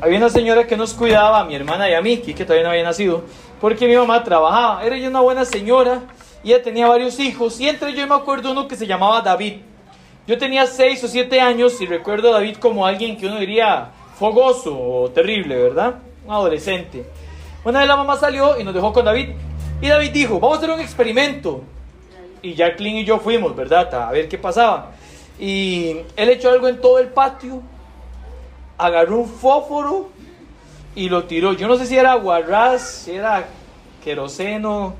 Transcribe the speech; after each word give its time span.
había 0.00 0.18
una 0.18 0.28
señora 0.28 0.66
que 0.66 0.76
nos 0.76 0.92
cuidaba, 0.94 1.40
a 1.40 1.44
mi 1.44 1.54
hermana 1.54 1.88
y 1.88 1.94
a 1.94 2.00
mí, 2.00 2.18
que 2.18 2.44
todavía 2.44 2.64
no 2.64 2.70
había 2.70 2.84
nacido, 2.84 3.24
porque 3.60 3.86
mi 3.86 3.96
mamá 3.96 4.22
trabajaba. 4.22 4.84
Era 4.84 4.96
ella 4.96 5.08
una 5.08 5.20
buena 5.20 5.44
señora 5.44 6.02
y 6.44 6.52
ella 6.52 6.62
tenía 6.62 6.86
varios 6.86 7.18
hijos. 7.18 7.58
Y 7.60 7.68
entre 7.68 7.94
yo 7.94 8.06
me 8.06 8.14
acuerdo 8.14 8.52
uno 8.52 8.68
que 8.68 8.76
se 8.76 8.86
llamaba 8.86 9.22
David. 9.22 9.54
Yo 10.26 10.36
tenía 10.38 10.66
seis 10.66 11.02
o 11.04 11.08
siete 11.08 11.40
años 11.40 11.80
y 11.80 11.86
recuerdo 11.86 12.30
a 12.30 12.32
David 12.32 12.56
como 12.56 12.84
alguien 12.84 13.16
que 13.16 13.26
uno 13.26 13.38
diría 13.38 13.90
fogoso 14.18 14.76
o 14.76 15.10
terrible, 15.10 15.56
¿verdad? 15.56 15.96
Un 16.26 16.32
adolescente. 16.32 17.06
Una 17.64 17.80
vez 17.80 17.88
la 17.88 17.96
mamá 17.96 18.16
salió 18.16 18.58
y 18.60 18.64
nos 18.64 18.74
dejó 18.74 18.92
con 18.92 19.04
David. 19.04 19.30
Y 19.80 19.88
David 19.88 20.10
dijo, 20.10 20.40
vamos 20.40 20.56
a 20.56 20.58
hacer 20.58 20.70
un 20.70 20.80
experimento. 20.80 21.62
Y 22.42 22.54
Jacqueline 22.54 22.98
y 22.98 23.04
yo 23.04 23.18
fuimos, 23.18 23.54
¿verdad? 23.54 23.92
A 23.94 24.10
ver 24.10 24.28
qué 24.28 24.36
pasaba. 24.36 24.92
Y 25.38 25.96
él 26.16 26.28
echó 26.28 26.50
algo 26.50 26.68
en 26.68 26.80
todo 26.80 26.98
el 26.98 27.08
patio 27.08 27.62
agarró 28.78 29.18
un 29.18 29.28
fósforo 29.28 30.08
y 30.94 31.08
lo 31.08 31.24
tiró. 31.24 31.52
Yo 31.52 31.68
no 31.68 31.76
sé 31.76 31.86
si 31.86 31.96
era 31.96 32.14
guarraz, 32.14 32.82
si 33.04 33.12
era 33.12 33.46
queroseno 34.02 34.94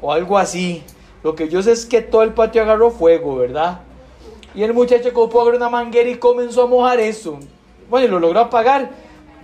o 0.00 0.12
algo 0.12 0.38
así. 0.38 0.82
Lo 1.22 1.34
que 1.34 1.48
yo 1.48 1.62
sé 1.62 1.72
es 1.72 1.86
que 1.86 2.02
todo 2.02 2.22
el 2.22 2.32
patio 2.32 2.62
agarró 2.62 2.90
fuego, 2.90 3.36
¿verdad? 3.36 3.80
Y 4.54 4.62
el 4.62 4.72
muchacho 4.72 5.08
agarrar 5.08 5.54
una 5.54 5.68
manguera 5.68 6.08
y 6.08 6.16
comenzó 6.16 6.62
a 6.62 6.66
mojar 6.66 7.00
eso. 7.00 7.38
Bueno, 7.90 8.06
y 8.06 8.10
lo 8.10 8.18
logró 8.18 8.40
apagar. 8.40 8.90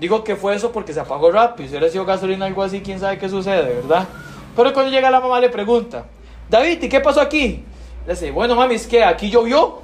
Digo 0.01 0.25
que 0.25 0.37
fue 0.37 0.55
eso 0.55 0.73
porque 0.73 0.93
se 0.93 1.01
apagó 1.01 1.31
rápido. 1.31 1.69
Si 1.69 1.75
hubiera 1.75 1.93
sido 1.93 2.05
gasolina 2.05 2.47
o 2.47 2.49
algo 2.49 2.63
así, 2.63 2.81
quién 2.81 2.99
sabe 2.99 3.19
qué 3.19 3.29
sucede, 3.29 3.75
¿verdad? 3.75 4.09
Pero 4.57 4.73
cuando 4.73 4.91
llega 4.91 5.11
la 5.11 5.21
mamá 5.21 5.39
le 5.41 5.49
pregunta, 5.49 6.07
David, 6.49 6.83
¿y 6.83 6.89
qué 6.89 7.01
pasó 7.01 7.21
aquí? 7.21 7.65
Le 8.07 8.15
dice, 8.15 8.31
bueno 8.31 8.57
mami, 8.57 8.75
es 8.75 8.87
que 8.87 9.05
aquí 9.05 9.31
llovió. 9.31 9.82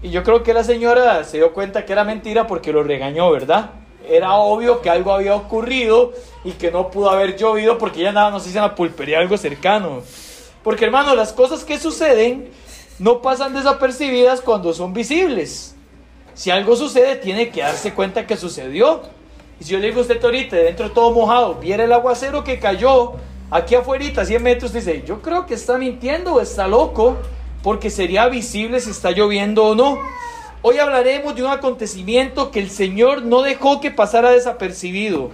Y 0.00 0.10
yo 0.10 0.22
creo 0.22 0.44
que 0.44 0.54
la 0.54 0.62
señora 0.62 1.24
se 1.24 1.38
dio 1.38 1.52
cuenta 1.52 1.84
que 1.84 1.92
era 1.92 2.04
mentira 2.04 2.46
porque 2.46 2.72
lo 2.72 2.84
regañó, 2.84 3.30
¿verdad? 3.32 3.70
Era 4.08 4.34
obvio 4.34 4.80
que 4.80 4.90
algo 4.90 5.12
había 5.12 5.34
ocurrido 5.34 6.12
y 6.44 6.52
que 6.52 6.70
no 6.70 6.90
pudo 6.90 7.10
haber 7.10 7.36
llovido 7.36 7.78
porque 7.78 8.00
ella 8.00 8.12
nada, 8.12 8.30
no 8.30 8.38
sé 8.38 8.50
si 8.50 8.56
en 8.56 8.62
la 8.62 8.76
pulpería 8.76 9.18
algo 9.18 9.36
cercano. 9.36 10.02
Porque 10.62 10.84
hermano, 10.84 11.16
las 11.16 11.32
cosas 11.32 11.64
que 11.64 11.78
suceden 11.78 12.48
no 13.00 13.22
pasan 13.22 13.54
desapercibidas 13.54 14.40
cuando 14.40 14.72
son 14.72 14.92
visibles. 14.92 15.74
Si 16.32 16.52
algo 16.52 16.76
sucede, 16.76 17.16
tiene 17.16 17.50
que 17.50 17.62
darse 17.62 17.92
cuenta 17.92 18.24
que 18.24 18.36
sucedió. 18.36 19.02
Y 19.60 19.64
si 19.64 19.72
yo 19.72 19.78
le 19.80 19.88
digo 19.88 19.98
a 19.98 20.02
usted 20.02 20.24
ahorita, 20.24 20.54
dentro 20.54 20.92
todo 20.92 21.10
mojado, 21.10 21.56
viera 21.56 21.82
el 21.82 21.92
aguacero 21.92 22.44
que 22.44 22.60
cayó 22.60 23.14
aquí 23.50 23.74
afuera, 23.74 24.24
100 24.24 24.42
metros, 24.42 24.72
dice, 24.72 25.02
yo 25.04 25.20
creo 25.20 25.46
que 25.46 25.54
está 25.54 25.76
mintiendo 25.76 26.34
o 26.34 26.40
está 26.40 26.68
loco 26.68 27.16
porque 27.62 27.90
sería 27.90 28.28
visible 28.28 28.80
si 28.80 28.90
está 28.90 29.10
lloviendo 29.10 29.64
o 29.64 29.74
no. 29.74 29.98
Hoy 30.62 30.78
hablaremos 30.78 31.34
de 31.34 31.42
un 31.42 31.50
acontecimiento 31.50 32.50
que 32.50 32.60
el 32.60 32.70
Señor 32.70 33.22
no 33.22 33.42
dejó 33.42 33.80
que 33.80 33.90
pasara 33.90 34.30
desapercibido, 34.30 35.30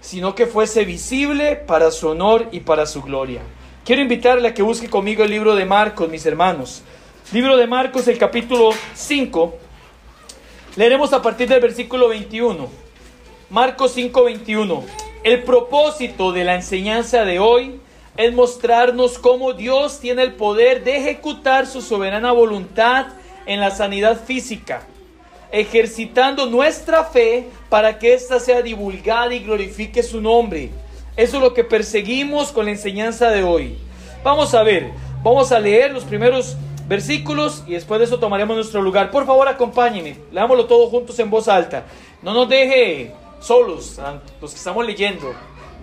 sino 0.00 0.34
que 0.34 0.46
fuese 0.46 0.84
visible 0.84 1.56
para 1.56 1.90
su 1.90 2.08
honor 2.08 2.48
y 2.52 2.60
para 2.60 2.86
su 2.86 3.02
gloria. 3.02 3.42
Quiero 3.84 4.02
invitarle 4.02 4.48
a 4.48 4.54
que 4.54 4.62
busque 4.62 4.88
conmigo 4.88 5.24
el 5.24 5.30
libro 5.30 5.56
de 5.56 5.64
Marcos, 5.64 6.08
mis 6.08 6.24
hermanos. 6.24 6.82
Libro 7.32 7.56
de 7.56 7.66
Marcos, 7.66 8.06
el 8.06 8.18
capítulo 8.18 8.70
5. 8.94 9.54
Leeremos 10.76 11.12
a 11.12 11.20
partir 11.20 11.48
del 11.48 11.60
versículo 11.60 12.08
21. 12.08 12.68
Marcos 13.50 13.92
5, 13.92 14.24
21. 14.24 14.84
El 15.24 15.42
propósito 15.42 16.32
de 16.32 16.44
la 16.44 16.54
enseñanza 16.54 17.24
de 17.24 17.38
hoy 17.38 17.80
es 18.16 18.32
mostrarnos 18.34 19.18
cómo 19.18 19.52
Dios 19.54 19.98
tiene 20.00 20.22
el 20.22 20.34
poder 20.34 20.84
de 20.84 20.96
ejecutar 20.96 21.66
su 21.66 21.80
soberana 21.80 22.32
voluntad 22.32 23.06
en 23.46 23.60
la 23.60 23.70
sanidad 23.70 24.22
física, 24.24 24.82
ejercitando 25.50 26.46
nuestra 26.46 27.04
fe 27.04 27.48
para 27.68 27.98
que 27.98 28.14
ésta 28.14 28.38
sea 28.38 28.62
divulgada 28.62 29.34
y 29.34 29.40
glorifique 29.40 30.02
su 30.02 30.20
nombre. 30.20 30.70
Eso 31.16 31.36
es 31.36 31.42
lo 31.42 31.54
que 31.54 31.64
perseguimos 31.64 32.52
con 32.52 32.66
la 32.66 32.72
enseñanza 32.72 33.30
de 33.30 33.42
hoy. 33.42 33.76
Vamos 34.22 34.54
a 34.54 34.62
ver, 34.62 34.90
vamos 35.22 35.50
a 35.52 35.58
leer 35.58 35.92
los 35.92 36.04
primeros 36.04 36.56
versículos 36.86 37.64
y 37.66 37.72
después 37.72 37.98
de 37.98 38.06
eso 38.06 38.18
tomaremos 38.18 38.56
nuestro 38.56 38.82
lugar. 38.82 39.10
Por 39.10 39.26
favor, 39.26 39.48
acompáñenme, 39.48 40.16
leámoslo 40.30 40.66
todos 40.66 40.90
juntos 40.90 41.18
en 41.18 41.30
voz 41.30 41.48
alta. 41.48 41.84
No 42.22 42.32
nos 42.34 42.48
deje 42.48 43.12
solos, 43.40 43.98
los 44.40 44.50
que 44.52 44.56
estamos 44.56 44.86
leyendo. 44.86 45.34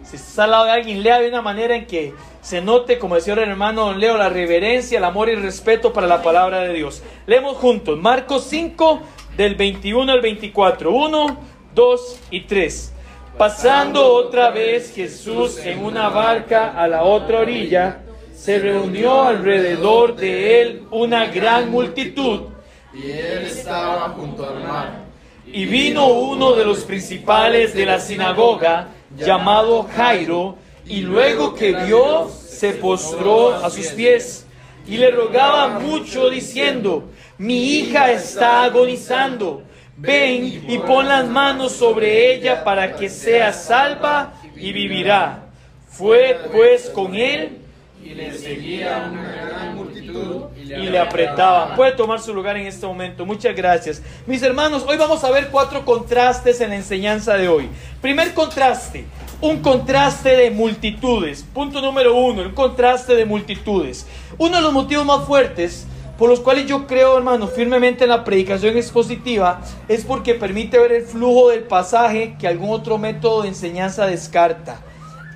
Si 0.10 0.16
está 0.16 0.46
al 0.46 0.52
lado 0.52 0.66
de 0.66 0.72
alguien, 0.72 1.04
lea 1.04 1.20
de 1.20 1.30
una 1.30 1.44
manera 1.44 1.76
en 1.76 1.86
que 1.86 2.16
se 2.42 2.62
note, 2.62 2.98
como 2.98 3.14
decía 3.14 3.34
el 3.34 3.40
hermano 3.40 3.94
Leo, 3.94 4.18
la 4.18 4.30
reverencia, 4.30 4.98
el 4.98 5.04
amor 5.04 5.30
y 5.30 5.34
el 5.34 5.44
respeto 5.44 5.94
para 5.94 6.08
la 6.08 6.24
palabra 6.24 6.62
de 6.62 6.74
Dios. 6.74 7.04
Leemos 7.28 7.58
juntos 7.58 8.00
Marcos 8.00 8.46
5, 8.50 9.02
del 9.38 9.54
21 9.54 10.12
al 10.12 10.22
24. 10.22 10.92
1, 10.92 11.38
2 11.76 12.20
y 12.32 12.42
3. 12.42 12.94
Pasando 13.38 14.14
otra 14.14 14.50
vez 14.50 14.94
Jesús 14.96 15.60
en 15.60 15.86
una 15.86 16.10
barca 16.10 16.72
a 16.72 16.88
la 16.88 17.04
otra 17.04 17.42
orilla, 17.42 18.00
se 18.34 18.58
reunió 18.58 19.24
alrededor 19.24 20.16
de 20.16 20.62
él 20.62 20.84
una 20.90 21.28
gran 21.28 21.70
multitud. 21.70 22.48
Y 22.94 23.12
él 23.12 23.46
estaba 23.46 24.10
junto 24.10 24.44
al 24.44 24.64
mar. 24.64 25.04
Y 25.46 25.66
vino 25.66 26.08
uno 26.08 26.54
de 26.54 26.66
los 26.66 26.80
principales 26.80 27.76
de 27.76 27.86
la 27.86 28.00
sinagoga, 28.00 28.88
llamado 29.20 29.88
Jairo, 29.96 30.56
y 30.86 31.02
luego 31.02 31.54
que 31.54 31.74
vio, 31.74 32.30
se 32.30 32.74
postró 32.74 33.54
a 33.56 33.70
sus 33.70 33.88
pies 33.88 34.46
y 34.88 34.98
le 34.98 35.12
rogaba 35.12 35.80
mucho 35.80 36.30
diciendo, 36.30 37.10
mi 37.38 37.76
hija 37.76 38.12
está 38.12 38.64
agonizando, 38.64 39.64
ven 39.96 40.64
y 40.68 40.78
pon 40.80 41.08
las 41.08 41.28
manos 41.28 41.74
sobre 41.74 42.34
ella 42.34 42.64
para 42.64 42.96
que 42.96 43.08
sea 43.08 43.54
salva 43.54 44.34
y 44.56 44.74
vivirá. 44.74 45.46
Fue 45.88 46.40
pues 46.52 46.90
con 46.90 47.16
él 47.16 47.60
y 48.04 48.10
le 48.10 48.34
seguía 48.38 49.10
una 49.12 49.46
gran 49.46 49.78
multitud 50.10 50.44
y 50.58 50.66
le 50.66 51.00
apretaban. 51.00 51.76
Puede 51.76 51.94
tomar 51.94 52.20
su 52.20 52.34
lugar 52.34 52.58
en 52.58 52.68
este 52.68 52.86
momento. 52.86 53.26
Muchas 53.26 53.56
gracias. 53.56 54.02
Mis 54.26 54.42
hermanos, 54.44 54.86
hoy 54.88 54.98
vamos 54.98 55.24
a 55.24 55.32
ver 55.32 55.50
cuatro 55.50 55.86
contrastes 55.86 56.62
en 56.62 56.70
la 56.70 56.76
enseñanza 56.76 57.36
de 57.36 57.48
hoy. 57.48 57.70
Primer 58.02 58.34
contraste, 58.34 59.06
un 59.42 59.62
contraste 59.62 60.36
de 60.36 60.52
multitudes. 60.52 61.46
Punto 61.54 61.82
número 61.82 62.16
uno, 62.16 62.42
un 62.42 62.52
contraste 62.52 63.16
de 63.16 63.26
multitudes. 63.26 64.08
Uno 64.38 64.58
de 64.58 64.62
los 64.62 64.74
motivos 64.74 65.06
más 65.06 65.26
fuertes 65.26 65.86
por 66.20 66.30
los 66.30 66.42
cuales 66.42 66.66
yo 66.66 66.86
creo, 66.86 67.18
hermano, 67.18 67.48
firmemente 67.48 68.04
en 68.04 68.10
la 68.10 68.26
predicación 68.26 68.76
expositiva, 68.76 69.62
es 69.88 70.04
porque 70.04 70.36
permite 70.36 70.78
ver 70.78 70.92
el 70.92 71.04
flujo 71.04 71.48
del 71.48 71.64
pasaje 71.64 72.36
que 72.38 72.46
algún 72.46 72.72
otro 72.72 72.98
método 72.98 73.44
de 73.44 73.48
enseñanza 73.48 74.06
descarta. 74.06 74.82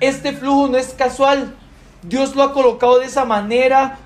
Este 0.00 0.34
flujo 0.34 0.68
no 0.68 0.76
es 0.76 0.88
casual. 0.88 1.54
Dios 2.02 2.36
lo 2.36 2.42
ha 2.42 2.52
colocado 2.52 2.98
de 2.98 3.06
esa 3.06 3.24
manera 3.24 3.98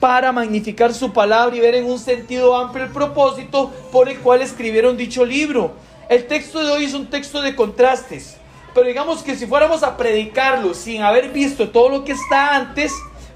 para 0.00 0.32
magnificar 0.32 0.92
su 0.92 1.12
palabra 1.12 1.56
y 1.56 1.60
ver 1.60 1.74
en 1.74 1.86
un 1.86 1.98
sentido 1.98 2.56
amplio 2.56 2.84
el 2.84 2.90
propósito 2.90 3.72
por 3.90 4.08
el 4.08 4.18
cual 4.18 4.42
escribieron 4.42 4.96
dicho 4.96 5.24
libro. 5.24 5.72
El 6.08 6.26
texto 6.26 6.64
de 6.64 6.70
hoy 6.70 6.84
es 6.84 6.94
un 6.94 7.06
texto 7.06 7.40
de 7.40 7.56
contrastes, 7.56 8.36
pero 8.74 8.86
digamos 8.86 9.22
que 9.22 9.36
si 9.36 9.46
fuéramos 9.46 9.82
a 9.82 9.96
predicarlo 9.96 10.74
sin 10.74 11.02
haber 11.02 11.30
visto 11.30 11.70
todo 11.70 11.88
lo 11.88 12.04
que 12.04 12.12
está 12.12 12.54
antes, 12.54 12.92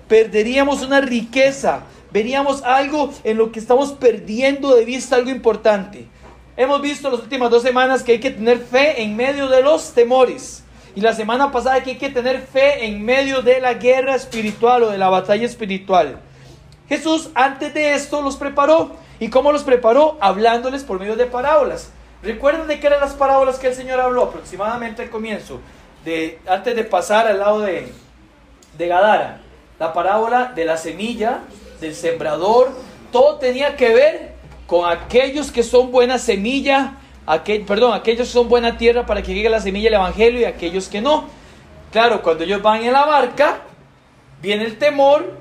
perderíamos 0.07 0.83
una 0.83 1.01
riqueza, 1.01 1.85
veríamos 2.13 2.63
algo 2.63 3.13
en 3.25 3.39
lo 3.39 3.51
que 3.51 3.59
estamos 3.59 3.93
perdiendo 3.93 4.77
de 4.77 4.85
vista, 4.85 5.17
algo 5.17 5.31
importante. 5.31 6.07
Hemos 6.57 6.83
visto 6.83 7.11
las 7.11 7.21
últimas 7.21 7.51
dos 7.51 7.63
semanas 7.63 8.03
que 8.03 8.13
hay 8.13 8.21
que 8.21 8.31
tener 8.31 8.59
fe 8.59 9.03
en 9.03 9.17
medio 9.17 9.49
de 9.49 9.63
los 9.63 9.95
temores. 9.95 10.63
Y 10.95 11.01
la 11.01 11.15
semana 11.15 11.51
pasada 11.51 11.83
que 11.83 11.93
hay 11.93 11.99
que 11.99 12.11
tener 12.11 12.41
fe 12.43 12.85
en 12.85 13.03
medio 13.03 13.41
de 13.41 13.61
la 13.61 13.75
guerra 13.75 14.15
espiritual 14.15 14.83
o 14.83 14.91
de 14.91 14.99
la 14.99 15.09
batalla 15.09 15.47
espiritual. 15.47 16.21
Jesús 16.91 17.31
antes 17.37 17.73
de 17.73 17.95
esto 17.95 18.21
los 18.21 18.37
preparó. 18.37 18.97
¿Y 19.21 19.31
cómo 19.31 19.53
los 19.53 19.63
preparó? 19.63 20.19
Hablándoles 20.21 20.83
por 20.83 20.99
medio 20.99 21.15
de 21.15 21.25
parábolas. 21.25 21.93
¿Recuerdan 22.21 22.67
de 22.67 22.81
qué 22.81 22.89
eran 22.89 23.01
las 23.01 23.13
parábolas 23.13 23.61
que 23.61 23.69
el 23.69 23.75
Señor 23.75 24.01
habló 24.01 24.25
aproximadamente 24.25 25.03
al 25.03 25.09
comienzo? 25.09 25.61
De, 26.05 26.41
antes 26.49 26.75
de 26.75 26.83
pasar 26.83 27.29
al 27.29 27.39
lado 27.39 27.61
de, 27.61 27.93
de 28.77 28.89
Gadara. 28.89 29.41
La 29.79 29.93
parábola 29.93 30.53
de 30.53 30.65
la 30.65 30.77
semilla, 30.77 31.39
del 31.81 31.95
sembrador. 31.95 32.73
Todo 33.13 33.37
tenía 33.37 33.77
que 33.77 33.95
ver 33.95 34.35
con 34.67 34.91
aquellos 34.91 35.53
que 35.53 35.63
son 35.63 35.93
buena 35.93 36.19
semilla, 36.19 36.95
aquel, 37.25 37.65
perdón, 37.67 37.95
aquellos 37.95 38.27
que 38.27 38.33
son 38.33 38.49
buena 38.49 38.79
tierra 38.79 39.07
para 39.07 39.23
que 39.23 39.33
llegue 39.33 39.49
la 39.49 39.61
semilla 39.61 39.91
del 39.91 39.95
Evangelio 40.01 40.41
y 40.41 40.45
aquellos 40.45 40.89
que 40.89 41.01
no. 41.01 41.27
Claro, 41.93 42.21
cuando 42.21 42.43
ellos 42.43 42.61
van 42.61 42.83
en 42.83 42.93
la 42.93 43.05
barca, 43.05 43.61
viene 44.43 44.65
el 44.65 44.77
temor 44.77 45.39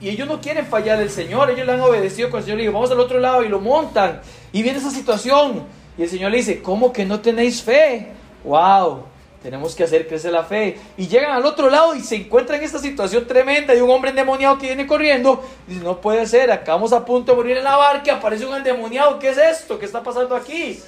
y 0.00 0.08
ellos 0.08 0.26
no 0.26 0.40
quieren 0.40 0.66
fallar 0.66 0.98
al 0.98 1.10
Señor. 1.10 1.50
Ellos 1.50 1.66
le 1.66 1.72
han 1.72 1.80
obedecido 1.80 2.30
con 2.30 2.38
el 2.38 2.44
Señor. 2.44 2.56
Le 2.56 2.62
digo, 2.62 2.72
vamos 2.72 2.90
al 2.90 3.00
otro 3.00 3.20
lado 3.20 3.44
y 3.44 3.48
lo 3.48 3.60
montan. 3.60 4.22
Y 4.50 4.62
viene 4.62 4.78
esa 4.78 4.90
situación. 4.90 5.66
Y 5.98 6.02
el 6.02 6.08
Señor 6.08 6.30
le 6.30 6.38
dice, 6.38 6.62
¿cómo 6.62 6.92
que 6.92 7.04
no 7.04 7.20
tenéis 7.20 7.62
fe? 7.62 8.08
¡Wow! 8.44 9.04
Tenemos 9.42 9.74
que 9.74 9.84
hacer 9.84 10.08
crecer 10.08 10.32
la 10.32 10.44
fe. 10.44 10.78
Y 10.96 11.06
llegan 11.06 11.32
al 11.32 11.44
otro 11.44 11.68
lado 11.68 11.94
y 11.94 12.00
se 12.00 12.16
encuentran 12.16 12.58
en 12.58 12.64
esta 12.64 12.78
situación 12.78 13.26
tremenda 13.26 13.74
de 13.74 13.82
un 13.82 13.90
hombre 13.90 14.10
endemoniado 14.10 14.58
que 14.58 14.68
viene 14.68 14.86
corriendo. 14.86 15.44
Y 15.68 15.72
dice, 15.72 15.84
no 15.84 16.00
puede 16.00 16.26
ser, 16.26 16.50
acabamos 16.50 16.94
a 16.94 17.04
punto 17.04 17.32
de 17.32 17.36
morir 17.36 17.56
en 17.58 17.64
la 17.64 17.76
barca, 17.76 18.14
aparece 18.14 18.46
un 18.46 18.54
endemoniado. 18.54 19.18
¿Qué 19.18 19.28
es 19.28 19.38
esto? 19.38 19.78
¿Qué 19.78 19.84
está 19.84 20.02
pasando 20.02 20.34
aquí? 20.34 20.80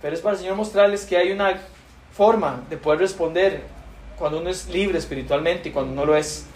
Pero 0.00 0.14
es 0.14 0.20
para 0.20 0.34
el 0.34 0.40
Señor 0.40 0.56
mostrarles 0.56 1.04
que 1.04 1.16
hay 1.18 1.30
una 1.30 1.60
forma 2.12 2.62
de 2.70 2.76
poder 2.78 3.00
responder 3.00 3.62
cuando 4.18 4.38
uno 4.38 4.48
es 4.48 4.68
libre 4.68 4.98
espiritualmente 4.98 5.68
y 5.68 5.72
cuando 5.72 5.94
no 5.94 6.06
lo 6.06 6.16
es. 6.16 6.46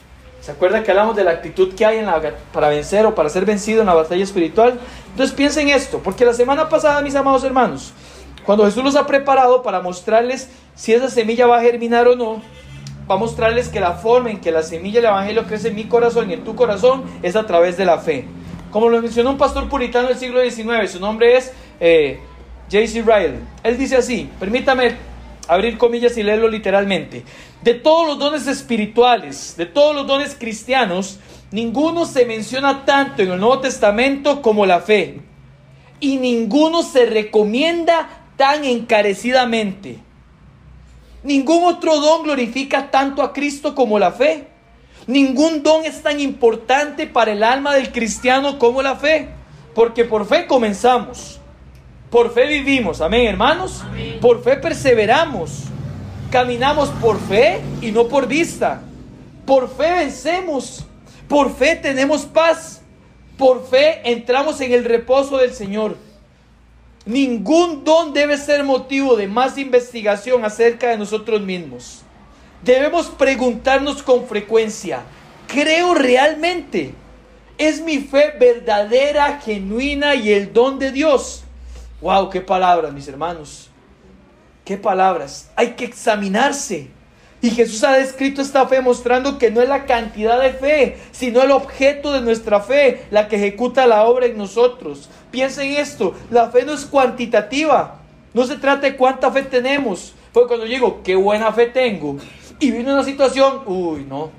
¿Se 0.47 0.53
acuerda 0.53 0.85
que 0.85 0.93
hablamos 0.93 1.17
de 1.17 1.25
la 1.25 1.33
actitud 1.33 1.75
que 1.75 1.85
hay 1.85 1.99
en 1.99 2.07
la, 2.07 2.23
para 2.53 2.69
vencer 2.69 3.05
o 3.05 3.17
para 3.17 3.29
ser 3.29 3.45
vencido 3.45 3.81
en 3.81 3.87
la 3.89 3.95
batalla 3.95 4.23
espiritual? 4.23 4.79
Entonces 5.11 5.35
piensen 5.35 5.71
esto, 5.71 5.99
porque 5.99 6.25
la 6.25 6.33
semana 6.33 6.69
pasada, 6.69 7.03
mis 7.03 7.17
amados 7.17 7.43
hermanos, 7.43 7.93
cuando 8.45 8.65
Jesús 8.65 8.85
los 8.85 8.95
ha 8.95 9.09
preparado 9.09 9.65
para 9.65 9.81
mostrarles 9.81 10.49
si 10.77 10.93
esa 10.93 11.11
semilla 11.11 11.49
va 11.49 11.59
a 11.59 11.63
germinar 11.63 12.07
o 12.07 12.15
no, 12.15 12.43
va 13.11 13.17
a 13.17 13.19
mostrarles 13.19 13.69
que 13.69 13.81
la 13.81 13.95
forma 13.95 14.31
en 14.31 14.41
que 14.41 14.53
la 14.53 14.63
semilla 14.63 15.01
del 15.01 15.11
Evangelio 15.11 15.43
crece 15.49 15.71
en 15.71 15.75
mi 15.75 15.87
corazón 15.87 16.31
y 16.31 16.35
en 16.35 16.45
tu 16.45 16.55
corazón 16.55 17.03
es 17.25 17.35
a 17.35 17.45
través 17.45 17.77
de 17.77 17.85
la 17.85 17.99
fe. 17.99 18.29
Como 18.71 18.89
lo 18.89 19.03
mencionó 19.03 19.31
un 19.31 19.39
pastor 19.39 19.69
puritano 19.69 20.07
del 20.07 20.17
siglo 20.17 20.41
XIX, 20.49 20.89
su 20.89 21.01
nombre 21.01 21.39
es 21.39 21.53
eh, 21.81 22.21
J.C. 22.71 23.03
Ryle. 23.03 23.41
Él 23.65 23.77
dice 23.77 23.97
así, 23.97 24.31
permítame 24.39 24.95
abrir 25.49 25.79
comillas 25.79 26.17
y 26.17 26.23
leerlo 26.23 26.49
literalmente. 26.49 27.25
De 27.63 27.75
todos 27.75 28.07
los 28.07 28.19
dones 28.19 28.47
espirituales, 28.47 29.55
de 29.57 29.67
todos 29.67 29.95
los 29.95 30.07
dones 30.07 30.37
cristianos, 30.39 31.19
ninguno 31.51 32.07
se 32.07 32.25
menciona 32.25 32.85
tanto 32.85 33.23
en 33.23 33.33
el 33.33 33.41
Nuevo 33.41 33.61
Testamento 33.61 34.43
como 34.43 34.67
la 34.67 34.81
fe. 34.81 35.21
Y 36.01 36.17
ninguno 36.19 36.83
se 36.83 37.07
recomienda 37.07 38.09
tan 38.37 38.65
encarecidamente. 38.65 39.99
Ningún 41.23 41.65
otro 41.65 41.99
don 42.01 42.23
glorifica 42.23 42.91
tanto 42.91 43.23
a 43.23 43.33
Cristo 43.33 43.75
como 43.75 43.99
la 43.99 44.13
fe. 44.13 44.47
Ningún 45.07 45.63
don 45.63 45.85
es 45.85 46.03
tan 46.03 46.21
importante 46.21 47.07
para 47.07 47.33
el 47.33 47.43
alma 47.43 47.75
del 47.75 47.91
cristiano 47.93 48.59
como 48.59 48.83
la 48.83 48.97
fe. 48.97 49.29
Porque 49.75 50.05
por 50.05 50.27
fe 50.27 50.47
comenzamos. 50.47 51.41
Por 52.11 52.33
fe 52.33 52.47
vivimos, 52.47 53.01
amén 53.01 53.27
hermanos. 53.27 53.85
Por 54.21 54.43
fe 54.43 54.57
perseveramos. 54.57 55.65
Caminamos 56.31 56.89
por 57.01 57.21
fe 57.21 57.61
y 57.81 57.91
no 57.91 58.09
por 58.09 58.27
vista. 58.27 58.83
Por 59.45 59.69
fe 59.69 59.91
vencemos. 59.93 60.85
Por 61.29 61.55
fe 61.55 61.77
tenemos 61.77 62.25
paz. 62.25 62.83
Por 63.37 63.67
fe 63.67 64.01
entramos 64.05 64.61
en 64.61 64.73
el 64.73 64.85
reposo 64.85 65.39
del 65.39 65.53
Señor. 65.53 65.97
Ningún 67.05 67.85
don 67.85 68.13
debe 68.13 68.37
ser 68.37 68.65
motivo 68.65 69.17
de 69.17 69.29
más 69.29 69.59
investigación 69.59 70.45
acerca 70.45 70.89
de 70.89 70.99
nosotros 70.99 71.41
mismos. 71.41 72.03
Debemos 72.63 73.07
preguntarnos 73.07 74.03
con 74.03 74.27
frecuencia, 74.27 75.03
¿creo 75.47 75.95
realmente? 75.95 76.95
¿Es 77.59 77.81
mi 77.81 77.99
fe 77.99 78.33
verdadera, 78.41 79.41
genuina 79.41 80.15
y 80.15 80.33
el 80.33 80.53
don 80.53 80.79
de 80.79 80.91
Dios? 80.91 81.46
Wow, 82.01 82.31
qué 82.31 82.41
palabras, 82.41 82.93
mis 82.93 83.09
hermanos. 83.09 83.71
Qué 84.65 84.77
palabras. 84.77 85.51
Hay 85.57 85.71
que 85.71 85.85
examinarse. 85.85 86.89
Y 87.41 87.51
Jesús 87.51 87.85
ha 87.85 87.93
descrito 87.93 88.43
esta 88.43 88.67
fe 88.67 88.81
mostrando 88.81 89.39
que 89.39 89.51
no 89.51 89.61
es 89.61 89.69
la 89.69 89.85
cantidad 89.85 90.41
de 90.41 90.53
fe, 90.53 90.99
sino 91.13 91.43
el 91.43 91.51
objeto 91.51 92.13
de 92.13 92.21
nuestra 92.21 92.61
fe, 92.61 93.05
la 93.11 93.29
que 93.29 93.37
ejecuta 93.37 93.87
la 93.87 94.05
obra 94.05 94.27
en 94.27 94.39
nosotros. 94.39 95.09
Piensen 95.31 95.73
esto, 95.73 96.15
la 96.31 96.51
fe 96.51 96.65
no 96.65 96.73
es 96.73 96.87
cuantitativa. 96.87 98.01
No 98.33 98.45
se 98.45 98.57
trata 98.57 98.89
de 98.89 98.97
cuánta 98.97 99.31
fe 99.31 99.43
tenemos. 99.43 100.15
Fue 100.33 100.47
cuando 100.47 100.67
digo, 100.67 101.03
qué 101.03 101.15
buena 101.15 101.53
fe 101.53 101.67
tengo. 101.67 102.17
Y 102.59 102.71
viene 102.71 102.93
una 102.93 103.05
situación, 103.05 103.63
uy, 103.67 104.05
no. 104.09 104.31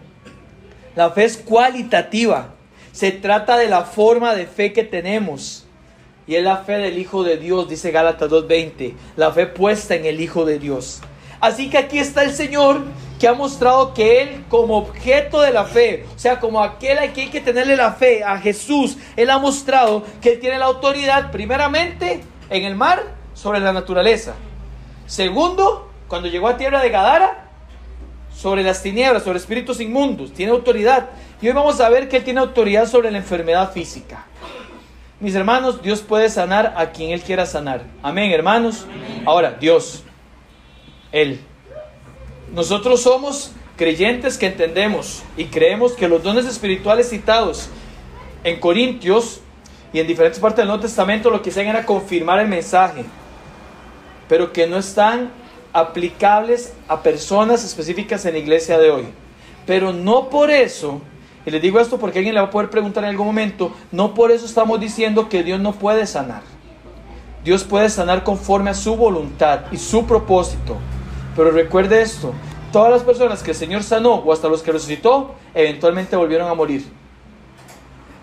La 0.95 1.11
fe 1.11 1.25
es 1.25 1.37
cualitativa. 1.37 2.53
Se 2.91 3.11
trata 3.11 3.57
de 3.57 3.67
la 3.67 3.83
forma 3.83 4.35
de 4.35 4.47
fe 4.47 4.73
que 4.73 4.83
tenemos. 4.83 5.66
Y 6.27 6.35
es 6.35 6.43
la 6.43 6.57
fe 6.57 6.73
del 6.73 6.99
Hijo 6.99 7.23
de 7.23 7.37
Dios, 7.37 7.69
dice 7.69 7.91
Gálatas 7.91 8.29
2.20. 8.29 8.93
La 9.15 9.31
fe 9.31 9.47
puesta 9.47 9.95
en 9.95 10.05
el 10.05 10.19
Hijo 10.19 10.43
de 10.43 10.59
Dios. 10.59 11.01
Así 11.39 11.69
que 11.69 11.77
aquí 11.77 11.99
está 11.99 12.23
el 12.23 12.33
Señor 12.33 12.81
que 13.19 13.27
ha 13.27 13.33
mostrado 13.33 13.93
que 13.93 14.21
Él 14.21 14.43
como 14.49 14.77
objeto 14.77 15.41
de 15.41 15.51
la 15.51 15.65
fe, 15.65 16.05
o 16.15 16.19
sea, 16.19 16.39
como 16.39 16.61
aquel 16.61 16.99
a 16.99 17.13
quien 17.13 17.27
hay 17.27 17.31
que 17.31 17.41
tenerle 17.41 17.75
la 17.75 17.93
fe, 17.93 18.23
a 18.23 18.37
Jesús, 18.39 18.97
Él 19.15 19.29
ha 19.29 19.39
mostrado 19.39 20.03
que 20.21 20.33
Él 20.33 20.39
tiene 20.39 20.59
la 20.59 20.65
autoridad 20.65 21.31
primeramente 21.31 22.21
en 22.49 22.63
el 22.65 22.75
mar 22.75 23.03
sobre 23.33 23.59
la 23.59 23.71
naturaleza. 23.71 24.35
Segundo, 25.05 25.89
cuando 26.07 26.27
llegó 26.27 26.47
a 26.47 26.57
tierra 26.57 26.81
de 26.81 26.89
Gadara, 26.89 27.47
sobre 28.35 28.61
las 28.61 28.83
tinieblas, 28.83 29.23
sobre 29.23 29.39
espíritus 29.39 29.79
inmundos, 29.79 30.31
tiene 30.31 30.51
autoridad. 30.51 31.09
Y 31.41 31.47
hoy 31.47 31.53
vamos 31.53 31.79
a 31.79 31.89
ver 31.89 32.07
que 32.07 32.17
Él 32.17 32.23
tiene 32.23 32.39
autoridad 32.39 32.87
sobre 32.87 33.09
la 33.09 33.17
enfermedad 33.17 33.71
física. 33.71 34.25
Mis 35.19 35.33
hermanos, 35.33 35.81
Dios 35.81 36.01
puede 36.01 36.29
sanar 36.29 36.75
a 36.77 36.91
quien 36.91 37.09
Él 37.09 37.21
quiera 37.21 37.47
sanar. 37.47 37.81
Amén, 38.03 38.31
hermanos. 38.31 38.85
Ahora, 39.25 39.57
Dios, 39.59 40.03
Él. 41.11 41.39
Nosotros 42.53 43.01
somos 43.01 43.51
creyentes 43.77 44.37
que 44.37 44.45
entendemos 44.45 45.23
y 45.35 45.45
creemos 45.45 45.93
que 45.93 46.07
los 46.07 46.21
dones 46.21 46.45
espirituales 46.45 47.09
citados 47.09 47.69
en 48.43 48.59
Corintios 48.59 49.41
y 49.91 49.99
en 49.99 50.05
diferentes 50.05 50.39
partes 50.39 50.57
del 50.57 50.67
Nuevo 50.67 50.81
Testamento 50.83 51.31
lo 51.31 51.41
que 51.41 51.49
hacían 51.49 51.67
era 51.67 51.85
confirmar 51.85 52.39
el 52.39 52.47
mensaje, 52.47 53.03
pero 54.29 54.53
que 54.53 54.67
no 54.67 54.77
están 54.77 55.31
aplicables 55.73 56.73
a 56.87 57.01
personas 57.01 57.63
específicas 57.63 58.23
en 58.25 58.33
la 58.33 58.39
iglesia 58.39 58.77
de 58.77 58.91
hoy. 58.91 59.05
Pero 59.65 59.93
no 59.93 60.29
por 60.29 60.51
eso 60.51 61.01
y 61.47 61.49
les 61.49 61.61
digo 61.61 61.79
esto 61.79 61.97
porque 61.97 62.19
alguien 62.19 62.35
le 62.35 62.41
va 62.41 62.47
a 62.47 62.51
poder 62.51 62.69
preguntar 62.69 63.05
en 63.05 63.11
algún 63.11 63.25
momento, 63.25 63.71
no 63.93 64.13
por 64.13 64.31
eso 64.31 64.45
estamos 64.45 64.81
diciendo 64.81 65.29
que 65.29 65.43
Dios 65.43 65.61
no 65.61 65.71
puede 65.71 66.05
sanar. 66.05 66.41
Dios 67.41 67.63
puede 67.63 67.89
sanar 67.89 68.25
conforme 68.25 68.69
a 68.69 68.73
su 68.73 68.97
voluntad 68.97 69.61
y 69.71 69.77
su 69.77 70.05
propósito. 70.05 70.75
Pero 71.37 71.51
recuerde 71.51 72.01
esto, 72.01 72.33
todas 72.73 72.91
las 72.91 73.01
personas 73.03 73.43
que 73.43 73.51
el 73.51 73.55
Señor 73.55 73.83
sanó 73.83 74.15
o 74.15 74.33
hasta 74.33 74.49
los 74.49 74.61
que 74.61 74.73
resucitó, 74.73 75.35
eventualmente 75.53 76.17
volvieron 76.17 76.49
a 76.49 76.53
morir. 76.53 76.85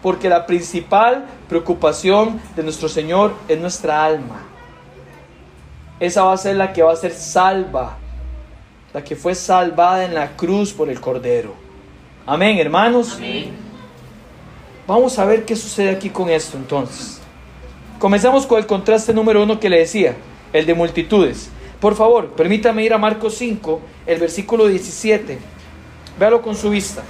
Porque 0.02 0.28
la 0.28 0.45
principal 0.45 1.25
preocupación 1.49 2.43
de 2.54 2.62
nuestro 2.62 2.90
Señor 2.90 3.33
es 3.49 3.59
nuestra 3.59 4.04
alma. 4.04 4.43
Esa 5.99 6.25
va 6.25 6.35
a 6.35 6.37
ser 6.37 6.57
la 6.57 6.75
que 6.75 6.83
va 6.83 6.93
a 6.93 6.97
ser 6.97 7.12
salva, 7.12 7.97
la 8.93 9.02
que 9.02 9.16
fue 9.16 9.35
salvada 9.35 10.04
en 10.04 10.12
la 10.12 10.37
cruz 10.37 10.75
por 10.75 10.90
el 10.90 11.00
Cordero. 11.00 11.63
Amén, 12.26 12.57
hermanos. 12.59 13.19
Vamos 14.87 15.19
a 15.19 15.26
ver 15.26 15.45
qué 15.45 15.54
sucede 15.54 15.90
aquí 15.90 16.09
con 16.09 16.31
esto 16.31 16.57
entonces. 16.57 17.21
Comenzamos 17.99 18.47
con 18.47 18.59
el 18.59 18.66
contraste 18.66 19.12
número 19.12 19.43
uno 19.43 19.61
que 19.61 19.69
le 19.69 19.81
decía, 19.81 20.16
el 20.54 20.64
de 20.64 20.73
multitudes. 20.73 21.50
Por 21.81 21.95
favor, 21.95 22.31
permítame 22.31 22.83
ir 22.83 22.95
a 22.95 22.99
Marcos 22.99 23.35
5, 23.35 23.78
el 24.07 24.21
versículo 24.21 24.69
17. 24.69 25.38
Véalo 26.19 26.40
con 26.40 26.57
su 26.57 26.71
vista. 26.71 27.02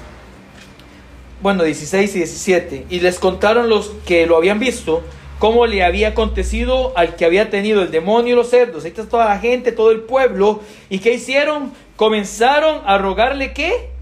Bueno, 1.40 1.62
16 1.62 2.16
y 2.16 2.18
17. 2.18 2.86
Y 2.90 2.98
les 2.98 3.20
contaron 3.20 3.68
los 3.68 3.92
que 4.06 4.26
lo 4.26 4.36
habían 4.36 4.58
visto 4.58 5.04
cómo 5.38 5.66
le 5.66 5.84
había 5.84 6.08
acontecido 6.08 6.92
al 6.96 7.14
que 7.14 7.24
había 7.24 7.50
tenido 7.50 7.82
el 7.82 7.92
demonio 7.92 8.32
y 8.32 8.36
los 8.36 8.50
cerdos. 8.50 8.82
Ahí 8.82 8.90
está 8.90 9.08
toda 9.08 9.26
la 9.26 9.38
gente, 9.38 9.70
todo 9.70 9.92
el 9.92 10.00
pueblo. 10.00 10.60
¿Y 10.90 10.98
qué 10.98 11.14
hicieron? 11.14 11.72
Comenzaron 11.94 12.80
a 12.84 12.98
rogarle 12.98 13.52
qué? 13.52 13.93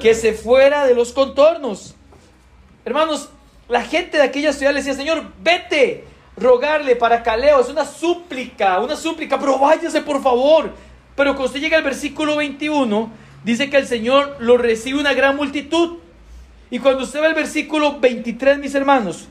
Que 0.00 0.14
se 0.14 0.32
fuera 0.32 0.86
de 0.86 0.94
los 0.94 1.12
contornos. 1.12 1.94
Hermanos, 2.84 3.30
la 3.68 3.82
gente 3.82 4.18
de 4.18 4.22
aquella 4.22 4.52
ciudad 4.52 4.72
le 4.72 4.80
decía, 4.80 4.94
Señor, 4.94 5.24
vete, 5.42 6.04
rogarle 6.36 6.96
para 6.96 7.22
Caleo, 7.22 7.60
es 7.60 7.68
una 7.68 7.84
súplica, 7.84 8.80
una 8.80 8.96
súplica, 8.96 9.38
pero 9.38 9.58
váyase 9.58 10.00
por 10.02 10.22
favor. 10.22 10.72
Pero 11.16 11.30
cuando 11.30 11.46
usted 11.46 11.60
llega 11.60 11.76
al 11.76 11.84
versículo 11.84 12.36
21, 12.36 13.10
dice 13.44 13.70
que 13.70 13.76
el 13.76 13.86
Señor 13.86 14.36
lo 14.40 14.58
recibe 14.58 15.00
una 15.00 15.14
gran 15.14 15.36
multitud. 15.36 15.98
Y 16.70 16.78
cuando 16.78 17.04
usted 17.04 17.20
ve 17.20 17.28
el 17.28 17.34
versículo 17.34 18.00
23, 18.00 18.58
mis 18.58 18.74
hermanos, 18.74 19.28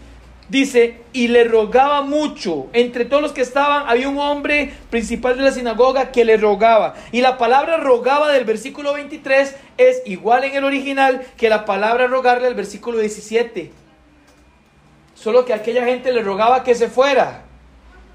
dice, 0.50 1.02
y 1.14 1.28
le 1.28 1.46
rogaba 1.46 2.02
mucho. 2.02 2.68
Entre 2.74 3.06
todos 3.06 3.22
los 3.22 3.32
que 3.32 3.42
estaban, 3.42 3.88
había 3.88 4.10
un 4.10 4.20
hombre 4.20 4.74
principal 4.90 5.38
de 5.38 5.44
la 5.44 5.52
sinagoga 5.52 6.12
que 6.12 6.26
le 6.26 6.38
rogaba. 6.38 6.96
Y 7.12 7.22
la 7.22 7.38
palabra 7.38 7.78
rogaba 7.78 8.32
del 8.32 8.46
versículo 8.46 8.94
23 8.94 9.56
es 9.78 10.02
igual 10.06 10.44
en 10.44 10.56
el 10.56 10.64
original 10.64 11.26
que 11.38 11.50
la 11.50 11.66
palabra 11.66 12.08
rogarle 12.08 12.46
del 12.46 12.56
versículo 12.56 13.00
17. 13.00 13.72
Solo 15.16 15.46
que 15.46 15.54
aquella 15.54 15.86
gente 15.86 16.12
le 16.12 16.22
rogaba 16.22 16.64
que 16.64 16.76
se 16.76 16.90
fuera. 16.90 17.44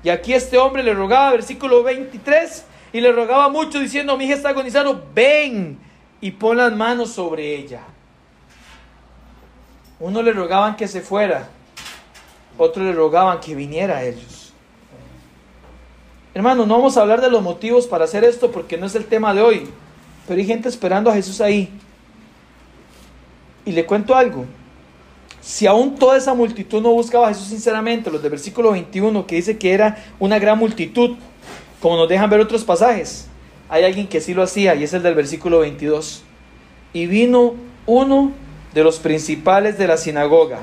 Y 0.02 0.10
aquí 0.10 0.32
este 0.32 0.58
hombre 0.58 0.82
le 0.82 0.94
rogaba, 0.94 1.32
versículo 1.32 1.82
23, 1.82 2.64
y 2.92 3.00
le 3.00 3.12
rogaba 3.12 3.48
mucho 3.48 3.80
diciendo, 3.80 4.16
mi 4.16 4.26
hija 4.26 4.34
está 4.34 4.50
agonizando, 4.50 5.08
ven 5.12 5.78
y 6.20 6.30
pon 6.30 6.56
las 6.56 6.72
manos 6.72 7.12
sobre 7.12 7.56
ella. 7.56 7.80
Uno 10.00 10.22
le 10.22 10.32
rogaban 10.32 10.76
que 10.76 10.86
se 10.86 11.00
fuera, 11.00 11.48
otro 12.58 12.84
le 12.84 12.92
rogaban 12.92 13.40
que 13.40 13.54
viniera 13.54 13.98
a 13.98 14.04
ellos. 14.04 14.52
Hermano, 16.34 16.66
no 16.66 16.76
vamos 16.76 16.96
a 16.96 17.00
hablar 17.00 17.20
de 17.20 17.30
los 17.30 17.42
motivos 17.42 17.86
para 17.86 18.04
hacer 18.04 18.22
esto 18.24 18.52
porque 18.52 18.76
no 18.76 18.86
es 18.86 18.94
el 18.94 19.06
tema 19.06 19.32
de 19.32 19.40
hoy, 19.40 19.68
pero 20.26 20.38
hay 20.38 20.46
gente 20.46 20.68
esperando 20.68 21.10
a 21.10 21.14
Jesús 21.14 21.40
ahí. 21.40 21.70
Y 23.64 23.72
le 23.72 23.86
cuento 23.86 24.14
algo, 24.14 24.44
si 25.40 25.66
aún 25.66 25.94
toda 25.94 26.16
esa 26.16 26.34
multitud 26.34 26.82
no 26.82 26.92
buscaba 26.92 27.26
a 27.26 27.28
Jesús 27.30 27.48
sinceramente, 27.48 28.10
los 28.10 28.22
del 28.22 28.30
versículo 28.30 28.72
21 28.72 29.26
que 29.26 29.36
dice 29.36 29.58
que 29.58 29.72
era 29.72 30.04
una 30.18 30.38
gran 30.38 30.58
multitud, 30.58 31.16
como 31.80 31.96
nos 31.96 32.08
dejan 32.08 32.28
ver 32.28 32.40
otros 32.40 32.64
pasajes, 32.64 33.28
hay 33.68 33.84
alguien 33.84 34.06
que 34.06 34.20
sí 34.20 34.34
lo 34.34 34.42
hacía 34.42 34.74
y 34.74 34.84
es 34.84 34.92
el 34.94 35.02
del 35.02 35.14
versículo 35.14 35.60
22. 35.60 36.22
Y 36.92 37.06
vino 37.06 37.54
uno 37.86 38.32
de 38.74 38.82
los 38.82 38.98
principales 38.98 39.78
de 39.78 39.86
la 39.86 39.96
sinagoga. 39.96 40.60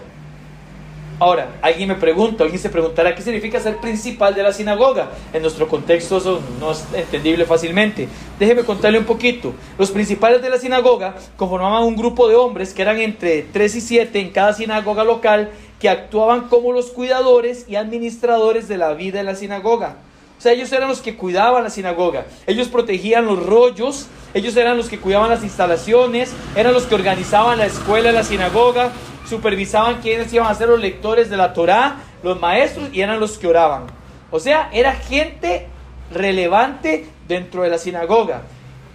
Ahora, 1.18 1.60
alguien 1.62 1.88
me 1.88 1.96
pregunta, 1.96 2.44
alguien 2.44 2.62
se 2.62 2.70
preguntará 2.70 3.16
qué 3.16 3.22
significa 3.22 3.62
ser 3.62 3.78
principal 3.78 4.36
de 4.36 4.44
la 4.44 4.52
sinagoga. 4.52 5.12
En 5.32 5.42
nuestro 5.42 5.68
contexto 5.70 6.18
eso 6.18 6.42
no 6.60 6.72
es 6.72 6.84
entendible 6.94 7.46
fácilmente. 7.46 8.10
Déjeme 8.38 8.64
contarle 8.64 9.00
un 9.00 9.06
poquito. 9.06 9.54
Los 9.78 9.92
principales 9.92 10.42
de 10.42 10.50
la 10.50 10.58
sinagoga 10.58 11.16
conformaban 11.38 11.84
un 11.84 11.96
grupo 11.96 12.28
de 12.28 12.36
hombres 12.36 12.74
que 12.74 12.82
eran 12.82 13.00
entre 13.00 13.44
3 13.44 13.76
y 13.76 13.82
7 13.82 14.20
en 14.20 14.32
cada 14.32 14.52
sinagoga 14.52 15.06
local 15.06 15.52
que 15.80 15.88
actuaban 15.88 16.50
como 16.50 16.74
los 16.74 16.92
cuidadores 16.92 17.66
y 17.70 17.78
administradores 17.78 18.68
de 18.68 18.78
la 18.78 18.94
vida 18.94 19.20
de 19.20 19.24
la 19.24 19.36
sinagoga. 19.36 19.98
O 20.38 20.42
sea, 20.42 20.52
ellos 20.52 20.72
eran 20.72 20.90
los 20.90 21.02
que 21.02 21.16
cuidaban 21.16 21.64
la 21.64 21.70
sinagoga, 21.70 22.26
ellos 22.46 22.68
protegían 22.68 23.26
los 23.26 23.44
rollos, 23.44 24.08
ellos 24.34 24.56
eran 24.58 24.78
los 24.78 24.90
que 24.90 25.00
cuidaban 25.00 25.30
las 25.30 25.44
instalaciones, 25.44 26.34
eran 26.56 26.74
los 26.74 26.84
que 26.84 26.96
organizaban 26.96 27.58
la 27.58 27.66
escuela 27.66 28.12
la 28.12 28.24
sinagoga, 28.24 28.92
supervisaban 29.28 30.02
quiénes 30.02 30.32
iban 30.34 30.48
a 30.48 30.56
ser 30.56 30.68
los 30.68 30.80
lectores 30.80 31.30
de 31.30 31.38
la 31.38 31.54
Torá, 31.54 31.98
los 32.22 32.40
maestros 32.40 32.90
y 32.92 33.02
eran 33.02 33.20
los 33.20 33.38
que 33.38 33.48
oraban. 33.48 33.86
O 34.30 34.40
sea, 34.40 34.70
era 34.74 34.94
gente 34.94 35.68
relevante 36.12 37.08
dentro 37.28 37.64
de 37.64 37.70
la 37.70 37.78
sinagoga. 37.78 38.44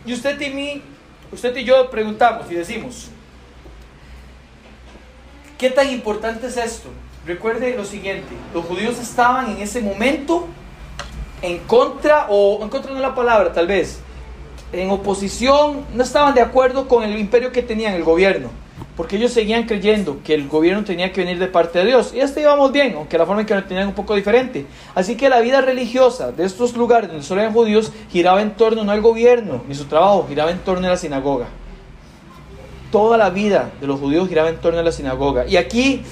Y 0.05 0.13
usted 0.13 0.41
y 0.41 0.51
mí, 0.51 0.83
usted 1.33 1.57
y 1.57 1.65
yo 1.65 1.91
preguntamos 1.91 2.51
y 2.51 2.55
decimos, 2.55 3.09
¿qué 5.59 5.71
tan 5.71 5.91
importante 5.91 6.47
es 6.47 6.57
esto? 6.57 6.91
Recuerde 7.27 7.77
lo 7.77 7.85
siguiente, 7.85 8.35
los 8.55 8.65
judíos 8.65 8.99
estaban 8.99 9.51
en 9.51 9.63
ese 9.63 9.81
momento 9.81 10.49
en 11.43 11.59
contra, 11.61 12.27
o 12.29 12.63
en 12.63 12.69
contra 12.69 12.95
de 12.95 13.01
la 13.01 13.15
palabra 13.15 13.53
tal 13.53 13.67
vez, 13.67 14.01
en 14.73 14.91
oposición, 14.91 15.85
no 15.95 16.03
estaban 16.03 16.35
de 16.35 16.41
acuerdo 16.41 16.87
con 16.87 17.03
el 17.03 17.19
imperio 17.19 17.51
que 17.51 17.63
tenían, 17.63 17.95
el 17.95 18.05
gobierno, 18.05 18.51
porque 18.97 19.17
ellos 19.17 19.33
seguían 19.33 19.65
creyendo 19.65 20.19
que 20.25 20.35
el 20.35 20.49
gobierno 20.49 20.85
tenía 20.85 21.13
que 21.13 21.23
venir 21.23 21.39
de 21.39 21.47
parte 21.47 21.81
de 21.81 21.87
Dios. 21.87 22.13
Y 22.15 22.21
hasta 22.21 22.41
íbamos 22.41 22.71
bien, 22.71 22.95
aunque 22.97 23.19
la 23.19 23.27
forma 23.27 23.41
en 23.41 23.47
que 23.47 23.55
lo 23.55 23.65
tenían 23.65 23.89
un 23.89 23.95
poco 23.95 24.15
diferente. 24.15 24.67
Así 24.95 25.17
que 25.17 25.29
la 25.29 25.41
vida 25.41 25.61
religiosa 25.61 26.31
de 26.33 26.45
estos 26.45 26.77
lugares 26.77 27.09
donde 27.09 27.25
solo 27.25 27.41
eran 27.41 27.53
judíos 27.53 27.93
giraba 28.11 28.43
en 28.43 28.53
torno 28.53 28.85
no 28.85 28.93
al 28.93 29.01
gobierno 29.01 29.63
ni 29.67 29.75
su 29.75 29.87
trabajo, 29.87 30.27
giraba 30.29 30.51
en 30.51 30.59
torno 30.59 30.87
a 30.87 30.91
la 30.91 30.97
sinagoga. 30.97 31.49
Toda 32.93 33.17
la 33.17 33.31
vida 33.31 33.71
de 33.81 33.87
los 33.87 33.99
judíos 33.99 34.29
giraba 34.29 34.49
en 34.49 34.59
torno 34.59 34.81
a 34.81 34.83
la 34.83 34.93
sinagoga. 34.93 35.47
Y 35.47 35.57
aquí 35.57 36.03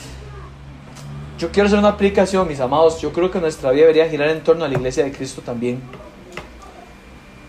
yo 1.38 1.50
quiero 1.52 1.68
hacer 1.68 1.78
una 1.78 1.88
aplicación, 1.88 2.49
mis 2.49 2.59
amados. 2.59 3.00
Yo 3.00 3.12
creo 3.12 3.30
que 3.30 3.40
nuestra 3.40 3.71
vida 3.71 3.83
debería 3.83 4.09
girar 4.09 4.28
en 4.28 4.42
torno 4.42 4.64
a 4.64 4.68
la 4.68 4.75
iglesia 4.75 5.04
de 5.04 5.12
Cristo 5.12 5.40
también. 5.40 5.80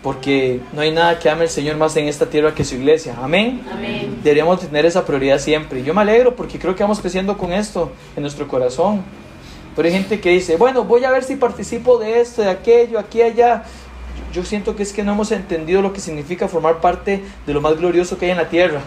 Porque 0.00 0.60
no 0.72 0.80
hay 0.80 0.92
nada 0.92 1.18
que 1.18 1.28
ame 1.28 1.44
el 1.44 1.50
Señor 1.50 1.76
más 1.76 1.94
en 1.96 2.06
esta 2.06 2.26
tierra 2.26 2.54
que 2.54 2.64
su 2.64 2.76
iglesia. 2.76 3.16
Amén. 3.20 3.60
Deberíamos 4.22 4.60
tener 4.60 4.86
esa 4.86 5.04
prioridad 5.04 5.38
siempre. 5.38 5.82
Yo 5.82 5.92
me 5.92 6.00
alegro 6.02 6.36
porque 6.36 6.58
creo 6.58 6.74
que 6.74 6.84
vamos 6.84 7.00
creciendo 7.00 7.36
con 7.36 7.52
esto 7.52 7.90
en 8.16 8.22
nuestro 8.22 8.46
corazón. 8.46 9.02
Pero 9.74 9.86
hay 9.86 9.92
gente 9.92 10.20
que 10.20 10.30
dice, 10.30 10.56
bueno, 10.56 10.84
voy 10.84 11.04
a 11.04 11.10
ver 11.10 11.24
si 11.24 11.36
participo 11.36 11.98
de 11.98 12.20
esto, 12.20 12.42
de 12.42 12.50
aquello, 12.50 12.98
aquí, 12.98 13.20
allá. 13.20 13.64
Yo 14.32 14.44
siento 14.44 14.76
que 14.76 14.84
es 14.84 14.92
que 14.92 15.02
no 15.02 15.12
hemos 15.12 15.32
entendido 15.32 15.82
lo 15.82 15.92
que 15.92 16.00
significa 16.00 16.46
formar 16.46 16.80
parte 16.80 17.24
de 17.44 17.52
lo 17.52 17.60
más 17.60 17.76
glorioso 17.76 18.16
que 18.16 18.26
hay 18.26 18.30
en 18.30 18.36
la 18.36 18.48
tierra, 18.48 18.80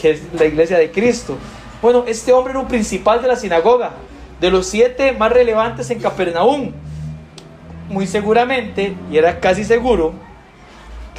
que 0.00 0.10
es 0.10 0.22
la 0.38 0.44
iglesia 0.44 0.78
de 0.78 0.90
Cristo. 0.90 1.36
Bueno, 1.80 2.04
este 2.06 2.32
hombre 2.32 2.52
era 2.52 2.60
un 2.60 2.68
principal 2.68 3.22
de 3.22 3.28
la 3.28 3.36
sinagoga 3.36 3.92
de 4.40 4.50
los 4.50 4.66
siete 4.66 5.12
más 5.12 5.32
relevantes 5.32 5.90
en 5.90 6.00
Capernaum. 6.00 6.72
Muy 7.88 8.06
seguramente, 8.06 8.94
y 9.10 9.16
era 9.16 9.40
casi 9.40 9.64
seguro, 9.64 10.12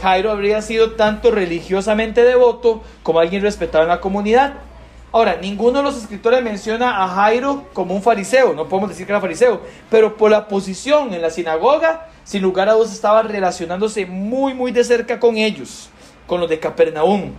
Jairo 0.02 0.32
habría 0.32 0.62
sido 0.62 0.92
tanto 0.92 1.32
religiosamente 1.32 2.24
devoto 2.24 2.82
como 3.04 3.20
alguien 3.20 3.42
respetado 3.42 3.84
en 3.84 3.90
la 3.90 4.00
comunidad. 4.00 4.54
Ahora, 5.12 5.38
ninguno 5.42 5.80
de 5.80 5.84
los 5.84 5.98
escritores 5.98 6.44
menciona 6.44 7.04
a 7.04 7.08
Jairo 7.08 7.66
como 7.74 7.96
un 7.96 8.04
fariseo, 8.04 8.54
no 8.54 8.70
podemos 8.70 8.90
decir 8.90 9.08
que 9.08 9.12
era 9.12 9.20
fariseo, 9.20 9.62
pero 9.90 10.16
por 10.16 10.30
la 10.30 10.48
posición 10.48 11.14
en 11.14 11.22
la 11.22 11.32
sinagoga, 11.32 12.08
sin 12.24 12.44
lugar 12.44 12.70
a 12.70 12.74
dudas 12.74 12.94
estaba 12.94 13.24
relacionándose 13.24 14.06
muy, 14.06 14.54
muy 14.54 14.72
de 14.72 14.84
cerca 14.84 15.20
con 15.20 15.38
ellos, 15.38 15.90
con 16.28 16.40
los 16.40 16.50
de 16.50 16.60
Capernaum. 16.60 17.32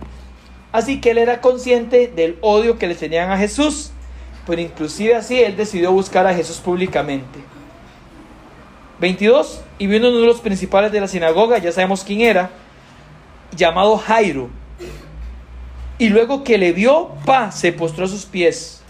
Así 0.73 0.99
que 0.99 1.11
él 1.11 1.17
era 1.17 1.39
consciente 1.39 2.11
del 2.13 2.37
odio 2.41 2.77
que 2.77 2.87
le 2.87 2.95
tenían 2.95 3.31
a 3.31 3.37
Jesús 3.37 3.91
pero 4.45 4.61
inclusive 4.61 5.15
así 5.15 5.39
él 5.39 5.55
decidió 5.55 5.91
buscar 5.91 6.25
a 6.25 6.33
Jesús 6.33 6.57
públicamente. 6.57 7.39
22. 8.99 9.61
Y 9.79 9.87
vino 9.87 10.09
uno 10.09 10.19
de 10.19 10.27
los 10.27 10.39
principales 10.39 10.91
de 10.91 11.01
la 11.01 11.07
sinagoga, 11.07 11.57
ya 11.57 11.71
sabemos 11.71 12.03
quién 12.03 12.21
era, 12.21 12.51
llamado 13.55 13.97
Jairo. 13.97 14.49
Y 15.97 16.09
luego 16.09 16.43
que 16.43 16.57
le 16.57 16.71
vio, 16.71 17.09
pa, 17.25 17.51
se 17.51 17.73
postró 17.73 18.05
a 18.05 18.07
sus 18.07 18.25
pies. 18.25 18.81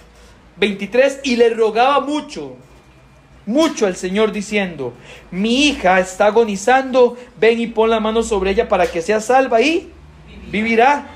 23. 0.58 1.22
Y 1.24 1.38
le 1.38 1.50
rogaba 1.50 2.00
mucho, 2.02 2.56
mucho 3.46 3.86
al 3.88 3.96
Señor 3.96 4.32
diciendo, 4.32 4.94
mi 5.32 5.68
hija 5.68 6.00
está 6.00 6.28
agonizando, 6.28 7.18
ven 7.40 7.60
y 7.60 7.68
pon 7.68 7.90
la 7.90 8.00
mano 8.00 8.22
sobre 8.22 8.52
ella 8.52 8.70
para 8.70 8.88
que 8.88 9.02
sea 9.02 9.20
salva 9.22 9.62
y 9.62 9.92
vivirá. 10.52 11.08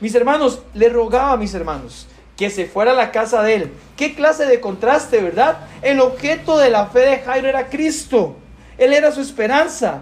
Mis 0.00 0.14
hermanos, 0.14 0.62
le 0.74 0.88
rogaba 0.88 1.32
a 1.32 1.36
mis 1.36 1.54
hermanos, 1.54 2.06
que 2.42 2.50
se 2.50 2.66
fuera 2.66 2.90
a 2.90 2.94
la 2.94 3.12
casa 3.12 3.40
de 3.44 3.54
él. 3.54 3.72
¿Qué 3.96 4.16
clase 4.16 4.46
de 4.46 4.58
contraste, 4.58 5.20
verdad? 5.20 5.58
El 5.80 6.00
objeto 6.00 6.58
de 6.58 6.70
la 6.70 6.86
fe 6.86 6.98
de 6.98 7.18
Jairo 7.20 7.48
era 7.48 7.68
Cristo. 7.68 8.34
Él 8.78 8.92
era 8.92 9.12
su 9.12 9.20
esperanza. 9.20 10.00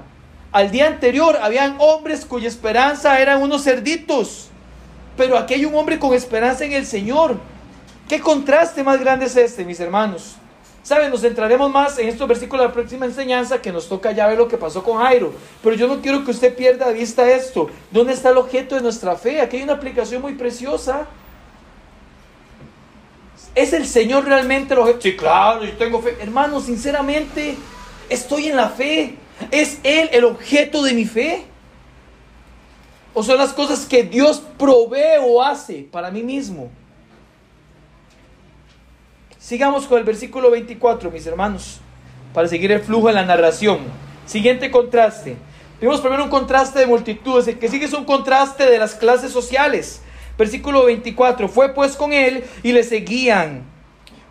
Al 0.50 0.70
día 0.70 0.86
anterior 0.86 1.38
habían 1.42 1.76
hombres 1.80 2.24
cuya 2.24 2.48
esperanza 2.48 3.20
eran 3.20 3.42
unos 3.42 3.64
cerditos. 3.64 4.48
Pero 5.18 5.36
aquí 5.36 5.52
hay 5.52 5.66
un 5.66 5.74
hombre 5.74 5.98
con 5.98 6.14
esperanza 6.14 6.64
en 6.64 6.72
el 6.72 6.86
Señor. 6.86 7.36
¿Qué 8.08 8.20
contraste 8.20 8.82
más 8.82 8.98
grande 8.98 9.26
es 9.26 9.36
este, 9.36 9.66
mis 9.66 9.78
hermanos? 9.78 10.36
Saben, 10.82 11.10
nos 11.10 11.20
centraremos 11.20 11.70
más 11.70 11.98
en 11.98 12.08
estos 12.08 12.26
versículos 12.26 12.62
de 12.62 12.68
la 12.68 12.72
próxima 12.72 13.04
enseñanza 13.04 13.60
que 13.60 13.70
nos 13.70 13.86
toca 13.86 14.12
ya 14.12 14.26
ver 14.26 14.38
lo 14.38 14.48
que 14.48 14.56
pasó 14.56 14.82
con 14.82 14.96
Jairo. 14.96 15.34
Pero 15.62 15.76
yo 15.76 15.86
no 15.86 16.00
quiero 16.00 16.24
que 16.24 16.30
usted 16.30 16.56
pierda 16.56 16.88
de 16.88 16.94
vista 16.94 17.30
esto. 17.30 17.68
¿Dónde 17.90 18.14
está 18.14 18.30
el 18.30 18.38
objeto 18.38 18.76
de 18.76 18.80
nuestra 18.80 19.14
fe? 19.16 19.42
Aquí 19.42 19.58
hay 19.58 19.62
una 19.62 19.74
aplicación 19.74 20.22
muy 20.22 20.36
preciosa. 20.36 21.06
¿Es 23.54 23.72
el 23.72 23.86
Señor 23.86 24.24
realmente 24.24 24.74
el 24.74 24.80
objeto? 24.80 25.00
Sí, 25.02 25.16
claro, 25.16 25.64
yo 25.64 25.72
tengo 25.76 26.00
fe. 26.00 26.16
Hermano, 26.20 26.60
sinceramente, 26.60 27.56
estoy 28.08 28.48
en 28.48 28.56
la 28.56 28.68
fe. 28.68 29.16
¿Es 29.50 29.78
Él 29.82 30.10
el 30.12 30.24
objeto 30.24 30.82
de 30.82 30.92
mi 30.92 31.04
fe? 31.04 31.44
¿O 33.12 33.22
son 33.22 33.38
las 33.38 33.52
cosas 33.52 33.86
que 33.86 34.04
Dios 34.04 34.42
provee 34.58 35.18
o 35.20 35.42
hace 35.42 35.86
para 35.90 36.10
mí 36.10 36.22
mismo? 36.22 36.70
Sigamos 39.38 39.86
con 39.86 39.98
el 39.98 40.04
versículo 40.04 40.50
24, 40.50 41.10
mis 41.10 41.26
hermanos, 41.26 41.80
para 42.32 42.46
seguir 42.46 42.70
el 42.70 42.80
flujo 42.80 43.08
de 43.08 43.14
la 43.14 43.24
narración. 43.24 43.78
Siguiente 44.26 44.70
contraste. 44.70 45.36
Tenemos 45.80 46.00
primero 46.00 46.22
un 46.22 46.30
contraste 46.30 46.78
de 46.78 46.86
multitudes. 46.86 47.48
El 47.48 47.58
que 47.58 47.68
sigue 47.68 47.86
es 47.86 47.92
un 47.94 48.04
contraste 48.04 48.70
de 48.70 48.78
las 48.78 48.94
clases 48.94 49.32
sociales. 49.32 50.02
Versículo 50.40 50.86
24, 50.86 51.48
fue 51.50 51.74
pues 51.74 51.96
con 51.96 52.14
él 52.14 52.44
y 52.62 52.72
le 52.72 52.82
seguían 52.82 53.62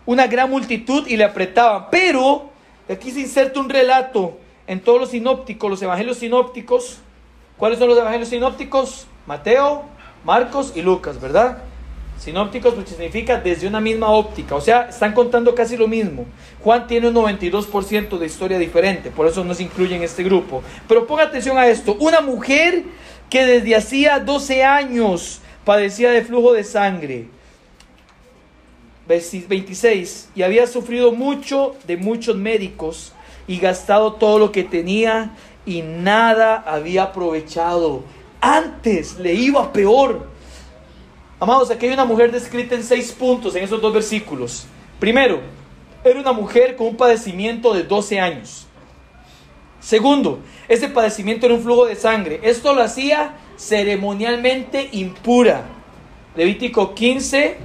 una 0.04 0.26
gran 0.26 0.50
multitud 0.50 1.06
y 1.06 1.16
le 1.16 1.22
apretaban. 1.22 1.86
Pero, 1.88 2.50
aquí 2.88 3.12
se 3.12 3.20
inserta 3.20 3.60
un 3.60 3.68
relato 3.68 4.36
en 4.66 4.80
todos 4.80 4.98
los 4.98 5.10
sinópticos, 5.10 5.70
los 5.70 5.80
evangelios 5.82 6.16
sinópticos. 6.16 6.98
¿Cuáles 7.56 7.78
son 7.78 7.86
los 7.86 7.96
evangelios 7.96 8.28
sinópticos? 8.28 9.06
Mateo, 9.24 9.84
Marcos 10.24 10.72
y 10.74 10.82
Lucas, 10.82 11.20
¿verdad? 11.20 11.58
Sinópticos, 12.18 12.76
which 12.76 12.88
significa 12.88 13.36
desde 13.36 13.68
una 13.68 13.80
misma 13.80 14.08
óptica, 14.08 14.56
o 14.56 14.60
sea, 14.60 14.88
están 14.88 15.12
contando 15.12 15.54
casi 15.54 15.76
lo 15.76 15.86
mismo. 15.86 16.26
Juan 16.64 16.88
tiene 16.88 17.06
un 17.06 17.14
92% 17.14 18.18
de 18.18 18.26
historia 18.26 18.58
diferente, 18.58 19.12
por 19.12 19.28
eso 19.28 19.44
no 19.44 19.54
se 19.54 19.62
incluye 19.62 19.94
en 19.94 20.02
este 20.02 20.24
grupo. 20.24 20.60
Pero 20.88 21.06
ponga 21.06 21.22
atención 21.22 21.56
a 21.56 21.68
esto, 21.68 21.96
una 22.00 22.20
mujer 22.20 22.82
que 23.30 23.46
desde 23.46 23.76
hacía 23.76 24.18
12 24.18 24.64
años 24.64 25.40
padecía 25.64 26.10
de 26.10 26.22
flujo 26.22 26.52
de 26.52 26.64
sangre. 26.64 27.28
26. 29.06 30.30
Y 30.36 30.42
había 30.42 30.66
sufrido 30.66 31.12
mucho 31.12 31.74
de 31.86 31.96
muchos 31.96 32.36
médicos 32.36 33.12
y 33.48 33.58
gastado 33.58 34.12
todo 34.12 34.38
lo 34.38 34.52
que 34.52 34.62
tenía 34.62 35.32
y 35.66 35.82
nada 35.82 36.56
había 36.66 37.04
aprovechado. 37.04 38.04
Antes 38.40 39.18
le 39.18 39.34
iba 39.34 39.72
peor. 39.72 40.28
Amados, 41.40 41.70
aquí 41.70 41.86
hay 41.86 41.92
una 41.92 42.04
mujer 42.04 42.30
descrita 42.30 42.74
en 42.74 42.84
seis 42.84 43.12
puntos 43.12 43.56
en 43.56 43.64
esos 43.64 43.80
dos 43.80 43.92
versículos. 43.92 44.66
Primero, 45.00 45.40
era 46.04 46.20
una 46.20 46.32
mujer 46.32 46.76
con 46.76 46.88
un 46.88 46.96
padecimiento 46.96 47.74
de 47.74 47.82
12 47.82 48.20
años. 48.20 48.66
Segundo, 49.80 50.40
ese 50.68 50.88
padecimiento 50.88 51.46
era 51.46 51.54
un 51.54 51.62
flujo 51.62 51.86
de 51.86 51.96
sangre. 51.96 52.40
Esto 52.42 52.74
lo 52.74 52.82
hacía 52.82 53.32
ceremonialmente 53.56 54.88
impura. 54.92 55.64
Levítico 56.36 56.94
15, 56.94 57.56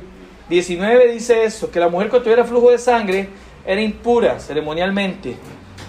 19 0.50 1.12
dice 1.12 1.44
eso, 1.44 1.70
que 1.70 1.80
la 1.80 1.90
mujer 1.90 2.10
que 2.10 2.20
tuviera 2.20 2.46
flujo 2.46 2.72
de 2.72 2.78
sangre 2.78 3.30
era 3.66 3.82
impura 3.82 4.40
ceremonialmente 4.40 5.38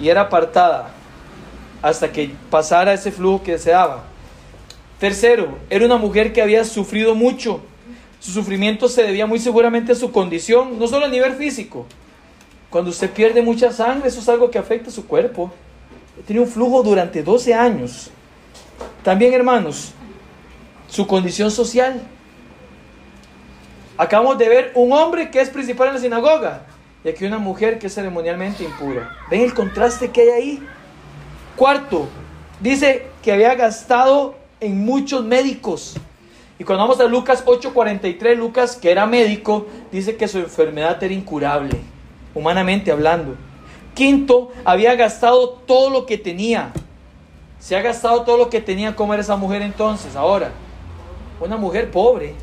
y 0.00 0.08
era 0.08 0.22
apartada 0.22 0.92
hasta 1.82 2.10
que 2.10 2.30
pasara 2.50 2.92
ese 2.92 3.12
flujo 3.12 3.42
que 3.42 3.52
deseaba. 3.52 4.04
Tercero, 4.98 5.58
era 5.68 5.84
una 5.84 5.98
mujer 5.98 6.32
que 6.32 6.42
había 6.42 6.64
sufrido 6.64 7.14
mucho. 7.14 7.60
Su 8.18 8.32
sufrimiento 8.32 8.88
se 8.88 9.02
debía 9.02 9.26
muy 9.26 9.38
seguramente 9.38 9.92
a 9.92 9.94
su 9.94 10.10
condición, 10.10 10.78
no 10.78 10.88
solo 10.88 11.06
a 11.06 11.08
nivel 11.08 11.34
físico. 11.34 11.86
Cuando 12.70 12.90
usted 12.90 13.10
pierde 13.10 13.42
mucha 13.42 13.72
sangre, 13.72 14.08
eso 14.08 14.20
es 14.20 14.28
algo 14.28 14.50
que 14.50 14.58
afecta 14.58 14.88
a 14.88 14.92
su 14.92 15.06
cuerpo. 15.06 15.52
Tiene 16.24 16.42
un 16.42 16.48
flujo 16.48 16.82
durante 16.82 17.22
12 17.22 17.54
años. 17.54 18.10
También, 19.02 19.34
hermanos, 19.34 19.92
su 20.88 21.06
condición 21.06 21.50
social. 21.50 22.00
Acabamos 23.98 24.38
de 24.38 24.48
ver 24.48 24.72
un 24.74 24.92
hombre 24.92 25.30
que 25.30 25.40
es 25.40 25.50
principal 25.50 25.88
en 25.88 25.94
la 25.94 26.00
sinagoga 26.00 26.62
y 27.04 27.08
aquí 27.08 27.24
una 27.24 27.38
mujer 27.38 27.78
que 27.78 27.86
es 27.86 27.94
ceremonialmente 27.94 28.64
impura. 28.64 29.16
¿Ven 29.30 29.42
el 29.42 29.54
contraste 29.54 30.10
que 30.10 30.22
hay 30.22 30.28
ahí? 30.28 30.62
Cuarto, 31.54 32.08
dice 32.60 33.06
que 33.22 33.32
había 33.32 33.54
gastado 33.54 34.34
en 34.60 34.84
muchos 34.84 35.24
médicos. 35.24 35.96
Y 36.58 36.64
cuando 36.64 36.84
vamos 36.84 37.00
a 37.00 37.04
Lucas 37.04 37.44
8:43, 37.46 38.36
Lucas, 38.36 38.76
que 38.76 38.90
era 38.90 39.06
médico, 39.06 39.66
dice 39.92 40.16
que 40.16 40.26
su 40.28 40.38
enfermedad 40.38 41.02
era 41.02 41.14
incurable, 41.14 41.78
humanamente 42.34 42.90
hablando. 42.90 43.36
Quinto, 43.96 44.52
había 44.62 44.94
gastado 44.94 45.48
todo 45.48 45.88
lo 45.88 46.04
que 46.04 46.18
tenía. 46.18 46.70
Se 47.58 47.74
ha 47.74 47.80
gastado 47.80 48.22
todo 48.22 48.36
lo 48.36 48.50
que 48.50 48.60
tenía, 48.60 48.94
¿cómo 48.94 49.14
era 49.14 49.22
esa 49.22 49.36
mujer 49.36 49.62
entonces? 49.62 50.14
Ahora, 50.14 50.52
una 51.40 51.56
mujer 51.56 51.90
pobre. 51.90 52.34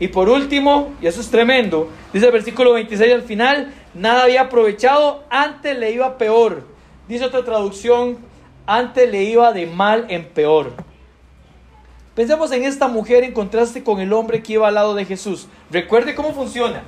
Y 0.00 0.08
por 0.08 0.30
último, 0.30 0.94
y 1.02 1.06
eso 1.06 1.20
es 1.20 1.30
tremendo, 1.30 1.90
dice 2.14 2.26
el 2.26 2.32
versículo 2.32 2.72
26 2.72 3.12
al 3.12 3.22
final, 3.22 3.74
nada 3.94 4.24
había 4.24 4.40
aprovechado, 4.40 5.22
antes 5.28 5.78
le 5.78 5.92
iba 5.92 6.16
peor. 6.16 6.64
Dice 7.06 7.26
otra 7.26 7.44
traducción, 7.44 8.16
antes 8.66 9.10
le 9.10 9.22
iba 9.24 9.52
de 9.52 9.66
mal 9.66 10.06
en 10.08 10.24
peor. 10.24 10.72
Pensemos 12.14 12.50
en 12.52 12.64
esta 12.64 12.88
mujer 12.88 13.22
en 13.22 13.34
contraste 13.34 13.84
con 13.84 14.00
el 14.00 14.14
hombre 14.14 14.42
que 14.42 14.54
iba 14.54 14.66
al 14.66 14.74
lado 14.74 14.94
de 14.94 15.04
Jesús. 15.04 15.46
Recuerde 15.70 16.14
cómo 16.14 16.32
funciona. 16.32 16.82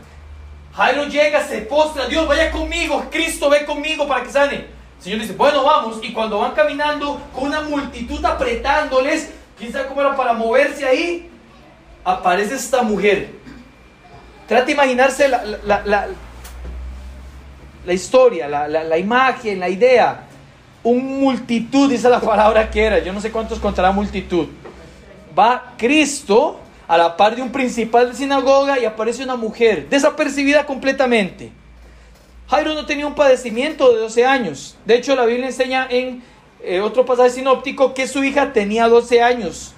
Jairo 0.79 1.07
llega, 1.07 1.43
se 1.43 1.63
postra, 1.63 2.07
Dios 2.07 2.29
vaya 2.29 2.53
conmigo, 2.53 3.05
Cristo 3.11 3.51
ve 3.51 3.65
conmigo 3.67 4.07
para 4.07 4.23
que 4.23 4.31
sane. 4.31 4.55
El 4.55 5.03
Señor 5.03 5.21
dice, 5.23 5.33
bueno, 5.33 5.65
vamos. 5.65 5.99
Y 6.05 6.13
cuando 6.13 6.39
van 6.39 6.53
caminando 6.53 7.21
con 7.35 7.49
una 7.49 7.63
multitud 7.63 8.25
apretándoles, 8.25 9.29
quién 9.59 9.73
sabe 9.73 9.89
cómo 9.89 10.03
era 10.03 10.15
para 10.15 10.35
moverse 10.35 10.87
ahí, 10.87 11.29
aparece 12.05 12.55
esta 12.55 12.83
mujer. 12.83 13.29
Trata 14.47 14.67
de 14.67 14.73
imaginarse 14.73 15.29
la, 15.29 15.43
la, 15.65 16.09
la, 17.85 17.93
historia, 17.93 18.47
la, 18.47 18.99
imagen, 18.99 19.59
la 19.59 19.69
idea. 19.69 20.27
Un 20.85 21.21
multitud, 21.21 21.91
dice 21.91 22.09
la 22.09 22.21
palabra 22.21 22.71
que 22.71 22.85
era. 22.85 23.01
Yo 23.01 23.13
no 23.13 23.21
sé 23.21 23.33
cuántos 23.33 23.59
contará 23.59 23.91
multitud. 23.91 24.47
Va 25.37 25.75
Cristo 25.77 26.61
a 26.89 26.97
la 26.97 27.17
par 27.17 27.37
de 27.37 27.43
un 27.43 27.53
principal 27.53 28.11
de 28.11 28.17
sinagoga 28.17 28.79
y 28.79 28.87
aparece 28.87 29.23
una 29.23 29.37
mujer, 29.37 29.89
desapercibida 29.91 30.65
completamente. 30.65 31.53
Jairo 32.49 32.73
no 32.73 32.87
tenía 32.87 33.07
un 33.07 33.15
padecimiento 33.15 33.93
de 33.93 34.01
12 34.01 34.25
años. 34.25 34.77
De 34.87 34.97
hecho, 34.97 35.15
la 35.15 35.27
Biblia 35.27 35.47
enseña 35.47 35.87
en 35.91 36.23
eh, 36.63 36.81
otro 36.81 37.05
pasaje 37.05 37.31
sinóptico 37.31 37.93
que 37.93 38.09
su 38.09 38.25
hija 38.25 38.55
tenía 38.55 38.89
12 38.89 39.23
años 39.23 39.75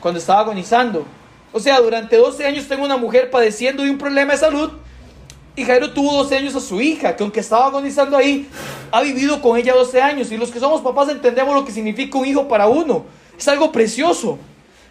cuando 0.00 0.18
estaba 0.18 0.40
agonizando. 0.40 1.06
O 1.52 1.60
sea, 1.60 1.80
durante 1.80 2.16
12 2.16 2.44
años 2.44 2.66
tengo 2.66 2.84
una 2.84 2.96
mujer 2.96 3.30
padeciendo 3.30 3.84
de 3.84 3.90
un 3.90 3.98
problema 3.98 4.32
de 4.32 4.38
salud 4.38 4.72
y 5.54 5.64
Jairo 5.64 5.92
tuvo 5.92 6.12
12 6.22 6.36
años 6.36 6.54
a 6.56 6.60
su 6.60 6.80
hija, 6.80 7.14
que 7.16 7.22
aunque 7.22 7.40
estaba 7.40 7.66
agonizando 7.66 8.16
ahí, 8.16 8.48
ha 8.90 9.00
vivido 9.00 9.40
con 9.40 9.56
ella 9.56 9.74
12 9.74 10.00
años. 10.00 10.32
Y 10.32 10.36
los 10.36 10.50
que 10.50 10.60
somos 10.60 10.80
papás 10.80 11.08
entendemos 11.08 11.54
lo 11.54 11.64
que 11.64 11.72
significa 11.72 12.18
un 12.18 12.26
hijo 12.26 12.48
para 12.48 12.66
uno. 12.66 13.06
Es 13.36 13.46
algo 13.46 13.70
precioso. 13.70 14.38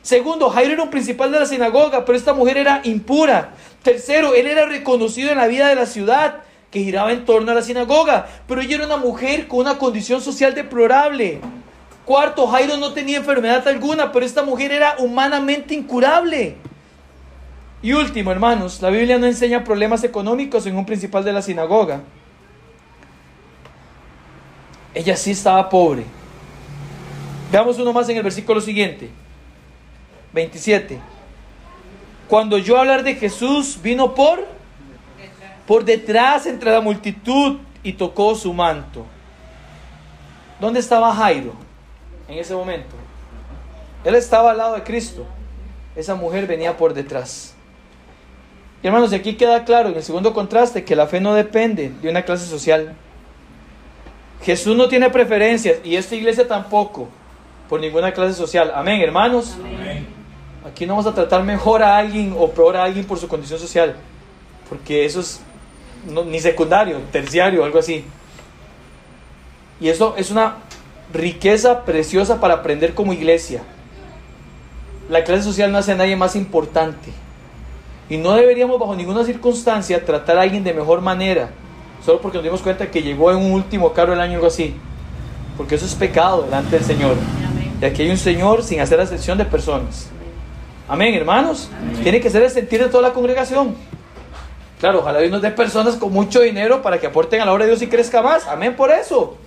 Segundo, 0.08 0.50
Jairo 0.50 0.72
era 0.72 0.84
un 0.84 0.90
principal 0.90 1.34
de 1.34 1.40
la 1.42 1.46
sinagoga, 1.46 2.06
pero 2.06 2.18
esta 2.18 2.34
mujer 2.34 2.56
era 2.56 2.80
impura. 2.86 3.50
Tercero, 3.84 4.34
él 4.34 4.48
era 4.48 4.66
reconocido 4.66 5.32
en 5.32 5.38
la 5.38 5.48
vida 5.48 5.68
de 5.68 5.76
la 5.76 5.86
ciudad, 5.86 6.44
que 6.72 6.80
giraba 6.80 7.12
en 7.12 7.26
torno 7.26 7.52
a 7.52 7.56
la 7.56 7.62
sinagoga, 7.62 8.26
pero 8.48 8.62
ella 8.62 8.78
era 8.78 8.86
una 8.86 8.96
mujer 8.96 9.50
con 9.50 9.60
una 9.60 9.78
condición 9.78 10.22
social 10.22 10.56
deplorable. 10.56 11.42
Cuarto, 12.06 12.48
Jairo 12.48 12.78
no 12.78 12.94
tenía 12.94 13.18
enfermedad 13.18 13.68
alguna, 13.68 14.14
pero 14.14 14.26
esta 14.26 14.44
mujer 14.44 14.72
era 14.72 14.96
humanamente 15.00 15.74
incurable. 15.74 16.56
Y 17.82 17.92
último, 17.92 18.32
hermanos, 18.32 18.82
la 18.82 18.90
Biblia 18.90 19.18
no 19.18 19.26
enseña 19.26 19.66
problemas 19.66 20.06
económicos 20.06 20.66
en 20.68 20.78
un 20.78 20.86
principal 20.86 21.26
de 21.26 21.34
la 21.34 21.42
sinagoga. 21.42 22.00
Ella 24.94 25.18
sí 25.18 25.32
estaba 25.32 25.68
pobre. 25.68 26.06
Veamos 27.52 27.78
uno 27.78 27.92
más 27.92 28.08
en 28.08 28.16
el 28.16 28.24
versículo 28.24 28.62
siguiente. 28.62 29.27
27. 30.38 31.00
Cuando 32.28 32.58
yo 32.58 32.78
hablar 32.78 33.04
de 33.04 33.16
Jesús, 33.16 33.80
vino 33.82 34.14
por 34.14 34.46
por 35.66 35.84
detrás 35.84 36.46
entre 36.46 36.72
la 36.72 36.80
multitud 36.80 37.58
y 37.84 37.94
tocó 37.94 38.36
su 38.36 38.54
manto. 38.54 39.06
¿Dónde 40.62 40.80
estaba 40.80 41.14
Jairo 41.14 41.54
en 42.30 42.38
ese 42.38 42.56
momento? 42.56 42.96
Él 44.06 44.16
estaba 44.16 44.52
al 44.52 44.58
lado 44.58 44.76
de 44.76 44.84
Cristo. 44.84 45.26
Esa 45.96 46.16
mujer 46.16 46.48
venía 46.48 46.78
por 46.78 46.94
detrás. 46.94 47.54
Y 48.82 48.88
hermanos, 48.88 49.12
aquí 49.12 49.34
queda 49.34 49.66
claro 49.66 49.90
en 49.90 49.96
el 49.96 50.04
segundo 50.04 50.34
contraste 50.34 50.86
que 50.86 50.96
la 50.96 51.08
fe 51.08 51.20
no 51.20 51.34
depende 51.34 51.90
de 52.02 52.10
una 52.10 52.22
clase 52.22 52.46
social. 52.46 52.96
Jesús 54.44 54.78
no 54.78 54.88
tiene 54.88 55.10
preferencias 55.10 55.80
y 55.84 55.96
esta 55.96 56.16
iglesia 56.16 56.48
tampoco 56.48 57.10
por 57.68 57.82
ninguna 57.82 58.14
clase 58.14 58.36
social. 58.36 58.72
Amén, 58.74 59.02
hermanos. 59.02 59.58
Amén. 59.60 60.17
Aquí 60.70 60.86
no 60.86 60.94
vamos 60.94 61.08
a 61.08 61.14
tratar 61.14 61.44
mejor 61.44 61.82
a 61.82 61.98
alguien 61.98 62.36
o 62.38 62.52
peor 62.52 62.76
a 62.78 62.84
alguien 62.84 63.06
por 63.06 63.18
su 63.18 63.28
condición 63.28 63.60
social, 63.60 63.96
porque 64.70 65.06
eso 65.06 65.22
es 65.22 65.42
ni 66.26 66.40
secundario, 66.40 67.00
terciario, 67.12 67.64
algo 67.64 67.80
así. 67.80 68.06
Y 69.80 69.90
eso 69.90 70.16
es 70.18 70.32
una 70.32 70.58
riqueza 71.14 71.86
preciosa 71.86 72.40
para 72.40 72.56
aprender 72.56 72.94
como 72.94 73.14
iglesia. 73.14 73.62
La 75.10 75.24
clase 75.24 75.44
social 75.44 75.72
no 75.72 75.78
hace 75.78 75.94
a 75.94 75.96
nadie 75.96 76.16
más 76.16 76.36
importante. 76.36 77.12
Y 78.10 78.18
no 78.18 78.34
deberíamos 78.34 78.80
bajo 78.80 78.96
ninguna 78.96 79.24
circunstancia 79.24 80.04
tratar 80.04 80.38
a 80.38 80.42
alguien 80.42 80.64
de 80.64 80.74
mejor 80.74 81.02
manera, 81.02 81.50
solo 82.06 82.22
porque 82.22 82.38
nos 82.38 82.44
dimos 82.44 82.62
cuenta 82.62 82.90
que 82.90 83.02
llegó 83.02 83.32
en 83.32 83.38
un 83.38 83.52
último 83.52 83.94
carro 83.94 84.12
del 84.12 84.22
año 84.22 84.34
o 84.34 84.36
algo 84.36 84.48
así. 84.48 84.76
Porque 85.58 85.76
eso 85.76 85.86
es 85.86 85.96
pecado 85.96 86.44
delante 86.44 86.78
del 86.78 86.86
Señor. 86.86 87.16
Y 87.82 87.86
aquí 87.86 88.04
hay 88.04 88.10
un 88.10 88.18
Señor 88.18 88.64
sin 88.64 88.80
hacer 88.80 89.00
excepción 89.00 89.38
de 89.38 89.46
personas. 89.46 90.10
Amén, 90.88 91.14
hermanos. 91.16 91.70
Tiene 92.02 92.22
que 92.22 92.30
ser 92.30 92.44
el 92.44 92.50
sentir 92.50 92.82
de 92.82 92.88
toda 92.88 93.10
la 93.10 93.14
congregación. 93.14 93.76
Claro, 94.80 95.00
ojalá 95.00 95.20
Dios 95.20 95.32
nos 95.32 95.42
dé 95.42 95.52
personas 95.52 95.96
con 95.96 96.14
mucho 96.14 96.40
dinero 96.40 96.82
para 96.82 96.98
que 97.00 97.08
aporten 97.08 97.42
a 97.42 97.46
la 97.46 97.54
obra 97.54 97.66
de 97.66 97.72
Dios 97.72 97.82
y 97.82 97.88
crezca 97.88 98.22
más. 98.22 98.48
Amén 98.48 98.76
por 98.76 98.90
eso. 98.92 99.38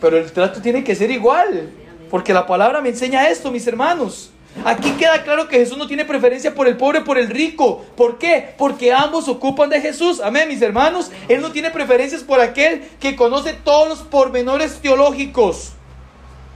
Pero 0.00 0.16
el 0.16 0.32
trato 0.32 0.60
tiene 0.60 0.82
que 0.82 0.96
ser 0.96 1.12
igual. 1.12 1.70
Porque 2.10 2.34
la 2.34 2.46
palabra 2.46 2.80
me 2.80 2.88
enseña 2.88 3.28
esto, 3.28 3.52
mis 3.52 3.66
hermanos. 3.68 4.30
Aquí 4.64 4.92
queda 4.92 5.22
claro 5.22 5.48
que 5.48 5.58
Jesús 5.58 5.78
no 5.78 5.86
tiene 5.86 6.04
preferencia 6.04 6.54
por 6.54 6.66
el 6.66 6.76
pobre 6.76 7.00
por 7.02 7.18
el 7.18 7.28
rico. 7.28 7.84
¿Por 7.96 8.18
qué? 8.18 8.54
Porque 8.56 8.92
ambos 8.92 9.28
ocupan 9.28 9.70
de 9.70 9.80
Jesús. 9.80 10.20
Amén, 10.20 10.48
mis 10.48 10.62
hermanos. 10.62 11.12
Él 11.28 11.40
no 11.40 11.52
tiene 11.52 11.70
preferencias 11.70 12.22
por 12.22 12.40
aquel 12.40 12.82
que 12.98 13.14
conoce 13.14 13.52
todos 13.52 13.88
los 13.88 13.98
pormenores 14.00 14.80
teológicos. 14.80 15.72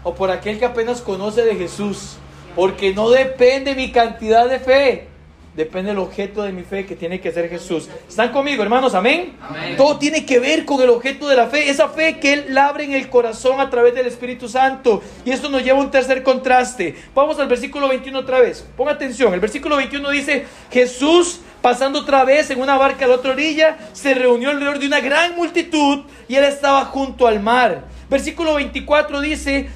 O 0.02 0.14
por 0.14 0.30
aquel 0.30 0.58
que 0.58 0.64
apenas 0.64 1.00
conoce 1.00 1.44
de 1.44 1.54
Jesús. 1.54 2.16
Porque 2.58 2.92
no 2.92 3.08
depende 3.08 3.76
mi 3.76 3.92
cantidad 3.92 4.48
de 4.48 4.58
fe. 4.58 5.06
Depende 5.54 5.90
del 5.90 6.00
objeto 6.00 6.42
de 6.42 6.50
mi 6.50 6.64
fe 6.64 6.84
que 6.86 6.96
tiene 6.96 7.20
que 7.20 7.30
ser 7.30 7.48
Jesús. 7.48 7.88
¿Están 8.08 8.32
conmigo, 8.32 8.64
hermanos? 8.64 8.96
¿Amén? 8.96 9.36
Todo 9.76 9.96
tiene 9.96 10.26
que 10.26 10.40
ver 10.40 10.64
con 10.64 10.82
el 10.82 10.90
objeto 10.90 11.28
de 11.28 11.36
la 11.36 11.46
fe. 11.46 11.70
Esa 11.70 11.88
fe 11.88 12.18
que 12.18 12.32
Él 12.32 12.46
labre 12.48 12.82
en 12.82 12.94
el 12.94 13.08
corazón 13.08 13.60
a 13.60 13.70
través 13.70 13.94
del 13.94 14.08
Espíritu 14.08 14.48
Santo. 14.48 15.00
Y 15.24 15.30
esto 15.30 15.48
nos 15.48 15.62
lleva 15.62 15.78
a 15.78 15.82
un 15.82 15.92
tercer 15.92 16.24
contraste. 16.24 16.96
Vamos 17.14 17.38
al 17.38 17.46
versículo 17.46 17.86
21 17.86 18.18
otra 18.18 18.40
vez. 18.40 18.66
Ponga 18.76 18.90
atención. 18.90 19.32
El 19.32 19.38
versículo 19.38 19.76
21 19.76 20.10
dice, 20.10 20.44
Jesús 20.72 21.42
pasando 21.62 22.00
otra 22.00 22.24
vez 22.24 22.50
en 22.50 22.60
una 22.60 22.76
barca 22.76 23.04
a 23.04 23.08
la 23.08 23.14
otra 23.14 23.32
orilla, 23.32 23.78
se 23.92 24.14
reunió 24.14 24.50
alrededor 24.50 24.80
de 24.80 24.86
una 24.88 25.00
gran 25.00 25.36
multitud 25.36 26.00
y 26.26 26.34
Él 26.34 26.42
estaba 26.42 26.86
junto 26.86 27.28
al 27.28 27.38
mar. 27.38 27.84
Versículo 28.10 28.54
24 28.54 29.20
dice, 29.20 29.68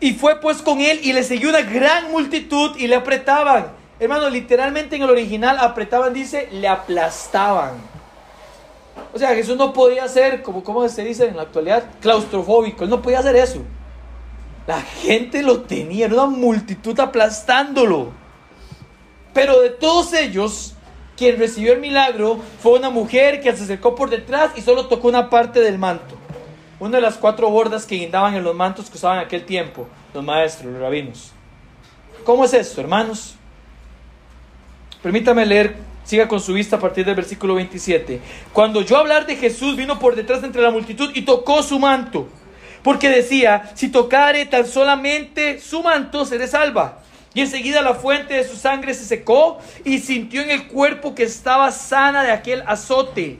y 0.00 0.12
fue 0.12 0.40
pues 0.40 0.62
con 0.62 0.80
él 0.80 1.00
y 1.02 1.12
le 1.12 1.24
siguió 1.24 1.48
una 1.48 1.62
gran 1.62 2.10
multitud 2.10 2.76
y 2.76 2.86
le 2.86 2.94
apretaban. 2.94 3.72
Hermano, 4.00 4.30
literalmente 4.30 4.96
en 4.96 5.02
el 5.02 5.10
original 5.10 5.58
apretaban, 5.58 6.14
dice, 6.14 6.48
le 6.52 6.68
aplastaban. 6.68 7.74
O 9.12 9.18
sea, 9.18 9.34
Jesús 9.34 9.56
no 9.56 9.72
podía 9.72 10.06
ser, 10.06 10.42
como 10.42 10.62
¿cómo 10.62 10.88
se 10.88 11.02
dice 11.02 11.26
en 11.26 11.36
la 11.36 11.42
actualidad, 11.42 11.84
claustrofóbico. 12.00 12.84
Él 12.84 12.90
no 12.90 13.02
podía 13.02 13.18
hacer 13.18 13.36
eso. 13.36 13.62
La 14.66 14.80
gente 14.80 15.42
lo 15.42 15.62
tenía, 15.62 16.06
era 16.06 16.14
una 16.14 16.26
multitud 16.26 16.98
aplastándolo. 17.00 18.12
Pero 19.32 19.60
de 19.60 19.70
todos 19.70 20.12
ellos, 20.12 20.74
quien 21.16 21.38
recibió 21.38 21.72
el 21.72 21.80
milagro 21.80 22.38
fue 22.60 22.78
una 22.78 22.90
mujer 22.90 23.40
que 23.40 23.56
se 23.56 23.64
acercó 23.64 23.94
por 23.94 24.10
detrás 24.10 24.52
y 24.56 24.60
solo 24.60 24.86
tocó 24.86 25.08
una 25.08 25.30
parte 25.30 25.60
del 25.60 25.78
manto. 25.78 26.16
Una 26.80 26.96
de 26.96 27.02
las 27.02 27.16
cuatro 27.16 27.50
bordas 27.50 27.86
que 27.86 27.96
guindaban 27.96 28.34
en 28.34 28.44
los 28.44 28.54
mantos 28.54 28.88
que 28.88 28.96
usaban 28.96 29.18
en 29.18 29.24
aquel 29.24 29.44
tiempo 29.44 29.88
los 30.14 30.24
maestros, 30.24 30.72
los 30.72 30.80
rabinos. 30.80 31.32
¿Cómo 32.24 32.44
es 32.44 32.54
esto, 32.54 32.80
hermanos? 32.80 33.34
Permítame 35.02 35.46
leer, 35.46 35.76
siga 36.04 36.28
con 36.28 36.40
su 36.40 36.52
vista 36.52 36.76
a 36.76 36.80
partir 36.80 37.04
del 37.04 37.14
versículo 37.14 37.54
27. 37.54 38.20
Cuando 38.52 38.82
yo 38.82 38.96
hablar 38.96 39.26
de 39.26 39.36
Jesús, 39.36 39.76
vino 39.76 39.98
por 39.98 40.14
detrás 40.14 40.42
entre 40.42 40.62
la 40.62 40.70
multitud 40.70 41.10
y 41.14 41.22
tocó 41.22 41.62
su 41.62 41.78
manto. 41.78 42.28
Porque 42.82 43.08
decía, 43.08 43.70
si 43.74 43.88
tocare 43.88 44.46
tan 44.46 44.66
solamente 44.66 45.60
su 45.60 45.82
manto, 45.82 46.24
seré 46.24 46.46
salva. 46.46 47.00
Y 47.34 47.40
enseguida 47.40 47.82
la 47.82 47.94
fuente 47.94 48.34
de 48.34 48.48
su 48.48 48.56
sangre 48.56 48.94
se 48.94 49.04
secó 49.04 49.58
y 49.84 49.98
sintió 49.98 50.42
en 50.42 50.50
el 50.50 50.68
cuerpo 50.68 51.14
que 51.14 51.24
estaba 51.24 51.70
sana 51.70 52.22
de 52.22 52.30
aquel 52.30 52.62
azote. 52.66 53.38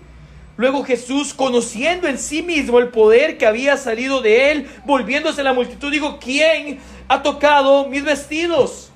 Luego 0.58 0.82
Jesús, 0.82 1.34
conociendo 1.34 2.08
en 2.08 2.18
sí 2.18 2.42
mismo 2.42 2.80
el 2.80 2.88
poder 2.88 3.38
que 3.38 3.46
había 3.46 3.76
salido 3.76 4.20
de 4.20 4.50
él, 4.50 4.68
volviéndose 4.84 5.40
a 5.40 5.44
la 5.44 5.52
multitud, 5.52 5.88
dijo, 5.88 6.18
¿quién 6.18 6.80
ha 7.06 7.22
tocado 7.22 7.86
mis 7.86 8.02
vestidos? 8.02 8.90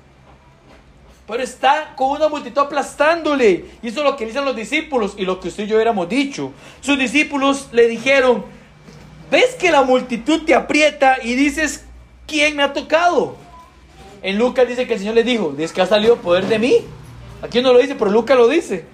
Pero 1.25 1.41
está 1.41 1.93
con 1.95 2.17
una 2.17 2.27
multitud 2.27 2.61
aplastándole. 2.61 3.63
Y 3.81 3.87
eso 3.87 4.01
es 4.01 4.05
lo 4.05 4.17
que 4.17 4.25
dicen 4.25 4.43
los 4.43 4.57
discípulos 4.57 5.13
y 5.17 5.23
lo 5.23 5.39
que 5.39 5.47
usted 5.47 5.63
y 5.63 5.67
yo 5.67 5.75
hubiéramos 5.75 6.09
dicho. 6.09 6.51
Sus 6.81 6.99
discípulos 6.99 7.69
le 7.71 7.87
dijeron, 7.87 8.43
¿ves 9.31 9.55
que 9.55 9.71
la 9.71 9.83
multitud 9.83 10.43
te 10.43 10.53
aprieta 10.53 11.15
y 11.23 11.35
dices, 11.35 11.85
¿quién 12.27 12.57
me 12.57 12.63
ha 12.63 12.73
tocado? 12.73 13.37
En 14.21 14.37
Lucas 14.37 14.67
dice 14.67 14.85
que 14.85 14.95
el 14.95 14.99
Señor 14.99 15.15
le 15.15 15.23
dijo, 15.23 15.55
es 15.57 15.71
que 15.71 15.81
ha 15.81 15.85
salido 15.85 16.17
poder 16.17 16.45
de 16.47 16.59
mí. 16.59 16.81
Aquí 17.41 17.61
no 17.61 17.71
lo 17.71 17.79
dice, 17.79 17.95
pero 17.95 18.11
Lucas 18.11 18.35
lo 18.35 18.49
dice. 18.49 18.91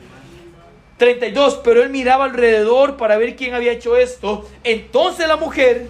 32, 1.00 1.62
pero 1.64 1.82
él 1.82 1.90
miraba 1.90 2.26
alrededor 2.26 2.98
para 2.98 3.18
ver 3.18 3.38
quién 3.38 3.56
había 3.56 3.72
hecho 3.72 3.96
esto. 3.96 4.48
Entonces 4.66 5.28
la 5.28 5.38
mujer, 5.38 5.88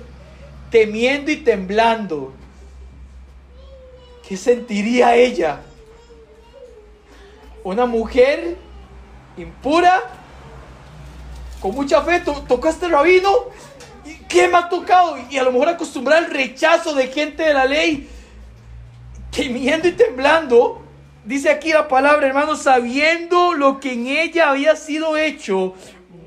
temiendo 0.70 1.32
y 1.32 1.38
temblando, 1.38 2.32
¿qué 4.26 4.38
sentiría 4.38 5.16
ella? 5.16 5.62
Una 7.64 7.88
mujer 7.88 8.56
impura, 9.36 10.04
con 11.60 11.74
mucha 11.74 12.04
fe, 12.04 12.22
tocó 12.22 12.68
a 12.68 12.70
este 12.70 12.88
rabino. 12.88 13.32
¿Y 14.06 14.14
¿Qué 14.28 14.48
me 14.48 14.60
ha 14.60 14.70
tocado? 14.70 15.18
Y 15.32 15.40
a 15.40 15.44
lo 15.44 15.52
mejor 15.52 15.70
acostumbrada 15.70 16.24
al 16.24 16.32
rechazo 16.32 16.94
de 16.94 17.08
gente 17.08 17.42
de 17.42 17.54
la 17.56 17.66
ley, 17.66 18.08
temiendo 19.32 19.88
y 19.88 19.94
temblando, 19.94 20.84
Dice 21.30 21.52
aquí 21.52 21.72
la 21.72 21.88
palabra, 21.88 22.26
hermano, 22.26 22.56
sabiendo 22.56 23.54
lo 23.54 23.80
que 23.80 23.94
en 23.94 24.08
ella 24.08 24.50
había 24.50 24.76
sido 24.76 25.16
hecho, 25.16 25.76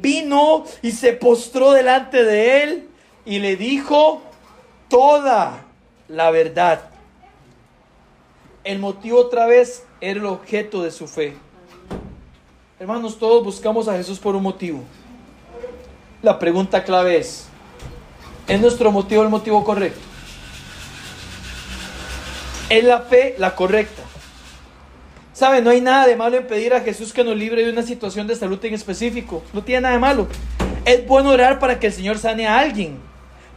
vino 0.00 0.62
y 0.80 0.92
se 0.92 1.12
postró 1.12 1.72
delante 1.72 2.22
de 2.22 2.62
él 2.62 2.88
y 3.24 3.40
le 3.40 3.56
dijo 3.56 4.22
toda 4.88 5.64
la 6.06 6.30
verdad. 6.30 6.88
El 8.62 8.78
motivo 8.78 9.18
otra 9.18 9.46
vez 9.46 9.84
era 10.00 10.20
el 10.20 10.26
objeto 10.26 10.84
de 10.84 10.92
su 10.92 11.08
fe. 11.08 11.36
Hermanos, 12.78 13.18
todos 13.18 13.42
buscamos 13.42 13.88
a 13.88 13.96
Jesús 13.96 14.20
por 14.20 14.36
un 14.36 14.44
motivo. 14.44 14.84
La 16.22 16.38
pregunta 16.38 16.84
clave 16.84 17.16
es, 17.16 17.48
¿es 18.46 18.60
nuestro 18.60 18.92
motivo 18.92 19.24
el 19.24 19.30
motivo 19.30 19.64
correcto? 19.64 19.98
¿Es 22.70 22.84
la 22.84 23.00
fe 23.00 23.34
la 23.38 23.56
correcta? 23.56 24.11
¿Sabe? 25.32 25.62
No 25.62 25.70
hay 25.70 25.80
nada 25.80 26.06
de 26.06 26.14
malo 26.14 26.36
en 26.36 26.46
pedir 26.46 26.74
a 26.74 26.80
Jesús 26.80 27.12
que 27.12 27.24
nos 27.24 27.36
libre 27.36 27.64
de 27.64 27.72
una 27.72 27.82
situación 27.82 28.26
de 28.26 28.36
salud 28.36 28.62
en 28.64 28.74
específico. 28.74 29.42
No 29.54 29.62
tiene 29.62 29.82
nada 29.82 29.94
de 29.94 30.00
malo. 30.00 30.28
Es 30.84 31.06
bueno 31.06 31.30
orar 31.30 31.58
para 31.58 31.80
que 31.80 31.86
el 31.86 31.92
Señor 31.92 32.18
sane 32.18 32.46
a 32.46 32.58
alguien. 32.58 32.98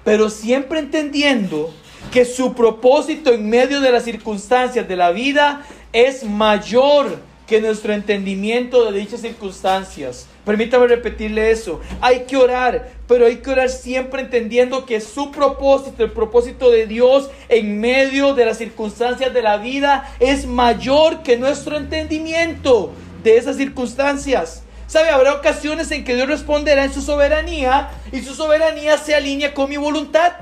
Pero 0.06 0.30
siempre 0.30 0.80
entendiendo 0.80 1.74
que 2.12 2.24
su 2.24 2.54
propósito 2.54 3.34
en 3.34 3.50
medio 3.50 3.82
de 3.82 3.92
las 3.92 4.04
circunstancias 4.04 4.88
de 4.88 4.96
la 4.96 5.12
vida 5.12 5.66
es 5.92 6.24
mayor 6.24 7.20
que 7.48 7.62
nuestro 7.62 7.94
entendimiento 7.94 8.92
de 8.92 9.00
dichas 9.00 9.22
circunstancias. 9.22 10.28
Permítame 10.46 10.88
repetirle 10.88 11.52
eso. 11.52 11.80
Hay 12.02 12.22
que 12.22 12.38
orar, 12.38 12.90
pero 13.08 13.26
hay 13.26 13.38
que 13.38 13.52
orar 13.52 13.70
siempre 13.70 14.22
entendiendo 14.22 14.86
que 14.86 15.02
su 15.02 15.32
propósito, 15.32 16.04
el 16.04 16.12
propósito 16.12 16.70
de 16.70 16.88
Dios 16.88 17.30
en 17.50 17.80
medio 17.80 18.34
de 18.34 18.46
las 18.46 18.58
circunstancias 18.58 19.34
de 19.34 19.42
la 19.42 19.58
vida 19.58 20.12
es 20.20 20.46
mayor 20.46 21.24
que 21.24 21.38
nuestro 21.38 21.78
entendimiento 21.78 22.92
de 23.24 23.38
esas 23.38 23.58
circunstancias. 23.58 24.64
¿Sabe? 24.88 25.10
Habrá 25.10 25.34
ocasiones 25.34 25.90
en 25.92 26.04
que 26.04 26.16
Dios 26.16 26.28
responderá 26.28 26.84
en 26.84 26.94
su 26.94 27.02
soberanía 27.02 27.90
y 28.12 28.22
su 28.22 28.36
soberanía 28.36 28.98
se 28.98 29.16
alinea 29.16 29.54
con 29.54 29.70
mi 29.70 29.78
voluntad. 29.78 30.34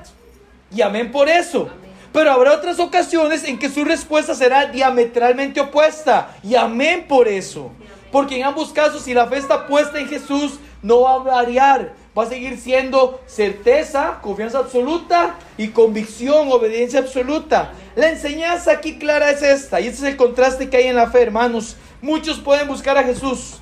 Y 0.75 0.81
amén 0.81 1.11
por 1.11 1.29
eso. 1.29 1.69
Pero 2.13 2.31
habrá 2.31 2.53
otras 2.53 2.79
ocasiones 2.79 3.43
en 3.43 3.57
que 3.57 3.69
su 3.69 3.83
respuesta 3.83 4.35
será 4.35 4.67
diametralmente 4.67 5.59
opuesta. 5.59 6.37
Y 6.43 6.53
amén 6.53 7.05
por 7.09 7.27
eso. 7.27 7.71
Porque 8.11 8.37
en 8.37 8.43
ambos 8.45 8.71
casos, 8.71 9.01
si 9.01 9.15
la 9.15 9.25
fe 9.25 9.37
está 9.37 9.65
puesta 9.65 9.99
en 9.99 10.07
Jesús, 10.07 10.59
no 10.83 11.01
va 11.01 11.15
a 11.15 11.17
variar. 11.17 11.93
Va 12.15 12.23
a 12.23 12.27
seguir 12.27 12.59
siendo 12.59 13.19
certeza, 13.25 14.19
confianza 14.21 14.59
absoluta 14.59 15.37
y 15.57 15.69
convicción, 15.69 16.51
obediencia 16.51 16.99
absoluta. 16.99 17.73
La 17.95 18.09
enseñanza 18.09 18.73
aquí 18.73 18.99
clara 18.99 19.31
es 19.31 19.41
esta. 19.41 19.81
Y 19.81 19.87
ese 19.87 20.05
es 20.05 20.11
el 20.11 20.17
contraste 20.17 20.69
que 20.69 20.77
hay 20.77 20.87
en 20.87 20.95
la 20.95 21.09
fe, 21.09 21.23
hermanos. 21.23 21.75
Muchos 22.03 22.39
pueden 22.39 22.67
buscar 22.67 22.95
a 22.99 23.03
Jesús. 23.03 23.57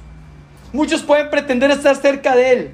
Muchos 0.73 1.03
pueden 1.03 1.29
pretender 1.29 1.71
estar 1.71 1.95
cerca 1.95 2.35
de 2.35 2.51
Él. 2.51 2.71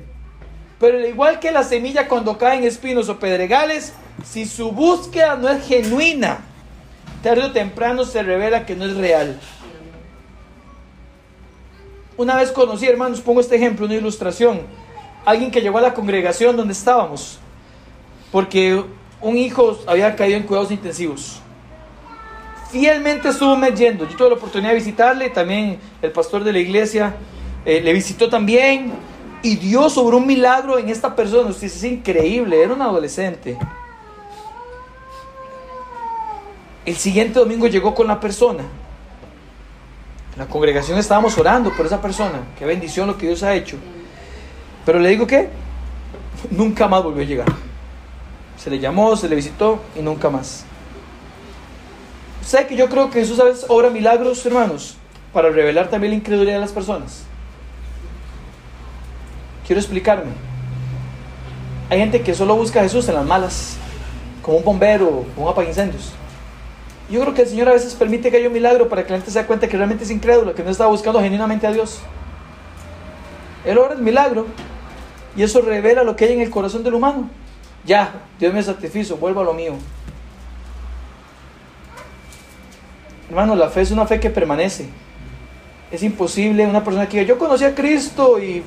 Pero 0.79 0.97
al 0.97 1.05
igual 1.05 1.39
que 1.39 1.51
la 1.51 1.63
semilla 1.63 2.07
cuando 2.07 2.39
cae 2.39 2.57
en 2.57 2.63
espinos 2.63 3.09
o 3.09 3.19
pedregales, 3.19 3.93
si 4.31 4.45
su 4.45 4.71
búsqueda 4.71 5.35
no 5.35 5.49
es 5.49 5.65
genuina, 5.65 6.39
tarde 7.23 7.45
o 7.45 7.51
temprano 7.51 8.03
se 8.05 8.21
revela 8.23 8.65
que 8.65 8.75
no 8.75 8.85
es 8.85 8.95
real. 8.95 9.39
Una 12.17 12.35
vez 12.35 12.51
conocí, 12.51 12.87
hermanos, 12.87 13.21
pongo 13.21 13.39
este 13.39 13.55
ejemplo, 13.55 13.85
una 13.85 13.95
ilustración. 13.95 14.61
Alguien 15.25 15.51
que 15.51 15.61
llegó 15.61 15.77
a 15.77 15.81
la 15.81 15.93
congregación 15.93 16.55
donde 16.57 16.73
estábamos, 16.73 17.37
porque 18.31 18.83
un 19.21 19.37
hijo 19.37 19.79
había 19.87 20.15
caído 20.15 20.37
en 20.37 20.43
cuidados 20.43 20.71
intensivos. 20.71 21.41
Fielmente 22.71 23.29
estuvo 23.29 23.55
yendo. 23.67 24.07
Yo 24.09 24.17
tuve 24.17 24.29
la 24.29 24.35
oportunidad 24.35 24.71
de 24.71 24.75
visitarle, 24.75 25.29
también 25.29 25.79
el 26.01 26.11
pastor 26.11 26.43
de 26.43 26.51
la 26.51 26.59
iglesia 26.59 27.15
eh, 27.65 27.81
le 27.81 27.93
visitó 27.93 28.29
también. 28.29 28.91
Y 29.43 29.55
Dios 29.55 29.93
sobre 29.93 30.17
un 30.17 30.25
milagro 30.25 30.77
en 30.77 30.89
esta 30.89 31.15
persona. 31.15 31.49
Usted 31.49 31.67
es 31.67 31.83
increíble, 31.83 32.61
era 32.61 32.73
un 32.73 32.81
adolescente. 32.81 33.57
El 36.87 36.95
siguiente 36.95 37.37
domingo 37.37 37.67
llegó 37.67 37.93
con 37.93 38.07
la 38.07 38.17
persona. 38.17 38.63
En 40.31 40.39
la 40.39 40.45
congregación 40.45 40.97
estábamos 40.97 41.37
orando 41.37 41.69
por 41.75 41.85
esa 41.85 42.01
persona. 42.01 42.39
Qué 42.57 42.63
bendición 42.63 43.07
lo 43.07 43.17
que 43.17 43.27
Dios 43.27 43.43
ha 43.43 43.53
hecho. 43.53 43.75
Pero 44.85 44.97
le 44.97 45.09
digo 45.09 45.27
que 45.27 45.49
nunca 46.49 46.87
más 46.87 47.03
volvió 47.03 47.23
a 47.23 47.25
llegar. 47.25 47.47
Se 48.57 48.69
le 48.69 48.79
llamó, 48.79 49.17
se 49.17 49.27
le 49.27 49.35
visitó 49.35 49.81
y 49.97 50.01
nunca 50.01 50.29
más. 50.29 50.63
¿Sabe 52.41 52.67
que 52.67 52.77
yo 52.77 52.87
creo 52.87 53.09
que 53.09 53.19
Jesús 53.19 53.37
a 53.41 53.43
veces 53.43 53.65
obra 53.67 53.89
milagros, 53.89 54.45
hermanos, 54.45 54.95
para 55.33 55.49
revelar 55.49 55.89
también 55.89 56.11
la 56.11 56.17
incredulidad 56.19 56.53
de 56.53 56.61
las 56.61 56.71
personas? 56.71 57.23
Quiero 59.65 59.81
explicarme. 59.81 60.31
Hay 61.89 61.99
gente 61.99 62.21
que 62.21 62.33
solo 62.33 62.55
busca 62.55 62.79
a 62.79 62.83
Jesús 62.83 63.09
en 63.09 63.15
las 63.15 63.25
malas, 63.25 63.75
como 64.41 64.59
un 64.59 64.63
bombero, 64.63 65.25
como 65.35 65.47
un 65.47 65.51
apagincendios. 65.51 66.13
Yo 67.09 67.21
creo 67.21 67.33
que 67.33 67.43
el 67.43 67.47
Señor 67.47 67.69
a 67.69 67.73
veces 67.73 67.93
permite 67.93 68.29
que 68.29 68.37
haya 68.37 68.47
un 68.47 68.53
milagro 68.53 68.89
para 68.89 69.05
que 69.05 69.11
la 69.11 69.17
gente 69.17 69.31
se 69.31 69.39
dé 69.39 69.45
cuenta 69.45 69.67
que 69.67 69.77
realmente 69.77 70.03
es 70.03 70.11
incrédulo, 70.11 70.53
que 70.53 70.63
no 70.63 70.69
está 70.69 70.87
buscando 70.87 71.21
genuinamente 71.21 71.65
a 71.65 71.71
Dios. 71.71 71.99
Él 73.65 73.77
obra 73.77 73.93
el 73.93 74.01
milagro 74.01 74.47
y 75.35 75.43
eso 75.43 75.61
revela 75.61 76.03
lo 76.03 76.15
que 76.15 76.25
hay 76.25 76.33
en 76.33 76.41
el 76.41 76.49
corazón 76.49 76.83
del 76.83 76.93
humano. 76.93 77.29
Ya, 77.85 78.11
Dios 78.39 78.53
me 78.53 78.61
satisfizo, 78.61 79.17
vuelvo 79.17 79.41
a 79.41 79.43
lo 79.45 79.53
mío. 79.53 79.75
Hermano, 83.29 83.55
la 83.55 83.69
fe 83.69 83.81
es 83.81 83.91
una 83.91 84.05
fe 84.05 84.19
que 84.19 84.29
permanece. 84.29 84.89
Es 85.91 86.03
imposible 86.03 86.67
una 86.67 86.83
persona 86.83 87.07
que 87.07 87.19
diga, 87.19 87.29
yo 87.29 87.37
conocí 87.37 87.63
a 87.63 87.73
Cristo 87.73 88.39
y 88.39 88.63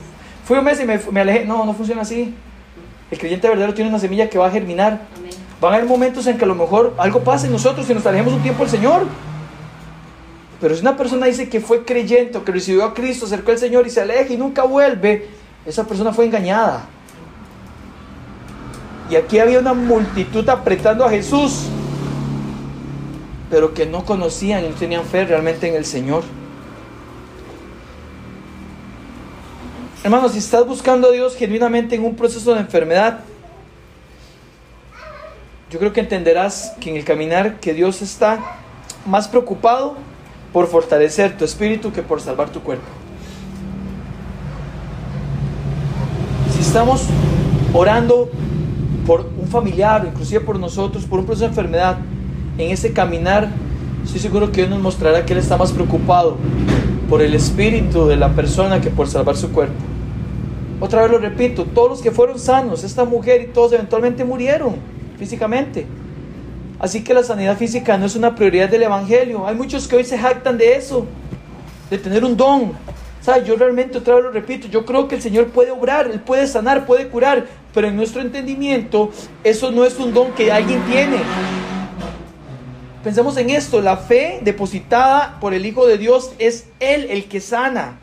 Fui 0.50 0.58
un 0.58 0.64
mes 0.64 0.80
y 0.80 0.84
me, 0.84 1.20
alejé. 1.20 1.44
No, 1.44 1.64
no 1.64 1.74
funciona 1.74 2.02
así. 2.02 2.34
El 3.08 3.18
creyente 3.20 3.46
verdadero 3.46 3.72
tiene 3.72 3.88
una 3.88 4.00
semilla 4.00 4.28
que 4.28 4.36
va 4.36 4.48
a 4.48 4.50
germinar. 4.50 5.02
Van 5.60 5.72
a 5.72 5.76
haber 5.76 5.88
momentos 5.88 6.26
en 6.26 6.38
que 6.38 6.44
a 6.44 6.48
lo 6.48 6.54
mejor 6.54 6.94
algo 6.96 7.20
pasa 7.20 7.46
en 7.46 7.52
nosotros 7.52 7.88
y 7.90 7.94
nos 7.94 8.06
alejemos 8.06 8.32
un 8.32 8.42
tiempo 8.42 8.62
del 8.62 8.70
Señor. 8.70 9.02
Pero 10.60 10.74
si 10.74 10.80
una 10.80 10.96
persona 10.96 11.26
dice 11.26 11.48
que 11.48 11.60
fue 11.60 11.84
creyente 11.84 12.38
o 12.38 12.44
que 12.44 12.52
recibió 12.52 12.84
a 12.84 12.94
Cristo, 12.94 13.26
acercó 13.26 13.50
al 13.50 13.58
Señor 13.58 13.86
y 13.86 13.90
se 13.90 14.00
aleja 14.00 14.32
y 14.32 14.36
nunca 14.36 14.62
vuelve, 14.62 15.28
esa 15.66 15.86
persona 15.86 16.12
fue 16.12 16.26
engañada. 16.26 16.86
Y 19.10 19.16
aquí 19.16 19.38
había 19.38 19.58
una 19.58 19.74
multitud 19.74 20.48
apretando 20.48 21.04
a 21.04 21.10
Jesús, 21.10 21.66
pero 23.50 23.74
que 23.74 23.84
no 23.84 24.04
conocían 24.04 24.64
y 24.64 24.68
no 24.68 24.74
tenían 24.74 25.04
fe 25.04 25.24
realmente 25.24 25.68
en 25.68 25.74
el 25.74 25.84
Señor. 25.84 26.22
Hermanos, 30.04 30.32
si 30.32 30.38
estás 30.38 30.66
buscando 30.66 31.08
a 31.08 31.10
Dios 31.10 31.36
genuinamente 31.36 31.96
en 31.96 32.04
un 32.04 32.16
proceso 32.16 32.54
de 32.54 32.60
enfermedad, 32.60 33.20
yo 35.70 35.78
creo 35.78 35.92
que 35.92 36.00
entenderás 36.00 36.74
que 36.80 36.90
en 36.90 36.96
el 36.96 37.04
caminar 37.04 37.60
que 37.60 37.72
Dios 37.72 38.02
está 38.02 38.40
más 39.06 39.28
preocupado 39.28 39.94
por 40.52 40.66
fortalecer 40.66 41.38
tu 41.38 41.44
espíritu 41.44 41.92
que 41.92 42.02
por 42.02 42.20
salvar 42.20 42.50
tu 42.50 42.60
cuerpo. 42.60 42.86
Si 46.52 46.60
estamos 46.60 47.04
orando 47.72 48.28
por 49.06 49.30
un 49.40 49.46
familiar 49.46 50.04
inclusive 50.10 50.40
por 50.40 50.58
nosotros, 50.58 51.04
por 51.04 51.20
un 51.20 51.26
proceso 51.26 51.44
de 51.44 51.50
enfermedad, 51.50 51.98
en 52.58 52.72
ese 52.72 52.92
caminar, 52.92 53.48
estoy 54.04 54.18
seguro 54.18 54.50
que 54.50 54.62
Dios 54.62 54.70
nos 54.70 54.80
mostrará 54.80 55.24
que 55.24 55.34
Él 55.34 55.38
está 55.38 55.56
más 55.56 55.70
preocupado 55.70 56.36
por 57.08 57.22
el 57.22 57.32
espíritu 57.32 58.08
de 58.08 58.16
la 58.16 58.30
persona 58.30 58.80
que 58.80 58.90
por 58.90 59.06
salvar 59.06 59.36
su 59.36 59.52
cuerpo. 59.52 59.74
Otra 60.80 61.02
vez 61.02 61.12
lo 61.12 61.18
repito, 61.18 61.64
todos 61.64 61.90
los 61.90 62.00
que 62.00 62.10
fueron 62.10 62.40
sanos, 62.40 62.82
esta 62.82 63.04
mujer 63.04 63.42
y 63.42 63.46
todos 63.52 63.72
eventualmente 63.72 64.24
murieron 64.24 64.99
físicamente. 65.20 65.86
Así 66.78 67.04
que 67.04 67.12
la 67.12 67.22
sanidad 67.22 67.58
física 67.58 67.98
no 67.98 68.06
es 68.06 68.16
una 68.16 68.34
prioridad 68.34 68.70
del 68.70 68.84
Evangelio. 68.84 69.46
Hay 69.46 69.54
muchos 69.54 69.86
que 69.86 69.96
hoy 69.96 70.04
se 70.04 70.18
jactan 70.18 70.56
de 70.56 70.76
eso, 70.76 71.06
de 71.90 71.98
tener 71.98 72.24
un 72.24 72.36
don. 72.36 72.72
¿Sabe? 73.20 73.44
Yo 73.46 73.54
realmente 73.54 73.98
otra 73.98 74.14
vez 74.14 74.24
lo 74.24 74.30
repito, 74.30 74.66
yo 74.66 74.86
creo 74.86 75.06
que 75.06 75.16
el 75.16 75.20
Señor 75.20 75.48
puede 75.48 75.70
obrar, 75.70 76.06
Él 76.10 76.20
puede 76.20 76.46
sanar, 76.46 76.86
puede 76.86 77.08
curar, 77.08 77.46
pero 77.74 77.86
en 77.86 77.96
nuestro 77.96 78.22
entendimiento 78.22 79.10
eso 79.44 79.70
no 79.70 79.84
es 79.84 79.98
un 79.98 80.14
don 80.14 80.32
que 80.32 80.50
alguien 80.50 80.80
tiene. 80.90 81.18
Pensemos 83.04 83.36
en 83.36 83.50
esto, 83.50 83.82
la 83.82 83.98
fe 83.98 84.40
depositada 84.42 85.36
por 85.38 85.52
el 85.52 85.66
Hijo 85.66 85.86
de 85.86 85.98
Dios 85.98 86.32
es 86.38 86.68
Él 86.80 87.08
el 87.10 87.26
que 87.26 87.42
sana. 87.42 87.98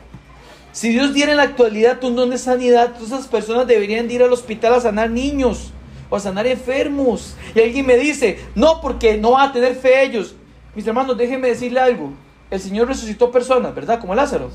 Si 0.70 0.90
Dios 0.90 1.14
diera 1.14 1.32
en 1.32 1.38
la 1.38 1.42
actualidad 1.42 2.04
un 2.04 2.14
don 2.14 2.30
de 2.30 2.38
sanidad, 2.38 2.92
todas 2.92 3.08
esas 3.08 3.26
personas 3.26 3.66
deberían 3.66 4.08
ir 4.08 4.22
al 4.22 4.32
hospital 4.32 4.74
a 4.74 4.80
sanar 4.80 5.10
niños 5.10 5.72
o 6.10 6.18
sanar 6.18 6.46
enfermos. 6.46 7.36
Y 7.54 7.60
alguien 7.60 7.86
me 7.86 7.96
dice, 7.96 8.38
no, 8.54 8.80
porque 8.80 9.16
no 9.16 9.32
va 9.32 9.44
a 9.44 9.52
tener 9.52 9.74
fe 9.74 10.02
ellos. 10.02 10.34
Mis 10.74 10.86
hermanos, 10.86 11.16
déjenme 11.16 11.48
decirle 11.48 11.80
algo. 11.80 12.12
El 12.50 12.60
Señor 12.60 12.88
resucitó 12.88 13.30
personas, 13.30 13.74
¿verdad? 13.74 14.00
Como 14.00 14.14
Lázaro. 14.14 14.50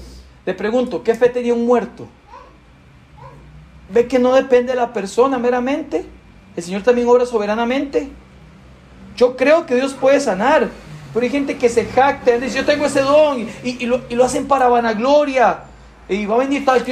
Le 0.45 0.53
pregunto, 0.53 1.03
¿qué 1.03 1.15
fe 1.15 1.29
tenía 1.29 1.53
un 1.53 1.65
muerto? 1.65 2.07
¿Ve 3.89 4.07
que 4.07 4.19
no 4.19 4.33
depende 4.33 4.73
de 4.73 4.79
la 4.79 4.93
persona 4.93 5.37
meramente? 5.37 6.05
El 6.55 6.63
Señor 6.63 6.81
también 6.81 7.07
obra 7.07 7.25
soberanamente. 7.25 8.09
Yo 9.15 9.35
creo 9.35 9.65
que 9.65 9.75
Dios 9.75 9.93
puede 9.93 10.19
sanar. 10.19 10.69
Pero 11.13 11.23
hay 11.23 11.29
gente 11.29 11.57
que 11.57 11.69
se 11.69 11.85
jacta, 11.85 12.39
dice, 12.39 12.57
yo 12.57 12.65
tengo 12.65 12.85
ese 12.85 13.01
don 13.01 13.47
y 13.63 13.85
lo 13.85 14.25
hacen 14.25 14.47
para 14.47 14.67
vanagloria 14.67 15.65
y 16.13 16.25
va 16.25 16.35
a 16.35 16.39
venir 16.39 16.63
tal, 16.65 16.83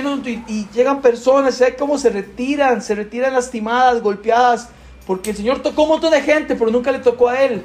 y, 0.48 0.68
llegan 0.74 1.02
personas, 1.02 1.56
¿sabes 1.56 1.76
cómo 1.78 1.98
se 1.98 2.10
retiran? 2.10 2.82
Se 2.82 2.96
retiran 2.96 3.34
lastimadas, 3.34 4.02
golpeadas, 4.02 4.70
porque 5.06 5.32
el 5.32 5.38
Señor 5.38 5.62
tocó 5.62 5.84
un 5.84 5.90
montón 5.90 6.12
de 6.12 6.22
gente, 6.22 6.56
pero 6.56 6.72
nunca 6.72 6.92
le 6.92 7.00
tocó 7.00 7.30
a 7.30 7.42
Él. 7.42 7.64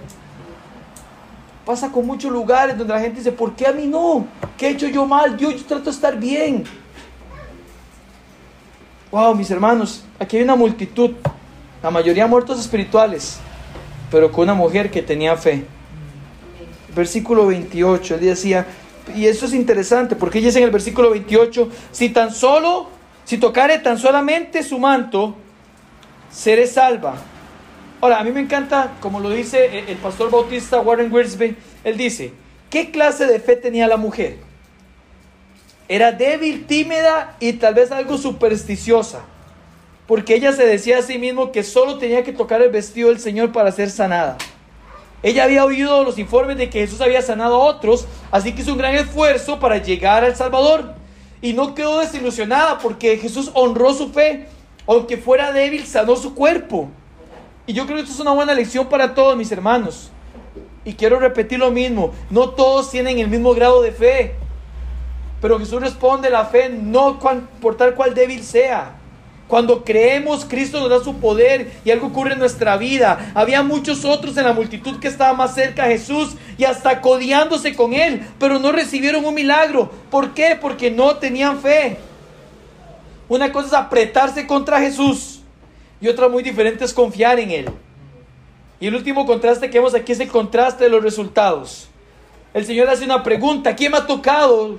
Pasa 1.64 1.90
con 1.90 2.06
muchos 2.06 2.30
lugares 2.30 2.76
donde 2.76 2.94
la 2.94 3.00
gente 3.00 3.18
dice, 3.18 3.32
¿por 3.32 3.54
qué 3.54 3.66
a 3.66 3.72
mí 3.72 3.86
no? 3.86 4.26
¿Qué 4.56 4.68
he 4.68 4.70
hecho 4.70 4.86
yo 4.88 5.06
mal? 5.06 5.36
Yo, 5.36 5.50
yo 5.50 5.64
trato 5.64 5.84
de 5.84 5.90
estar 5.90 6.18
bien. 6.18 6.64
Wow, 9.10 9.34
mis 9.34 9.50
hermanos, 9.50 10.04
aquí 10.18 10.36
hay 10.36 10.42
una 10.42 10.56
multitud, 10.56 11.12
la 11.82 11.90
mayoría 11.90 12.26
muertos 12.26 12.60
espirituales, 12.60 13.38
pero 14.10 14.30
con 14.30 14.44
una 14.44 14.54
mujer 14.54 14.90
que 14.90 15.02
tenía 15.02 15.36
fe. 15.36 15.64
Versículo 16.94 17.46
28, 17.46 18.14
él 18.14 18.20
decía, 18.20 18.66
y 19.14 19.26
eso 19.26 19.46
es 19.46 19.54
interesante 19.54 20.16
porque 20.16 20.38
ella 20.38 20.48
dice 20.48 20.58
en 20.58 20.64
el 20.64 20.70
versículo 20.70 21.10
28, 21.10 21.70
si 21.92 22.08
tan 22.08 22.32
solo, 22.32 22.88
si 23.24 23.38
tocare 23.38 23.78
tan 23.78 23.98
solamente 23.98 24.62
su 24.62 24.78
manto, 24.78 25.36
seré 26.30 26.66
salva. 26.66 27.16
Ahora, 28.00 28.20
a 28.20 28.24
mí 28.24 28.30
me 28.30 28.40
encanta, 28.40 28.92
como 29.00 29.20
lo 29.20 29.30
dice 29.30 29.84
el 29.88 29.96
pastor 29.96 30.30
bautista 30.30 30.80
Warren 30.80 31.12
Wiersbe, 31.12 31.56
él 31.82 31.96
dice, 31.96 32.32
¿qué 32.68 32.90
clase 32.90 33.26
de 33.26 33.40
fe 33.40 33.56
tenía 33.56 33.86
la 33.86 33.96
mujer? 33.96 34.38
Era 35.88 36.12
débil, 36.12 36.66
tímida 36.66 37.36
y 37.40 37.54
tal 37.54 37.74
vez 37.74 37.92
algo 37.92 38.18
supersticiosa, 38.18 39.22
porque 40.06 40.34
ella 40.34 40.52
se 40.52 40.66
decía 40.66 40.98
a 40.98 41.02
sí 41.02 41.18
mismo 41.18 41.52
que 41.52 41.62
solo 41.62 41.98
tenía 41.98 42.22
que 42.22 42.32
tocar 42.32 42.60
el 42.60 42.70
vestido 42.70 43.08
del 43.08 43.20
Señor 43.20 43.52
para 43.52 43.72
ser 43.72 43.90
sanada. 43.90 44.36
Ella 45.26 45.42
había 45.42 45.64
oído 45.64 46.04
los 46.04 46.20
informes 46.20 46.56
de 46.56 46.70
que 46.70 46.78
Jesús 46.78 47.00
había 47.00 47.20
sanado 47.20 47.56
a 47.56 47.64
otros, 47.64 48.06
así 48.30 48.54
que 48.54 48.62
hizo 48.62 48.70
un 48.70 48.78
gran 48.78 48.94
esfuerzo 48.94 49.58
para 49.58 49.78
llegar 49.78 50.22
al 50.22 50.36
Salvador. 50.36 50.94
Y 51.42 51.52
no 51.52 51.74
quedó 51.74 51.98
desilusionada 51.98 52.78
porque 52.78 53.18
Jesús 53.18 53.50
honró 53.54 53.92
su 53.92 54.10
fe. 54.12 54.46
Aunque 54.86 55.16
fuera 55.16 55.50
débil, 55.50 55.84
sanó 55.84 56.14
su 56.14 56.32
cuerpo. 56.32 56.90
Y 57.66 57.72
yo 57.72 57.86
creo 57.86 57.96
que 57.96 58.02
esto 58.02 58.14
es 58.14 58.20
una 58.20 58.34
buena 58.34 58.54
lección 58.54 58.86
para 58.86 59.16
todos 59.16 59.36
mis 59.36 59.50
hermanos. 59.50 60.12
Y 60.84 60.92
quiero 60.92 61.18
repetir 61.18 61.58
lo 61.58 61.72
mismo, 61.72 62.12
no 62.30 62.50
todos 62.50 62.92
tienen 62.92 63.18
el 63.18 63.26
mismo 63.26 63.52
grado 63.52 63.82
de 63.82 63.90
fe. 63.90 64.36
Pero 65.40 65.58
Jesús 65.58 65.80
responde 65.80 66.30
la 66.30 66.44
fe 66.44 66.68
no 66.68 67.18
por 67.60 67.76
tal 67.76 67.96
cual 67.96 68.14
débil 68.14 68.44
sea. 68.44 68.94
Cuando 69.48 69.84
creemos, 69.84 70.44
Cristo 70.44 70.80
nos 70.80 70.90
da 70.90 71.04
su 71.04 71.16
poder 71.16 71.70
y 71.84 71.90
algo 71.92 72.08
ocurre 72.08 72.32
en 72.32 72.40
nuestra 72.40 72.76
vida. 72.76 73.30
Había 73.34 73.62
muchos 73.62 74.04
otros 74.04 74.36
en 74.36 74.44
la 74.44 74.52
multitud 74.52 74.98
que 74.98 75.06
estaban 75.06 75.36
más 75.36 75.54
cerca 75.54 75.84
a 75.84 75.88
Jesús 75.88 76.34
y 76.58 76.64
hasta 76.64 77.00
codiándose 77.00 77.76
con 77.76 77.94
Él, 77.94 78.26
pero 78.40 78.58
no 78.58 78.72
recibieron 78.72 79.24
un 79.24 79.34
milagro. 79.34 79.90
¿Por 80.10 80.34
qué? 80.34 80.58
Porque 80.60 80.90
no 80.90 81.16
tenían 81.16 81.60
fe. 81.60 81.98
Una 83.28 83.52
cosa 83.52 83.68
es 83.68 83.74
apretarse 83.74 84.46
contra 84.46 84.80
Jesús 84.80 85.40
y 86.00 86.08
otra 86.08 86.28
muy 86.28 86.42
diferente 86.42 86.84
es 86.84 86.92
confiar 86.92 87.38
en 87.38 87.50
Él. 87.52 87.70
Y 88.80 88.88
el 88.88 88.96
último 88.96 89.26
contraste 89.26 89.70
que 89.70 89.78
vemos 89.78 89.94
aquí 89.94 90.12
es 90.12 90.20
el 90.20 90.28
contraste 90.28 90.84
de 90.84 90.90
los 90.90 91.02
resultados. 91.02 91.88
El 92.52 92.66
Señor 92.66 92.88
hace 92.88 93.04
una 93.04 93.22
pregunta, 93.22 93.76
¿quién 93.76 93.92
me 93.92 93.98
ha 93.98 94.06
tocado? 94.06 94.78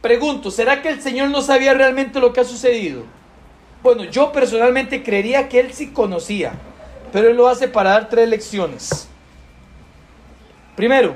Pregunto, 0.00 0.50
¿será 0.50 0.80
que 0.80 0.88
el 0.88 1.02
Señor 1.02 1.28
no 1.28 1.42
sabía 1.42 1.74
realmente 1.74 2.20
lo 2.20 2.32
que 2.32 2.40
ha 2.40 2.44
sucedido? 2.44 3.02
Bueno, 3.82 4.04
yo 4.04 4.32
personalmente 4.32 5.02
creería 5.02 5.48
que 5.48 5.60
Él 5.60 5.72
sí 5.72 5.90
conocía, 5.90 6.52
pero 7.12 7.28
Él 7.28 7.36
lo 7.36 7.48
hace 7.48 7.68
para 7.68 7.90
dar 7.90 8.08
tres 8.08 8.28
lecciones. 8.28 9.08
Primero, 10.74 11.14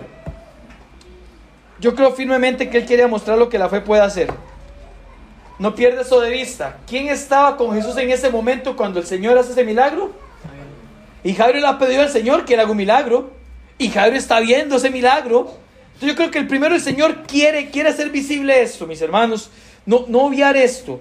yo 1.80 1.94
creo 1.94 2.12
firmemente 2.12 2.68
que 2.68 2.78
Él 2.78 2.84
quiere 2.84 3.06
mostrar 3.06 3.38
lo 3.38 3.48
que 3.48 3.58
la 3.58 3.68
fe 3.70 3.80
puede 3.80 4.02
hacer. 4.02 4.32
No 5.58 5.74
pierda 5.74 6.02
eso 6.02 6.20
de 6.20 6.30
vista. 6.30 6.78
¿Quién 6.86 7.08
estaba 7.08 7.56
con 7.56 7.72
Jesús 7.74 7.96
en 7.96 8.10
ese 8.10 8.28
momento 8.28 8.76
cuando 8.76 9.00
el 9.00 9.06
Señor 9.06 9.38
hace 9.38 9.52
ese 9.52 9.64
milagro? 9.64 10.12
Y 11.22 11.32
Jairo 11.32 11.58
le 11.58 11.66
ha 11.66 11.78
pedido 11.78 12.02
al 12.02 12.10
Señor 12.10 12.44
que 12.44 12.56
le 12.56 12.62
haga 12.62 12.70
un 12.70 12.76
milagro. 12.76 13.30
Y 13.78 13.88
Jairo 13.88 14.16
está 14.16 14.40
viendo 14.40 14.76
ese 14.76 14.90
milagro 14.90 15.63
yo 16.06 16.14
creo 16.14 16.30
que 16.30 16.38
el 16.38 16.46
primero 16.46 16.74
el 16.74 16.80
Señor 16.80 17.22
quiere, 17.26 17.70
quiere 17.70 17.88
hacer 17.88 18.10
visible 18.10 18.62
esto, 18.62 18.86
mis 18.86 19.00
hermanos. 19.00 19.50
No, 19.86 20.04
no 20.08 20.22
obviar 20.22 20.56
esto. 20.56 21.00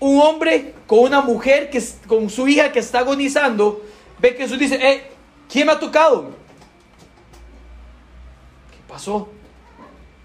Un 0.00 0.20
hombre 0.20 0.74
con 0.86 1.00
una 1.00 1.20
mujer, 1.20 1.70
que, 1.70 1.82
con 2.06 2.28
su 2.30 2.48
hija 2.48 2.72
que 2.72 2.78
está 2.78 3.00
agonizando, 3.00 3.82
ve 4.18 4.34
que 4.34 4.42
Jesús 4.42 4.58
dice, 4.58 4.76
eh, 4.76 5.04
¿quién 5.50 5.66
me 5.66 5.72
ha 5.72 5.78
tocado? 5.78 6.30
¿Qué 8.70 8.78
pasó? 8.88 9.28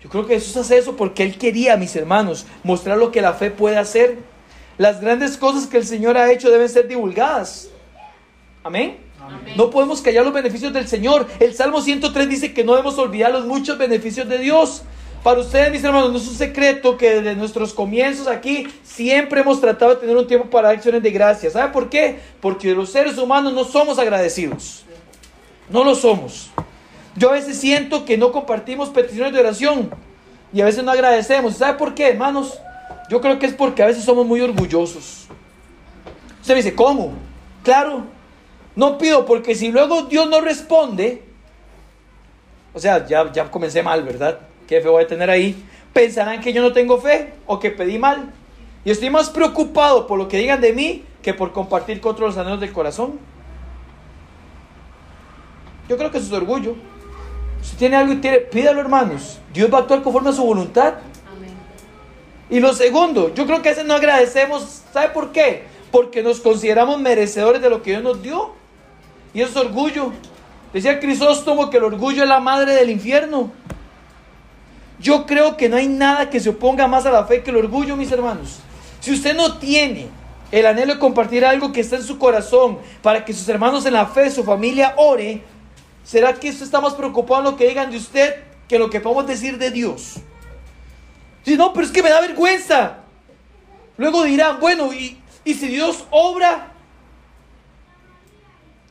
Yo 0.01 0.09
creo 0.09 0.25
que 0.25 0.35
Jesús 0.35 0.55
hace 0.57 0.77
eso 0.77 0.95
porque 0.95 1.23
Él 1.23 1.37
quería, 1.37 1.75
mis 1.75 1.95
hermanos, 1.95 2.45
mostrar 2.63 2.97
lo 2.97 3.11
que 3.11 3.21
la 3.21 3.33
fe 3.33 3.51
puede 3.51 3.77
hacer. 3.77 4.19
Las 4.77 5.01
grandes 5.01 5.37
cosas 5.37 5.67
que 5.67 5.77
el 5.77 5.85
Señor 5.85 6.17
ha 6.17 6.31
hecho 6.31 6.49
deben 6.49 6.69
ser 6.69 6.87
divulgadas. 6.87 7.69
Amén. 8.63 9.08
No 9.55 9.69
podemos 9.69 10.01
callar 10.01 10.23
los 10.23 10.33
beneficios 10.33 10.71
del 10.73 10.87
Señor. 10.87 11.27
El 11.39 11.53
Salmo 11.53 11.81
103 11.81 12.29
dice 12.29 12.53
que 12.53 12.63
no 12.63 12.73
debemos 12.73 12.97
olvidar 12.97 13.31
los 13.31 13.45
muchos 13.45 13.77
beneficios 13.77 14.27
de 14.29 14.37
Dios. 14.37 14.83
Para 15.23 15.41
ustedes, 15.41 15.71
mis 15.71 15.83
hermanos, 15.83 16.11
no 16.11 16.17
es 16.17 16.27
un 16.27 16.35
secreto 16.35 16.97
que 16.97 17.15
desde 17.15 17.35
nuestros 17.35 17.73
comienzos 17.73 18.27
aquí 18.27 18.67
siempre 18.83 19.41
hemos 19.41 19.59
tratado 19.59 19.91
de 19.91 19.97
tener 19.97 20.15
un 20.15 20.27
tiempo 20.27 20.49
para 20.49 20.69
acciones 20.69 21.03
de 21.03 21.11
gracia. 21.11 21.49
¿Sabe 21.49 21.73
por 21.73 21.89
qué? 21.89 22.19
Porque 22.39 22.73
los 22.73 22.89
seres 22.89 23.17
humanos 23.17 23.53
no 23.53 23.65
somos 23.65 23.99
agradecidos. 23.99 24.85
No 25.69 25.83
lo 25.83 25.93
somos. 25.93 26.51
Yo 27.15 27.29
a 27.29 27.33
veces 27.33 27.57
siento 27.57 28.05
que 28.05 28.17
no 28.17 28.31
compartimos 28.31 28.89
peticiones 28.89 29.33
de 29.33 29.39
oración 29.39 29.89
y 30.53 30.61
a 30.61 30.65
veces 30.65 30.83
no 30.83 30.91
agradecemos. 30.91 31.57
¿Sabe 31.57 31.77
por 31.77 31.93
qué, 31.93 32.09
hermanos? 32.09 32.57
Yo 33.09 33.19
creo 33.19 33.39
que 33.39 33.45
es 33.45 33.53
porque 33.53 33.83
a 33.83 33.87
veces 33.87 34.05
somos 34.05 34.25
muy 34.25 34.39
orgullosos. 34.39 35.27
Usted 36.39 36.53
me 36.53 36.61
dice, 36.61 36.75
¿cómo? 36.75 37.13
Claro, 37.63 38.05
no 38.79 38.97
pido 38.97 39.25
porque 39.25 39.55
si 39.55 39.73
luego 39.73 40.03
Dios 40.03 40.29
no 40.29 40.39
responde, 40.39 41.21
o 42.73 42.79
sea, 42.79 43.05
ya, 43.05 43.29
ya 43.29 43.51
comencé 43.51 43.83
mal, 43.83 44.03
¿verdad? 44.03 44.39
¿Qué 44.67 44.79
fe 44.79 44.87
voy 44.87 45.03
a 45.03 45.07
tener 45.07 45.29
ahí? 45.29 45.61
Pensarán 45.91 46.39
que 46.39 46.53
yo 46.53 46.61
no 46.61 46.71
tengo 46.71 46.97
fe 46.97 47.33
o 47.45 47.59
que 47.59 47.71
pedí 47.71 47.99
mal. 47.99 48.31
Y 48.85 48.91
estoy 48.91 49.09
más 49.09 49.29
preocupado 49.31 50.07
por 50.07 50.17
lo 50.17 50.29
que 50.29 50.37
digan 50.37 50.61
de 50.61 50.71
mí 50.71 51.03
que 51.21 51.33
por 51.33 51.51
compartir 51.51 51.99
con 51.99 52.13
otros 52.13 52.29
los 52.29 52.37
anhelos 52.37 52.61
del 52.61 52.71
corazón. 52.71 53.19
Yo 55.89 55.97
creo 55.97 56.09
que 56.09 56.19
eso 56.19 56.27
es 56.27 56.33
orgullo. 56.33 56.75
Si 57.61 57.75
tiene 57.75 57.97
algo 57.97 58.13
y 58.13 58.21
tiene, 58.21 58.37
pídalo 58.37 58.79
hermanos. 58.79 59.39
Dios 59.51 59.69
va 59.73 59.79
a 59.79 59.81
actuar 59.81 60.01
conforme 60.01 60.29
a 60.29 60.33
su 60.33 60.45
voluntad. 60.45 60.93
Y 62.49 62.61
lo 62.61 62.71
segundo, 62.71 63.33
yo 63.33 63.45
creo 63.45 63.61
que 63.61 63.67
a 63.67 63.71
veces 63.73 63.85
no 63.85 63.95
agradecemos. 63.95 64.83
¿Sabe 64.93 65.09
por 65.09 65.33
qué? 65.33 65.65
Porque 65.91 66.23
nos 66.23 66.39
consideramos 66.39 66.97
merecedores 67.01 67.61
de 67.61 67.69
lo 67.69 67.81
que 67.81 67.91
Dios 67.91 68.03
nos 68.03 68.21
dio. 68.23 68.57
Y 69.33 69.41
eso 69.41 69.59
es 69.59 69.65
orgullo. 69.67 70.11
Decía 70.73 70.99
Crisóstomo 70.99 71.69
que 71.69 71.77
el 71.77 71.83
orgullo 71.83 72.23
es 72.23 72.29
la 72.29 72.39
madre 72.39 72.73
del 72.73 72.89
infierno. 72.89 73.51
Yo 74.99 75.25
creo 75.25 75.55
que 75.55 75.69
no 75.69 75.77
hay 75.77 75.87
nada 75.87 76.29
que 76.29 76.39
se 76.39 76.49
oponga 76.49 76.87
más 76.87 77.05
a 77.05 77.11
la 77.11 77.25
fe 77.25 77.41
que 77.41 77.51
el 77.51 77.57
orgullo, 77.57 77.95
mis 77.95 78.11
hermanos. 78.11 78.59
Si 78.99 79.13
usted 79.13 79.35
no 79.35 79.57
tiene 79.57 80.09
el 80.51 80.65
anhelo 80.65 80.95
de 80.95 80.99
compartir 80.99 81.45
algo 81.45 81.71
que 81.71 81.79
está 81.79 81.95
en 81.95 82.03
su 82.03 82.17
corazón 82.19 82.79
para 83.01 83.23
que 83.23 83.33
sus 83.33 83.47
hermanos 83.47 83.85
en 83.85 83.93
la 83.93 84.07
fe, 84.07 84.29
su 84.29 84.43
familia 84.43 84.93
ore, 84.97 85.41
¿será 86.03 86.33
que 86.33 86.49
usted 86.49 86.65
está 86.65 86.81
más 86.81 86.93
preocupado 86.93 87.39
en 87.39 87.51
lo 87.51 87.57
que 87.57 87.67
digan 87.67 87.89
de 87.89 87.97
usted 87.97 88.43
que 88.67 88.77
lo 88.77 88.89
que 88.89 88.99
podemos 88.99 89.25
decir 89.25 89.57
de 89.57 89.71
Dios? 89.71 90.15
Si 91.45 91.55
no, 91.55 91.71
pero 91.71 91.85
es 91.85 91.91
que 91.91 92.03
me 92.03 92.09
da 92.09 92.19
vergüenza. 92.19 92.97
Luego 93.97 94.23
dirán, 94.23 94.59
bueno, 94.59 94.93
¿y, 94.93 95.21
y 95.45 95.53
si 95.53 95.67
Dios 95.67 96.05
obra? 96.09 96.73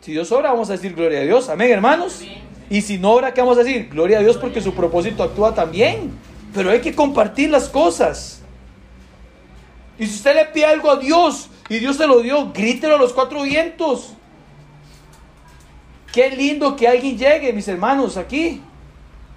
Si 0.09 0.13
Dios 0.13 0.33
obra, 0.33 0.53
vamos 0.53 0.71
a 0.71 0.73
decir 0.73 0.95
gloria 0.95 1.21
a 1.21 1.23
Dios. 1.25 1.51
Amén, 1.51 1.71
hermanos. 1.71 2.23
Y 2.71 2.81
si 2.81 2.97
no 2.97 3.11
obra, 3.11 3.35
¿qué 3.35 3.43
vamos 3.43 3.59
a 3.59 3.63
decir? 3.63 3.91
Gloria 3.91 4.17
a 4.17 4.21
Dios 4.23 4.39
porque 4.39 4.63
su 4.63 4.73
propósito 4.73 5.23
actúa 5.23 5.55
también. 5.55 6.13
Pero 6.55 6.71
hay 6.71 6.81
que 6.81 6.95
compartir 6.95 7.51
las 7.51 7.69
cosas. 7.69 8.41
Y 9.99 10.07
si 10.07 10.15
usted 10.15 10.35
le 10.35 10.47
pide 10.47 10.65
algo 10.65 10.91
a 10.91 10.97
Dios 10.97 11.51
y 11.69 11.79
Dios 11.79 11.99
se 11.99 12.07
lo 12.07 12.23
dio, 12.23 12.51
grítelo 12.55 12.95
a 12.95 12.99
los 12.99 13.13
cuatro 13.13 13.43
vientos. 13.43 14.15
Qué 16.11 16.31
lindo 16.31 16.75
que 16.75 16.89
alguien 16.89 17.19
llegue, 17.19 17.53
mis 17.53 17.69
hermanos, 17.69 18.17
aquí. 18.17 18.63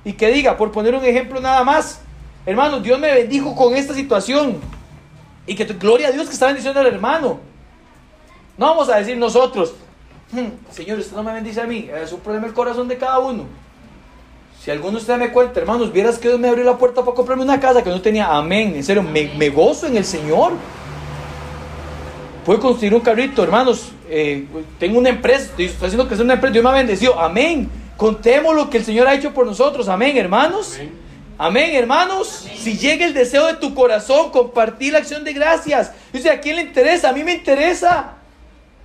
Y 0.05 0.13
que 0.13 0.29
diga, 0.29 0.55
por 0.55 0.71
poner 0.71 0.95
un 0.95 1.03
ejemplo 1.03 1.41
nada 1.41 1.65
más, 1.65 1.99
hermanos, 2.45 2.81
Dios 2.81 2.97
me 2.97 3.13
bendijo 3.13 3.57
con 3.57 3.75
esta 3.75 3.93
situación. 3.93 4.55
Y 5.45 5.53
que 5.53 5.65
gloria 5.65 6.07
a 6.07 6.11
Dios 6.11 6.27
que 6.27 6.33
está 6.33 6.45
bendiciendo 6.45 6.79
al 6.79 6.87
hermano. 6.87 7.41
No 8.57 8.67
vamos 8.67 8.87
a 8.87 8.95
decir 8.95 9.17
nosotros, 9.17 9.73
hmm, 10.31 10.71
Señor, 10.71 10.99
usted 10.99 11.15
no 11.15 11.23
me 11.23 11.33
bendice 11.33 11.61
a 11.61 11.65
mí. 11.65 11.89
Es 12.03 12.11
un 12.11 12.19
problema 12.19 12.47
el 12.47 12.53
corazón 12.53 12.87
de 12.87 12.97
cada 12.97 13.19
uno. 13.19 13.45
Si 14.63 14.69
alguno 14.69 14.91
de 14.91 14.97
ustedes 14.97 15.17
me 15.17 15.31
cuenta, 15.31 15.59
hermanos, 15.59 15.91
vieras 15.91 16.19
que 16.19 16.27
Dios 16.27 16.39
me 16.39 16.47
abrió 16.47 16.63
la 16.63 16.77
puerta 16.77 17.01
para 17.01 17.15
comprarme 17.15 17.43
una 17.43 17.59
casa 17.59 17.83
que 17.83 17.89
no 17.89 17.99
tenía. 17.99 18.27
Amén. 18.27 18.73
En 18.75 18.83
serio, 18.83 19.01
me, 19.01 19.49
gozo 19.49 19.87
en 19.87 19.97
el 19.97 20.05
Señor. 20.05 20.53
Puedo 22.45 22.59
construir 22.59 22.93
un 22.93 23.01
carrito, 23.01 23.43
hermanos. 23.43 23.91
Eh, 24.07 24.45
tengo 24.77 24.99
una 24.99 25.09
empresa, 25.09 25.45
estoy, 25.45 25.65
haciendo 25.65 26.07
que 26.07 26.15
sea 26.15 26.23
una 26.23 26.35
empresa. 26.35 26.53
Dios 26.53 26.63
me 26.63 26.69
ha 26.69 26.73
bendecido. 26.73 27.19
Amén. 27.19 27.71
Contemos 27.97 28.55
lo 28.55 28.69
que 28.69 28.77
el 28.77 28.85
Señor 28.85 29.07
ha 29.07 29.15
hecho 29.15 29.33
por 29.33 29.47
nosotros. 29.47 29.89
Amén, 29.89 30.15
hermanos. 30.15 30.77
Amén. 31.39 31.73
hermanos. 31.73 32.47
Si 32.55 32.77
llega 32.77 33.03
el 33.07 33.15
deseo 33.15 33.47
de 33.47 33.55
tu 33.55 33.73
corazón, 33.73 34.29
compartir 34.29 34.93
la 34.93 34.99
acción 34.99 35.23
de 35.23 35.33
gracias. 35.33 35.91
Dice, 36.13 36.29
¿a 36.29 36.39
quién 36.39 36.57
le 36.57 36.61
interesa? 36.61 37.09
A 37.09 37.13
mí 37.13 37.23
me 37.23 37.33
interesa. 37.33 38.17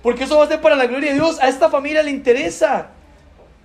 Porque 0.07 0.23
eso 0.23 0.37
va 0.37 0.45
a 0.45 0.47
ser 0.47 0.61
para 0.61 0.77
la 0.77 0.85
gloria 0.85 1.09
de 1.09 1.15
Dios. 1.15 1.37
A 1.41 1.49
esta 1.49 1.69
familia 1.69 2.01
le 2.01 2.11
interesa. 2.11 2.91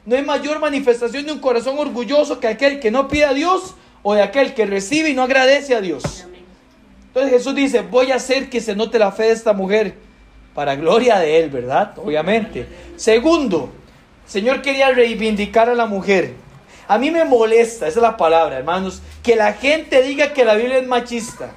No 0.04 0.16
hay 0.16 0.24
mayor 0.24 0.58
manifestación 0.58 1.24
de 1.24 1.30
un 1.30 1.38
corazón 1.38 1.78
orgulloso 1.78 2.40
que 2.40 2.48
aquel 2.48 2.80
que 2.80 2.90
no 2.90 3.06
pide 3.06 3.26
a 3.26 3.32
Dios 3.32 3.76
o 4.02 4.14
de 4.14 4.22
aquel 4.22 4.52
que 4.52 4.66
recibe 4.66 5.10
y 5.10 5.14
no 5.14 5.22
agradece 5.22 5.76
a 5.76 5.80
Dios. 5.80 6.26
Entonces 7.06 7.30
Jesús 7.30 7.54
dice, 7.54 7.82
voy 7.82 8.10
a 8.10 8.16
hacer 8.16 8.50
que 8.50 8.60
se 8.60 8.74
note 8.74 8.98
la 8.98 9.12
fe 9.12 9.26
de 9.26 9.30
esta 9.34 9.52
mujer 9.52 9.94
para 10.52 10.74
gloria 10.74 11.20
de 11.20 11.44
Él, 11.44 11.48
¿verdad? 11.48 11.92
Obviamente. 11.98 12.66
Segundo, 12.96 13.70
Señor 14.26 14.62
quería 14.62 14.90
reivindicar 14.90 15.68
a 15.68 15.76
la 15.76 15.86
mujer. 15.86 16.34
A 16.88 16.98
mí 16.98 17.12
me 17.12 17.24
molesta, 17.24 17.86
esa 17.86 18.00
es 18.00 18.02
la 18.02 18.16
palabra, 18.16 18.58
hermanos, 18.58 19.00
que 19.22 19.36
la 19.36 19.52
gente 19.52 20.02
diga 20.02 20.32
que 20.32 20.44
la 20.44 20.56
Biblia 20.56 20.78
es 20.78 20.88
machista. 20.88 21.52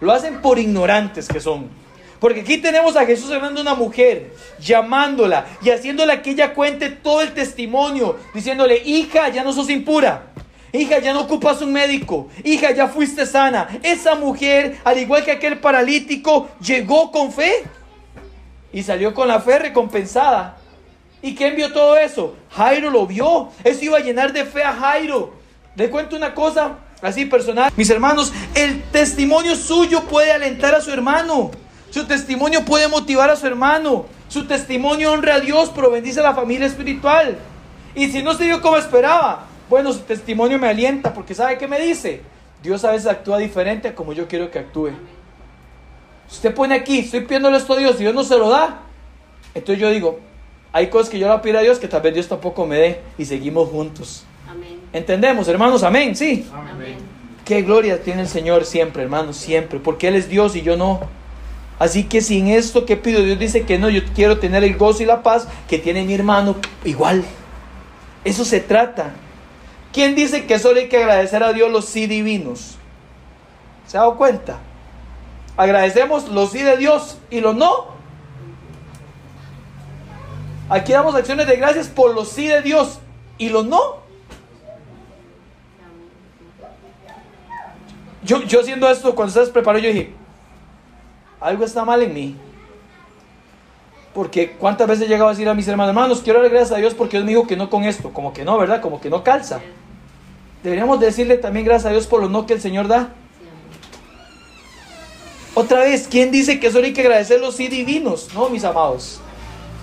Lo 0.00 0.12
hacen 0.12 0.40
por 0.42 0.60
ignorantes 0.60 1.26
que 1.26 1.40
son. 1.40 1.87
Porque 2.20 2.40
aquí 2.40 2.58
tenemos 2.58 2.96
a 2.96 3.06
Jesús 3.06 3.30
hablando 3.30 3.60
a 3.60 3.62
una 3.62 3.74
mujer, 3.74 4.32
llamándola 4.60 5.46
y 5.62 5.70
haciéndola 5.70 6.20
que 6.22 6.30
ella 6.30 6.54
cuente 6.54 6.90
todo 6.90 7.22
el 7.22 7.32
testimonio, 7.32 8.18
diciéndole, 8.34 8.82
hija, 8.84 9.28
ya 9.28 9.44
no 9.44 9.52
sos 9.52 9.70
impura. 9.70 10.32
Hija, 10.72 10.98
ya 10.98 11.14
no 11.14 11.22
ocupas 11.22 11.62
un 11.62 11.72
médico. 11.72 12.28
Hija, 12.44 12.72
ya 12.72 12.88
fuiste 12.88 13.24
sana. 13.24 13.68
Esa 13.82 14.16
mujer, 14.16 14.78
al 14.84 14.98
igual 14.98 15.24
que 15.24 15.32
aquel 15.32 15.58
paralítico, 15.58 16.48
llegó 16.60 17.10
con 17.10 17.32
fe 17.32 17.64
y 18.72 18.82
salió 18.82 19.14
con 19.14 19.28
la 19.28 19.40
fe 19.40 19.58
recompensada. 19.58 20.58
¿Y 21.22 21.34
quién 21.34 21.56
vio 21.56 21.72
todo 21.72 21.96
eso? 21.96 22.36
Jairo 22.50 22.90
lo 22.90 23.06
vio. 23.06 23.48
Eso 23.64 23.84
iba 23.84 23.96
a 23.96 24.00
llenar 24.00 24.32
de 24.32 24.44
fe 24.44 24.62
a 24.62 24.74
Jairo. 24.74 25.32
Le 25.74 25.88
cuento 25.88 26.16
una 26.16 26.34
cosa 26.34 26.78
así 27.00 27.24
personal. 27.24 27.72
Mis 27.76 27.88
hermanos, 27.88 28.32
el 28.54 28.82
testimonio 28.84 29.56
suyo 29.56 30.04
puede 30.04 30.32
alentar 30.32 30.74
a 30.74 30.80
su 30.80 30.92
hermano. 30.92 31.50
Su 31.90 32.06
testimonio 32.06 32.64
puede 32.64 32.88
motivar 32.88 33.30
a 33.30 33.36
su 33.36 33.46
hermano. 33.46 34.06
Su 34.28 34.46
testimonio 34.46 35.12
honra 35.12 35.36
a 35.36 35.40
Dios, 35.40 35.70
pero 35.74 35.90
bendice 35.90 36.20
a 36.20 36.24
la 36.24 36.34
familia 36.34 36.66
espiritual. 36.66 37.38
Y 37.94 38.08
si 38.08 38.22
no 38.22 38.34
se 38.34 38.44
dio 38.44 38.60
como 38.60 38.76
esperaba, 38.76 39.46
bueno, 39.68 39.92
su 39.92 40.00
testimonio 40.00 40.58
me 40.58 40.68
alienta 40.68 41.12
porque 41.12 41.34
¿sabe 41.34 41.58
qué 41.58 41.66
me 41.66 41.80
dice? 41.80 42.22
Dios 42.62 42.84
a 42.84 42.92
veces 42.92 43.06
actúa 43.06 43.38
diferente 43.38 43.88
a 43.88 43.94
como 43.94 44.12
yo 44.12 44.26
quiero 44.28 44.50
que 44.50 44.58
actúe. 44.58 44.90
usted 46.30 46.54
pone 46.54 46.74
aquí, 46.74 47.00
estoy 47.00 47.20
pidiéndole 47.20 47.56
esto 47.56 47.74
a 47.74 47.76
Dios 47.76 47.96
y 47.96 48.00
Dios 48.00 48.14
no 48.14 48.24
se 48.24 48.36
lo 48.36 48.48
da. 48.48 48.80
Entonces 49.54 49.80
yo 49.80 49.90
digo, 49.90 50.20
hay 50.72 50.88
cosas 50.88 51.08
que 51.08 51.18
yo 51.18 51.32
le 51.32 51.38
pido 51.40 51.58
a 51.58 51.62
Dios 51.62 51.78
que 51.78 51.88
tal 51.88 52.02
vez 52.02 52.14
Dios 52.14 52.28
tampoco 52.28 52.66
me 52.66 52.76
dé 52.76 53.00
y 53.16 53.24
seguimos 53.24 53.68
juntos. 53.70 54.24
Amén. 54.48 54.80
¿Entendemos, 54.92 55.48
hermanos? 55.48 55.82
Amén, 55.82 56.14
sí. 56.16 56.46
Amén. 56.52 56.96
Qué 57.44 57.62
gloria 57.62 58.02
tiene 58.02 58.22
el 58.22 58.28
Señor 58.28 58.64
siempre, 58.64 59.02
hermanos, 59.02 59.36
siempre, 59.36 59.78
porque 59.78 60.08
Él 60.08 60.16
es 60.16 60.28
Dios 60.28 60.54
y 60.56 60.62
yo 60.62 60.76
no. 60.76 61.00
Así 61.78 62.04
que 62.04 62.20
sin 62.20 62.48
esto 62.48 62.84
que 62.84 62.96
pido, 62.96 63.22
Dios 63.22 63.38
dice 63.38 63.64
que 63.64 63.78
no, 63.78 63.88
yo 63.88 64.00
quiero 64.14 64.38
tener 64.38 64.64
el 64.64 64.76
gozo 64.76 65.02
y 65.02 65.06
la 65.06 65.22
paz 65.22 65.46
que 65.68 65.78
tiene 65.78 66.04
mi 66.04 66.14
hermano 66.14 66.56
igual. 66.84 67.24
Eso 68.24 68.44
se 68.44 68.60
trata. 68.60 69.12
¿Quién 69.92 70.14
dice 70.14 70.46
que 70.46 70.58
solo 70.58 70.80
hay 70.80 70.88
que 70.88 70.98
agradecer 70.98 71.42
a 71.42 71.52
Dios 71.52 71.70
los 71.70 71.84
sí 71.84 72.06
divinos? 72.06 72.76
¿Se 73.86 73.96
ha 73.96 74.00
dado 74.00 74.16
cuenta? 74.16 74.58
Agradecemos 75.56 76.28
los 76.28 76.50
sí 76.50 76.62
de 76.62 76.76
Dios 76.76 77.18
y 77.30 77.40
los 77.40 77.54
no. 77.54 77.96
Aquí 80.68 80.92
damos 80.92 81.14
acciones 81.14 81.46
de 81.46 81.56
gracias 81.56 81.88
por 81.88 82.14
los 82.14 82.28
sí 82.28 82.46
de 82.46 82.60
Dios 82.60 82.98
y 83.38 83.48
los 83.48 83.64
no. 83.64 83.98
Yo, 88.22 88.42
yo 88.42 88.60
haciendo 88.60 88.90
esto, 88.90 89.14
cuando 89.14 89.30
ustedes 89.30 89.48
prepararon, 89.48 89.82
yo 89.82 89.88
dije, 89.88 90.12
algo 91.40 91.64
está 91.64 91.84
mal 91.84 92.02
en 92.02 92.14
mí. 92.14 92.36
Porque 94.14 94.52
cuántas 94.52 94.88
veces 94.88 95.06
he 95.06 95.08
llegado 95.08 95.28
a 95.28 95.32
decir 95.32 95.48
a 95.48 95.54
mis 95.54 95.68
hermanos, 95.68 95.90
hermanos, 95.90 96.20
quiero 96.22 96.40
darle 96.40 96.54
gracias 96.54 96.76
a 96.76 96.80
Dios 96.80 96.94
porque 96.94 97.16
Dios 97.16 97.24
me 97.24 97.30
dijo 97.30 97.46
que 97.46 97.56
no 97.56 97.70
con 97.70 97.84
esto. 97.84 98.12
Como 98.12 98.32
que 98.32 98.44
no, 98.44 98.58
¿verdad? 98.58 98.80
Como 98.80 99.00
que 99.00 99.10
no 99.10 99.22
calza. 99.22 99.60
Deberíamos 100.62 100.98
decirle 100.98 101.38
también 101.38 101.64
gracias 101.64 101.86
a 101.86 101.90
Dios 101.90 102.06
por 102.06 102.20
lo 102.20 102.28
no 102.28 102.46
que 102.46 102.54
el 102.54 102.60
Señor 102.60 102.88
da. 102.88 103.10
Otra 105.54 105.80
vez, 105.80 106.08
¿quién 106.08 106.30
dice 106.30 106.60
que 106.60 106.70
solo 106.70 106.86
hay 106.86 106.92
que 106.92 107.00
agradecer 107.00 107.40
los 107.40 107.56
sí 107.56 107.68
divinos? 107.68 108.28
No, 108.34 108.48
mis 108.48 108.64
amados. 108.64 109.20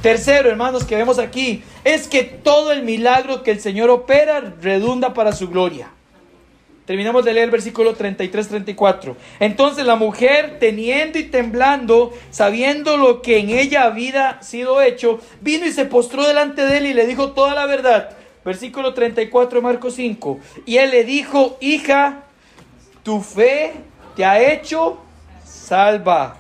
Tercero, 0.02 0.50
hermanos, 0.50 0.84
que 0.84 0.96
vemos 0.96 1.18
aquí, 1.18 1.64
es 1.84 2.08
que 2.08 2.24
todo 2.24 2.72
el 2.72 2.84
milagro 2.84 3.44
que 3.44 3.52
el 3.52 3.60
Señor 3.60 3.90
opera 3.90 4.54
redunda 4.62 5.14
para 5.14 5.32
su 5.32 5.50
gloria. 5.50 5.95
Terminamos 6.86 7.26
de 7.26 7.34
leer 7.34 7.46
el 7.46 7.52
versículo 7.52 7.98
33-34. 7.98 9.16
Entonces 9.40 9.86
la 9.86 9.96
mujer, 9.96 10.58
teniendo 10.60 11.18
y 11.18 11.24
temblando, 11.24 12.14
sabiendo 12.30 12.98
lo 12.98 13.24
que 13.24 13.40
en 13.40 13.50
ella 13.50 13.86
había 13.86 14.42
sido 14.44 14.82
hecho, 14.82 15.20
vino 15.42 15.66
y 15.66 15.72
se 15.72 15.86
postró 15.86 16.28
delante 16.28 16.64
de 16.64 16.78
él 16.78 16.86
y 16.86 16.94
le 16.94 17.08
dijo 17.08 17.32
toda 17.32 17.56
la 17.56 17.66
verdad. 17.66 18.12
Versículo 18.44 18.94
34 18.94 19.62
Marcos 19.64 19.96
5. 19.96 20.40
Y 20.68 20.78
él 20.78 20.92
le 20.92 21.04
dijo, 21.04 21.58
hija, 21.60 22.26
tu 23.02 23.22
fe 23.22 23.74
te 24.16 24.24
ha 24.24 24.40
hecho 24.40 25.00
salva. 25.44 26.38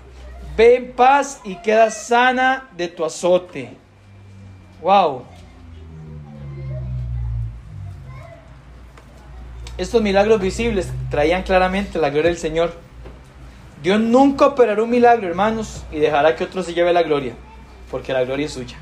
Ve 0.55 0.75
en 0.75 0.91
paz 0.93 1.41
y 1.43 1.55
queda 1.55 1.89
sana 1.89 2.69
de 2.77 2.87
tu 2.87 3.03
azote. 3.03 3.71
Wow. 4.81 5.23
Estos 9.77 10.01
milagros 10.01 10.39
visibles 10.39 10.87
traían 11.09 11.43
claramente 11.43 11.99
la 11.99 12.09
gloria 12.09 12.29
del 12.29 12.39
Señor. 12.39 12.73
Dios 13.83 13.99
nunca 13.99 14.47
operará 14.47 14.81
un 14.81 14.89
milagro, 14.89 15.27
hermanos, 15.27 15.83
y 15.91 15.99
dejará 15.99 16.35
que 16.35 16.45
otro 16.45 16.63
se 16.63 16.73
lleve 16.73 16.93
la 16.93 17.03
gloria, 17.03 17.33
porque 17.91 18.13
la 18.13 18.23
gloria 18.23 18.45
es 18.45 18.53
suya. 18.53 18.77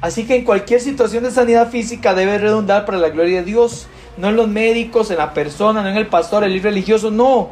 Así 0.00 0.26
que 0.26 0.34
en 0.34 0.44
cualquier 0.44 0.80
situación 0.80 1.24
de 1.24 1.30
sanidad 1.30 1.70
física 1.70 2.14
debe 2.14 2.38
redundar 2.38 2.84
para 2.84 2.98
la 2.98 3.10
gloria 3.10 3.40
de 3.40 3.44
Dios, 3.44 3.86
no 4.16 4.30
en 4.30 4.36
los 4.36 4.48
médicos, 4.48 5.10
en 5.10 5.18
la 5.18 5.34
persona, 5.34 5.82
no 5.82 5.88
en 5.88 5.96
el 5.96 6.08
pastor, 6.08 6.42
el 6.42 6.60
religioso, 6.60 7.10
no. 7.10 7.50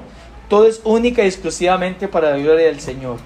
Todo 0.49 0.67
es 0.67 0.81
única 0.85 1.23
y 1.23 1.27
exclusivamente 1.27 2.09
para 2.09 2.31
la 2.31 2.39
gloria 2.39 2.67
del 2.67 2.81
Señor. 2.81 3.19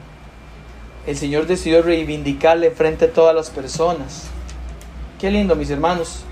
El 1.07 1.16
Señor 1.16 1.47
decidió 1.47 1.82
reivindicarle 1.82 2.70
frente 2.72 3.07
a 3.07 3.12
todas 3.12 3.34
las 3.34 3.49
personas. 3.49 4.28
Qué 5.18 5.30
lindo, 5.30 5.57
mis 5.57 5.70
hermanos, 5.70 6.24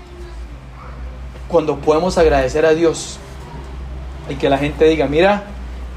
cuando 1.51 1.77
podemos 1.77 2.17
agradecer 2.17 2.65
a 2.65 2.73
Dios 2.73 3.19
y 4.29 4.35
que 4.35 4.49
la 4.49 4.57
gente 4.57 4.85
diga, 4.85 5.07
mira, 5.07 5.43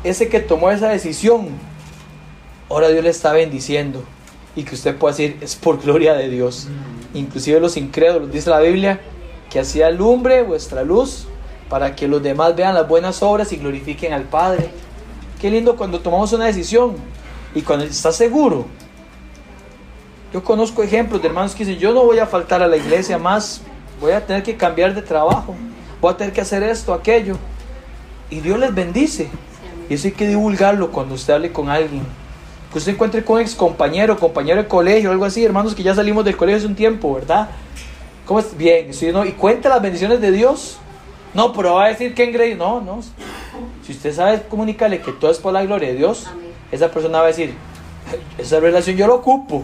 ese 0.02 0.28
que 0.28 0.40
tomó 0.40 0.70
esa 0.70 0.88
decisión, 0.88 1.48
ahora 2.68 2.88
Dios 2.88 3.04
le 3.04 3.10
está 3.10 3.32
bendiciendo 3.32 4.02
y 4.56 4.64
que 4.64 4.74
usted 4.74 4.96
pueda 4.96 5.12
decir, 5.12 5.38
es 5.40 5.54
por 5.54 5.80
gloria 5.80 6.14
de 6.14 6.28
Dios. 6.28 6.68
Inclusive 7.14 7.60
los 7.60 7.76
incrédulos, 7.76 8.32
dice 8.32 8.50
la 8.50 8.60
Biblia, 8.60 9.00
que 9.50 9.60
hacía 9.60 9.90
lumbre 9.90 10.42
vuestra 10.42 10.82
luz 10.82 11.26
para 11.68 11.94
que 11.94 12.08
los 12.08 12.22
demás 12.22 12.54
vean 12.56 12.74
las 12.74 12.88
buenas 12.88 13.22
obras 13.22 13.52
y 13.52 13.56
glorifiquen 13.56 14.12
al 14.12 14.24
Padre. 14.24 14.70
Qué 15.40 15.50
lindo 15.50 15.76
cuando 15.76 16.00
tomamos 16.00 16.32
una 16.32 16.46
decisión 16.46 16.96
y 17.54 17.62
cuando 17.62 17.84
estás 17.84 18.16
seguro. 18.16 18.66
Yo 20.32 20.42
conozco 20.42 20.82
ejemplos 20.82 21.22
de 21.22 21.28
hermanos 21.28 21.54
que 21.54 21.64
dicen, 21.64 21.80
yo 21.80 21.94
no 21.94 22.04
voy 22.04 22.18
a 22.18 22.26
faltar 22.26 22.60
a 22.62 22.66
la 22.66 22.76
iglesia 22.76 23.18
más, 23.18 23.62
voy 24.04 24.12
a 24.12 24.26
tener 24.26 24.42
que 24.42 24.54
cambiar 24.54 24.94
de 24.94 25.00
trabajo, 25.00 25.54
voy 25.98 26.12
a 26.12 26.16
tener 26.18 26.34
que 26.34 26.42
hacer 26.42 26.62
esto, 26.62 26.92
aquello. 26.92 27.38
Y 28.28 28.40
Dios 28.40 28.58
les 28.58 28.74
bendice. 28.74 29.28
Y 29.88 29.94
eso 29.94 30.08
hay 30.08 30.12
que 30.12 30.28
divulgarlo 30.28 30.90
cuando 30.90 31.14
usted 31.14 31.32
hable 31.32 31.52
con 31.52 31.70
alguien 31.70 32.02
que 32.70 32.78
usted 32.78 32.92
encuentre 32.92 33.24
con 33.24 33.40
ex 33.40 33.54
compañero, 33.54 34.18
compañero 34.18 34.62
de 34.62 34.68
colegio, 34.68 35.10
algo 35.10 35.24
así, 35.24 35.44
hermanos 35.44 35.74
que 35.74 35.82
ya 35.82 35.94
salimos 35.94 36.24
del 36.24 36.36
colegio 36.36 36.58
hace 36.58 36.66
un 36.66 36.74
tiempo, 36.74 37.14
¿verdad? 37.14 37.48
¿Cómo 38.26 38.40
es? 38.40 38.56
Bien, 38.56 38.90
¿no? 39.12 39.24
y 39.24 39.32
cuenta 39.32 39.68
las 39.68 39.80
bendiciones 39.80 40.20
de 40.20 40.32
Dios. 40.32 40.78
No, 41.32 41.52
pero 41.52 41.74
va 41.74 41.86
a 41.86 41.88
decir 41.88 42.14
que 42.14 42.24
engreído. 42.24 42.58
No, 42.58 42.80
no. 42.80 43.00
Si 43.86 43.92
usted 43.92 44.12
sabe 44.12 44.42
comunicarle 44.48 45.00
que 45.00 45.12
todo 45.12 45.30
es 45.30 45.38
por 45.38 45.52
la 45.52 45.64
gloria 45.64 45.88
de 45.88 45.94
Dios, 45.94 46.26
esa 46.72 46.90
persona 46.90 47.18
va 47.18 47.24
a 47.24 47.28
decir, 47.28 47.54
esa 48.36 48.60
relación 48.60 48.96
yo 48.96 49.06
lo 49.06 49.14
ocupo. 49.14 49.62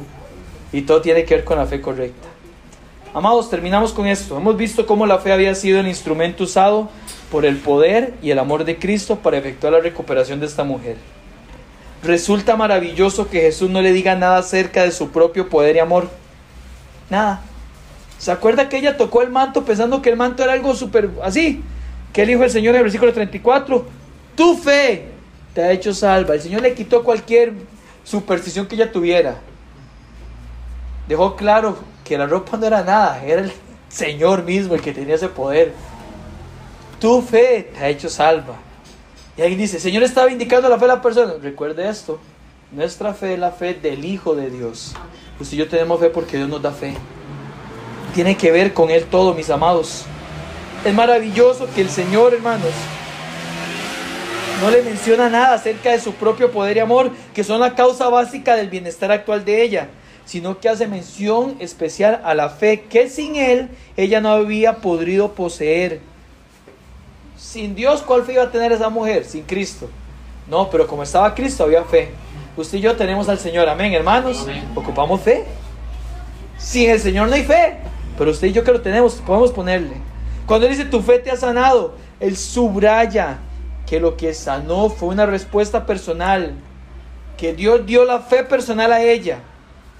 Y 0.73 0.83
todo 0.83 1.03
tiene 1.03 1.25
que 1.25 1.35
ver 1.35 1.45
con 1.45 1.59
la 1.59 1.67
fe 1.67 1.81
correcta. 1.81 2.29
Amados, 3.13 3.51
terminamos 3.51 3.93
con 3.93 4.07
esto. 4.07 4.37
Hemos 4.37 4.57
visto 4.57 4.87
cómo 4.87 5.05
la 5.05 5.19
fe 5.19 5.33
había 5.33 5.53
sido 5.57 5.81
el 5.81 5.89
instrumento 5.89 6.45
usado 6.45 6.89
por 7.33 7.45
el 7.45 7.57
poder 7.57 8.15
y 8.23 8.31
el 8.31 8.39
amor 8.39 8.65
de 8.65 8.79
Cristo 8.79 9.17
para 9.17 9.37
efectuar 9.37 9.73
la 9.73 9.81
recuperación 9.81 10.39
de 10.39 10.47
esta 10.47 10.63
mujer. 10.63 10.97
Resulta 12.05 12.55
maravilloso 12.55 13.29
que 13.29 13.41
Jesús 13.41 13.69
no 13.69 13.83
le 13.83 13.93
diga 13.93 14.15
nada 14.15 14.39
acerca 14.39 14.85
de 14.85 14.93
su 14.93 15.11
propio 15.11 15.49
poder 15.49 15.75
y 15.75 15.81
amor. 15.81 16.09
Nada. 17.11 17.43
¿Se 18.19 18.31
acuerda 18.31 18.69
que 18.69 18.79
ella 18.79 18.97
tocó 18.97 19.23
el 19.23 19.31
manto 19.31 19.65
pensando 19.65 20.01
que 20.01 20.11
el 20.11 20.17
manto 20.17 20.45
era 20.45 20.53
algo 20.53 20.77
súper 20.77 21.11
así? 21.25 21.65
Que 22.13 22.25
dijo 22.25 22.45
el 22.45 22.51
Señor 22.51 22.75
en 22.75 22.79
el 22.79 22.85
versículo 22.85 23.13
34, 23.13 23.87
tu 24.37 24.57
fe 24.57 25.09
te 25.53 25.63
ha 25.63 25.73
hecho 25.73 25.93
salva. 25.93 26.35
El 26.35 26.43
Señor 26.43 26.63
le 26.63 26.75
quitó 26.75 27.03
cualquier 27.03 27.55
superstición 28.05 28.67
que 28.67 28.77
ella 28.77 28.93
tuviera. 28.93 29.39
Dejó 31.09 31.35
claro 31.35 31.77
que 32.11 32.19
la 32.19 32.27
ropa 32.27 32.57
no 32.57 32.67
era 32.67 32.83
nada, 32.83 33.23
era 33.25 33.43
el 33.43 33.53
Señor 33.89 34.43
mismo 34.43 34.75
el 34.75 34.81
que 34.81 34.93
tenía 34.93 35.15
ese 35.15 35.29
poder. 35.29 35.73
Tu 36.99 37.23
fe 37.23 37.71
te 37.73 37.79
ha 37.79 37.89
hecho 37.89 38.09
salva. 38.09 38.57
Y 39.37 39.43
ahí 39.43 39.55
dice, 39.55 39.79
Señor 39.79 40.03
estaba 40.03 40.29
indicando 40.29 40.69
la 40.69 40.75
fe 40.75 40.87
de 40.87 40.89
la 40.89 41.01
persona. 41.01 41.35
Recuerde 41.41 41.89
esto, 41.89 42.19
nuestra 42.73 43.15
fe 43.15 43.35
es 43.35 43.39
la 43.39 43.53
fe 43.53 43.75
del 43.75 44.05
Hijo 44.05 44.35
de 44.35 44.51
Dios. 44.51 44.93
Usted 45.39 45.55
y 45.55 45.59
yo 45.59 45.69
tenemos 45.69 46.01
fe 46.01 46.11
porque 46.11 46.37
Dios 46.37 46.49
nos 46.49 46.61
da 46.61 46.73
fe. 46.73 46.95
Tiene 48.13 48.37
que 48.37 48.51
ver 48.51 48.75
con 48.75 48.91
Él 48.91 49.05
todo, 49.05 49.33
mis 49.33 49.49
amados. 49.49 50.05
Es 50.85 50.93
maravilloso 50.93 51.69
que 51.77 51.83
el 51.83 51.91
Señor, 51.91 52.35
hermanos, 52.35 52.73
no 54.61 54.69
le 54.69 54.83
menciona 54.83 55.29
nada 55.29 55.55
acerca 55.55 55.93
de 55.93 56.01
su 56.01 56.13
propio 56.15 56.51
poder 56.51 56.77
y 56.77 56.81
amor, 56.81 57.13
que 57.33 57.45
son 57.45 57.61
la 57.61 57.77
causa 57.77 58.09
básica 58.09 58.57
del 58.57 58.69
bienestar 58.69 59.13
actual 59.13 59.45
de 59.45 59.63
ella, 59.63 59.91
sino 60.31 60.61
que 60.61 60.69
hace 60.69 60.87
mención 60.87 61.57
especial 61.59 62.21
a 62.23 62.35
la 62.35 62.51
fe 62.51 62.83
que 62.83 63.09
sin 63.09 63.35
Él 63.35 63.69
ella 63.97 64.21
no 64.21 64.29
había 64.29 64.77
podido 64.77 65.33
poseer. 65.33 65.99
Sin 67.37 67.75
Dios, 67.75 68.03
¿cuál 68.03 68.23
fe 68.23 68.35
iba 68.35 68.45
a 68.45 68.51
tener 68.53 68.71
esa 68.71 68.91
mujer? 68.91 69.25
Sin 69.25 69.43
Cristo. 69.43 69.91
No, 70.49 70.71
pero 70.71 70.87
como 70.87 71.03
estaba 71.03 71.35
Cristo, 71.35 71.65
había 71.65 71.83
fe. 71.83 72.11
Usted 72.57 72.79
y 72.79 72.81
yo 72.81 72.95
tenemos 72.95 73.29
al 73.29 73.41
Señor. 73.41 73.69
Amén, 73.69 73.93
hermanos. 73.93 74.47
Ocupamos 74.77 75.21
fe. 75.21 75.47
Sin 76.59 76.91
el 76.91 77.01
Señor 77.01 77.27
no 77.27 77.35
hay 77.35 77.43
fe. 77.43 77.79
Pero 78.17 78.31
usted 78.31 78.47
y 78.47 78.53
yo 78.53 78.63
que 78.63 78.71
lo 78.71 78.83
tenemos, 78.83 79.15
podemos 79.27 79.51
ponerle. 79.51 79.97
Cuando 80.47 80.69
Él 80.69 80.77
dice 80.77 80.85
tu 80.85 81.03
fe 81.03 81.19
te 81.19 81.33
ha 81.33 81.37
sanado, 81.37 81.97
Él 82.21 82.37
subraya 82.37 83.39
que 83.85 83.99
lo 83.99 84.17
que 84.17 84.33
sanó 84.33 84.91
fue 84.91 85.09
una 85.09 85.27
respuesta 85.27 85.87
personal. 85.87 86.55
Que 87.37 87.53
Dios 87.53 87.85
dio 87.85 88.05
la 88.05 88.21
fe 88.21 88.45
personal 88.45 88.93
a 88.93 89.03
ella. 89.03 89.41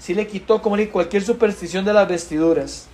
Si 0.01 0.15
le 0.15 0.25
quitó 0.25 0.63
como 0.63 0.77
cualquier 0.91 1.23
superstición 1.23 1.85
de 1.85 1.93
las 1.93 2.07
vestiduras. 2.07 2.87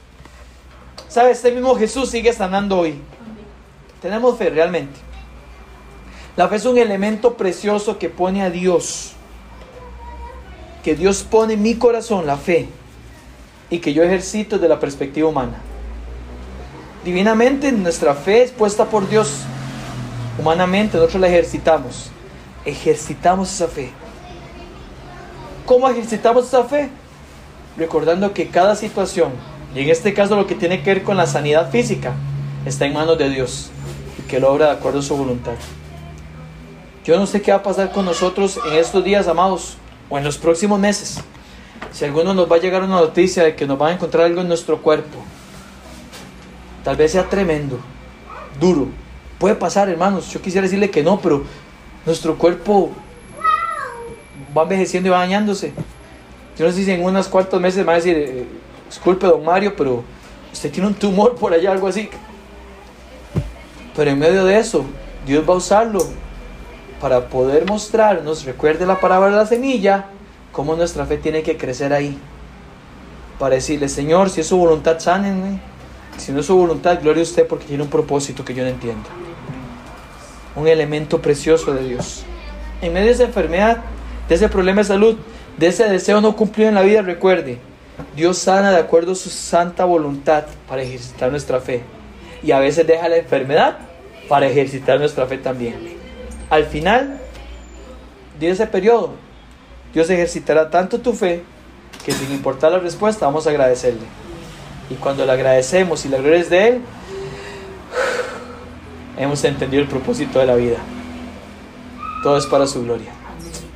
¿Sabe? 1.08 1.32
Este 1.32 1.52
mismo 1.52 1.76
Jesús 1.76 2.10
sigue 2.10 2.34
sanando 2.34 2.80
hoy. 2.80 2.96
Tenemos 4.02 4.38
fe 4.38 4.50
realmente. 4.50 5.00
La 6.36 6.50
fe 6.50 6.58
es 6.58 6.66
un 6.66 6.78
elemento 6.78 7.38
precioso 7.38 7.98
que 7.98 8.10
pone 8.10 8.44
a 8.44 8.50
Dios. 8.50 9.14
Que 10.84 10.96
Dios 10.96 11.24
pone 11.24 11.54
en 11.54 11.62
mi 11.62 11.76
corazón 11.76 12.28
la 12.28 12.36
fe. 12.36 12.68
Y 13.70 13.80
que 13.80 13.94
yo 13.94 14.04
ejercito 14.04 14.58
desde 14.58 14.68
la 14.68 14.80
perspectiva 14.80 15.30
humana. 15.30 15.62
Divinamente 17.06 17.72
nuestra 17.72 18.16
fe 18.16 18.44
es 18.44 18.52
puesta 18.52 18.84
por 18.84 19.08
Dios. 19.08 19.44
Humanamente 20.38 20.98
nosotros 20.98 21.22
la 21.22 21.30
ejercitamos. 21.30 22.12
Ejercitamos 22.66 23.54
esa 23.54 23.70
fe. 23.70 23.92
¿Cómo 25.68 25.90
ejercitamos 25.90 26.48
esa 26.48 26.64
fe? 26.64 26.90
Recordando 27.76 28.34
que 28.34 28.48
cada 28.48 28.74
situación, 28.74 29.34
y 29.76 29.82
en 29.82 29.90
este 29.90 30.14
caso 30.14 30.38
lo 30.38 30.48
que 30.48 30.56
tiene 30.56 30.82
que 30.82 30.94
ver 30.94 31.04
con 31.04 31.18
la 31.18 31.28
sanidad 31.28 31.70
física, 31.70 32.14
está 32.66 32.86
en 32.86 32.94
manos 32.94 33.18
de 33.18 33.30
Dios 33.30 33.70
que 34.30 34.40
lo 34.40 34.54
obra 34.54 34.68
de 34.68 34.72
acuerdo 34.72 35.00
a 35.00 35.02
su 35.02 35.18
voluntad. 35.18 35.56
Yo 37.04 37.20
no 37.20 37.28
sé 37.28 37.42
qué 37.42 37.52
va 37.52 37.58
a 37.58 37.64
pasar 37.64 37.92
con 37.92 38.06
nosotros 38.06 38.58
en 38.66 38.78
estos 38.78 39.04
días, 39.04 39.28
amados, 39.28 39.76
o 40.10 40.18
en 40.18 40.24
los 40.24 40.38
próximos 40.38 40.80
meses. 40.80 41.20
Si 41.92 42.06
alguno 42.06 42.34
nos 42.34 42.50
va 42.50 42.56
a 42.56 42.60
llegar 42.60 42.82
una 42.82 43.02
noticia 43.02 43.44
de 43.44 43.54
que 43.54 43.68
nos 43.68 43.80
va 43.80 43.90
a 43.90 43.94
encontrar 43.94 44.24
algo 44.24 44.40
en 44.40 44.48
nuestro 44.48 44.82
cuerpo, 44.82 45.18
tal 46.86 46.96
vez 46.96 47.12
sea 47.12 47.28
tremendo, 47.28 47.78
duro. 48.58 48.88
Puede 49.38 49.56
pasar, 49.56 49.90
hermanos. 49.90 50.32
Yo 50.32 50.42
quisiera 50.42 50.64
decirle 50.64 50.90
que 50.90 51.04
no, 51.04 51.20
pero 51.20 51.44
nuestro 52.06 52.38
cuerpo 52.38 52.94
va 54.56 54.64
envejeciendo 54.64 55.08
y 55.08 55.12
va 55.12 55.20
dañándose. 55.20 55.74
Yo 56.58 56.66
no 56.66 56.72
sé 56.72 56.84
si 56.84 56.92
en 56.92 57.04
unos 57.04 57.28
cuantos 57.28 57.62
meses 57.62 57.80
me 57.80 57.86
va 57.86 57.94
a 57.94 57.96
decir, 57.96 58.16
eh, 58.18 58.46
disculpe, 58.88 59.28
don 59.28 59.44
Mario, 59.44 59.76
pero 59.76 60.04
usted 60.52 60.72
tiene 60.72 60.88
un 60.88 60.96
tumor 60.96 61.36
por 61.36 61.54
allá, 61.54 61.72
algo 61.72 61.88
así. 61.88 62.10
Pero 63.96 64.12
en 64.12 64.20
medio 64.20 64.44
de 64.44 64.58
eso, 64.58 64.86
Dios 65.26 65.48
va 65.48 65.54
a 65.54 65.58
usarlo 65.58 66.00
para 67.00 67.28
poder 67.30 67.66
mostrarnos, 67.68 68.44
recuerde 68.46 68.86
la 68.86 69.00
palabra 69.00 69.30
de 69.30 69.36
la 69.36 69.46
semilla, 69.46 70.06
cómo 70.52 70.76
nuestra 70.76 71.06
fe 71.06 71.18
tiene 71.18 71.44
que 71.44 71.58
crecer 71.58 71.94
ahí. 71.94 72.18
Para 73.38 73.56
decirle, 73.56 73.88
Señor, 73.88 74.32
si 74.32 74.42
es 74.42 74.48
su 74.48 74.58
voluntad, 74.58 75.00
sánenme. 75.00 75.60
Si 76.18 76.32
no 76.32 76.40
es 76.40 76.48
su 76.48 76.56
voluntad, 76.56 77.00
gloria 77.02 77.22
a 77.22 77.24
usted 77.24 77.46
porque 77.48 77.66
tiene 77.66 77.84
un 77.84 77.90
propósito 77.90 78.44
que 78.44 78.56
yo 78.56 78.64
no 78.64 78.70
entiendo. 78.70 79.08
Un 80.56 80.68
elemento 80.68 81.22
precioso 81.22 81.72
de 81.74 81.88
Dios. 81.88 82.24
En 82.82 82.94
medio 82.94 83.08
de 83.08 83.14
esa 83.14 83.24
enfermedad, 83.26 83.84
de 84.28 84.36
ese 84.36 84.50
problema 84.50 84.82
de 84.82 84.88
salud, 84.88 85.18
de 85.58 85.68
ese 85.68 85.88
deseo 85.90 86.22
no 86.22 86.36
cumplido 86.36 86.70
en 86.70 86.76
la 86.76 86.82
vida, 86.82 87.02
recuerde, 87.02 87.60
Dios 88.16 88.38
sana 88.38 88.72
de 88.72 88.78
acuerdo 88.78 89.14
a 89.14 89.16
su 89.16 89.30
santa 89.30 89.86
voluntad 89.86 90.46
para 90.68 90.82
ejercitar 90.82 91.32
nuestra 91.32 91.60
fe. 91.60 91.82
Y 92.44 92.52
a 92.52 92.60
veces 92.60 92.86
deja 92.86 93.10
la 93.10 93.18
enfermedad 93.18 93.78
para 94.30 94.48
ejercitar 94.48 95.00
nuestra 95.00 95.26
fe 95.26 95.38
también. 95.38 95.76
Al 96.50 96.66
final 96.66 97.20
de 98.40 98.50
ese 98.50 98.68
periodo, 98.68 99.14
Dios 99.94 100.10
ejercitará 100.10 100.70
tanto 100.70 101.00
tu 101.00 101.14
fe 101.14 101.44
que 102.06 102.12
sin 102.12 102.32
importar 102.32 102.72
la 102.72 102.80
respuesta 102.80 103.26
vamos 103.26 103.48
a 103.48 103.50
agradecerle. 103.50 104.06
Y 104.90 104.96
cuando 104.96 105.26
le 105.26 105.32
agradecemos 105.32 106.06
y 106.06 106.10
la 106.10 106.18
gloria 106.18 106.40
es 106.40 106.50
de 106.50 106.68
Él, 106.68 106.78
hemos 109.18 109.44
entendido 109.44 109.82
el 109.82 109.90
propósito 109.90 110.40
de 110.40 110.46
la 110.46 110.56
vida. 110.56 110.78
Todo 112.24 112.38
es 112.38 112.46
para 112.46 112.68
su 112.68 112.84
gloria. 112.84 113.17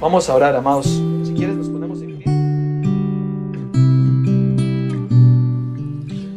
Vamos 0.01 0.27
a 0.27 0.35
orar, 0.35 0.55
amados. 0.55 0.87
Si 1.23 1.31
quieres 1.33 1.55
nos 1.55 1.69
ponemos 1.69 2.01
en 2.01 2.17
pie. 2.17 2.25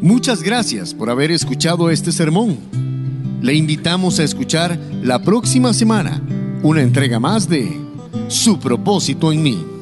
Muchas 0.03 0.43
gracias 0.43 0.93
por 0.93 1.09
haber 1.09 1.31
escuchado 1.31 1.89
este 1.89 2.13
sermón. 2.13 2.59
Le 3.41 3.55
invitamos 3.55 4.21
a 4.21 4.25
escuchar 4.25 4.79
la 5.03 5.23
próxima 5.23 5.73
semana 5.73 6.21
una 6.63 6.83
entrega 6.83 7.19
más 7.19 7.49
de 7.49 7.75
su 8.29 8.59
propósito 8.59 9.33
en 9.33 9.43
mí. 9.43 9.74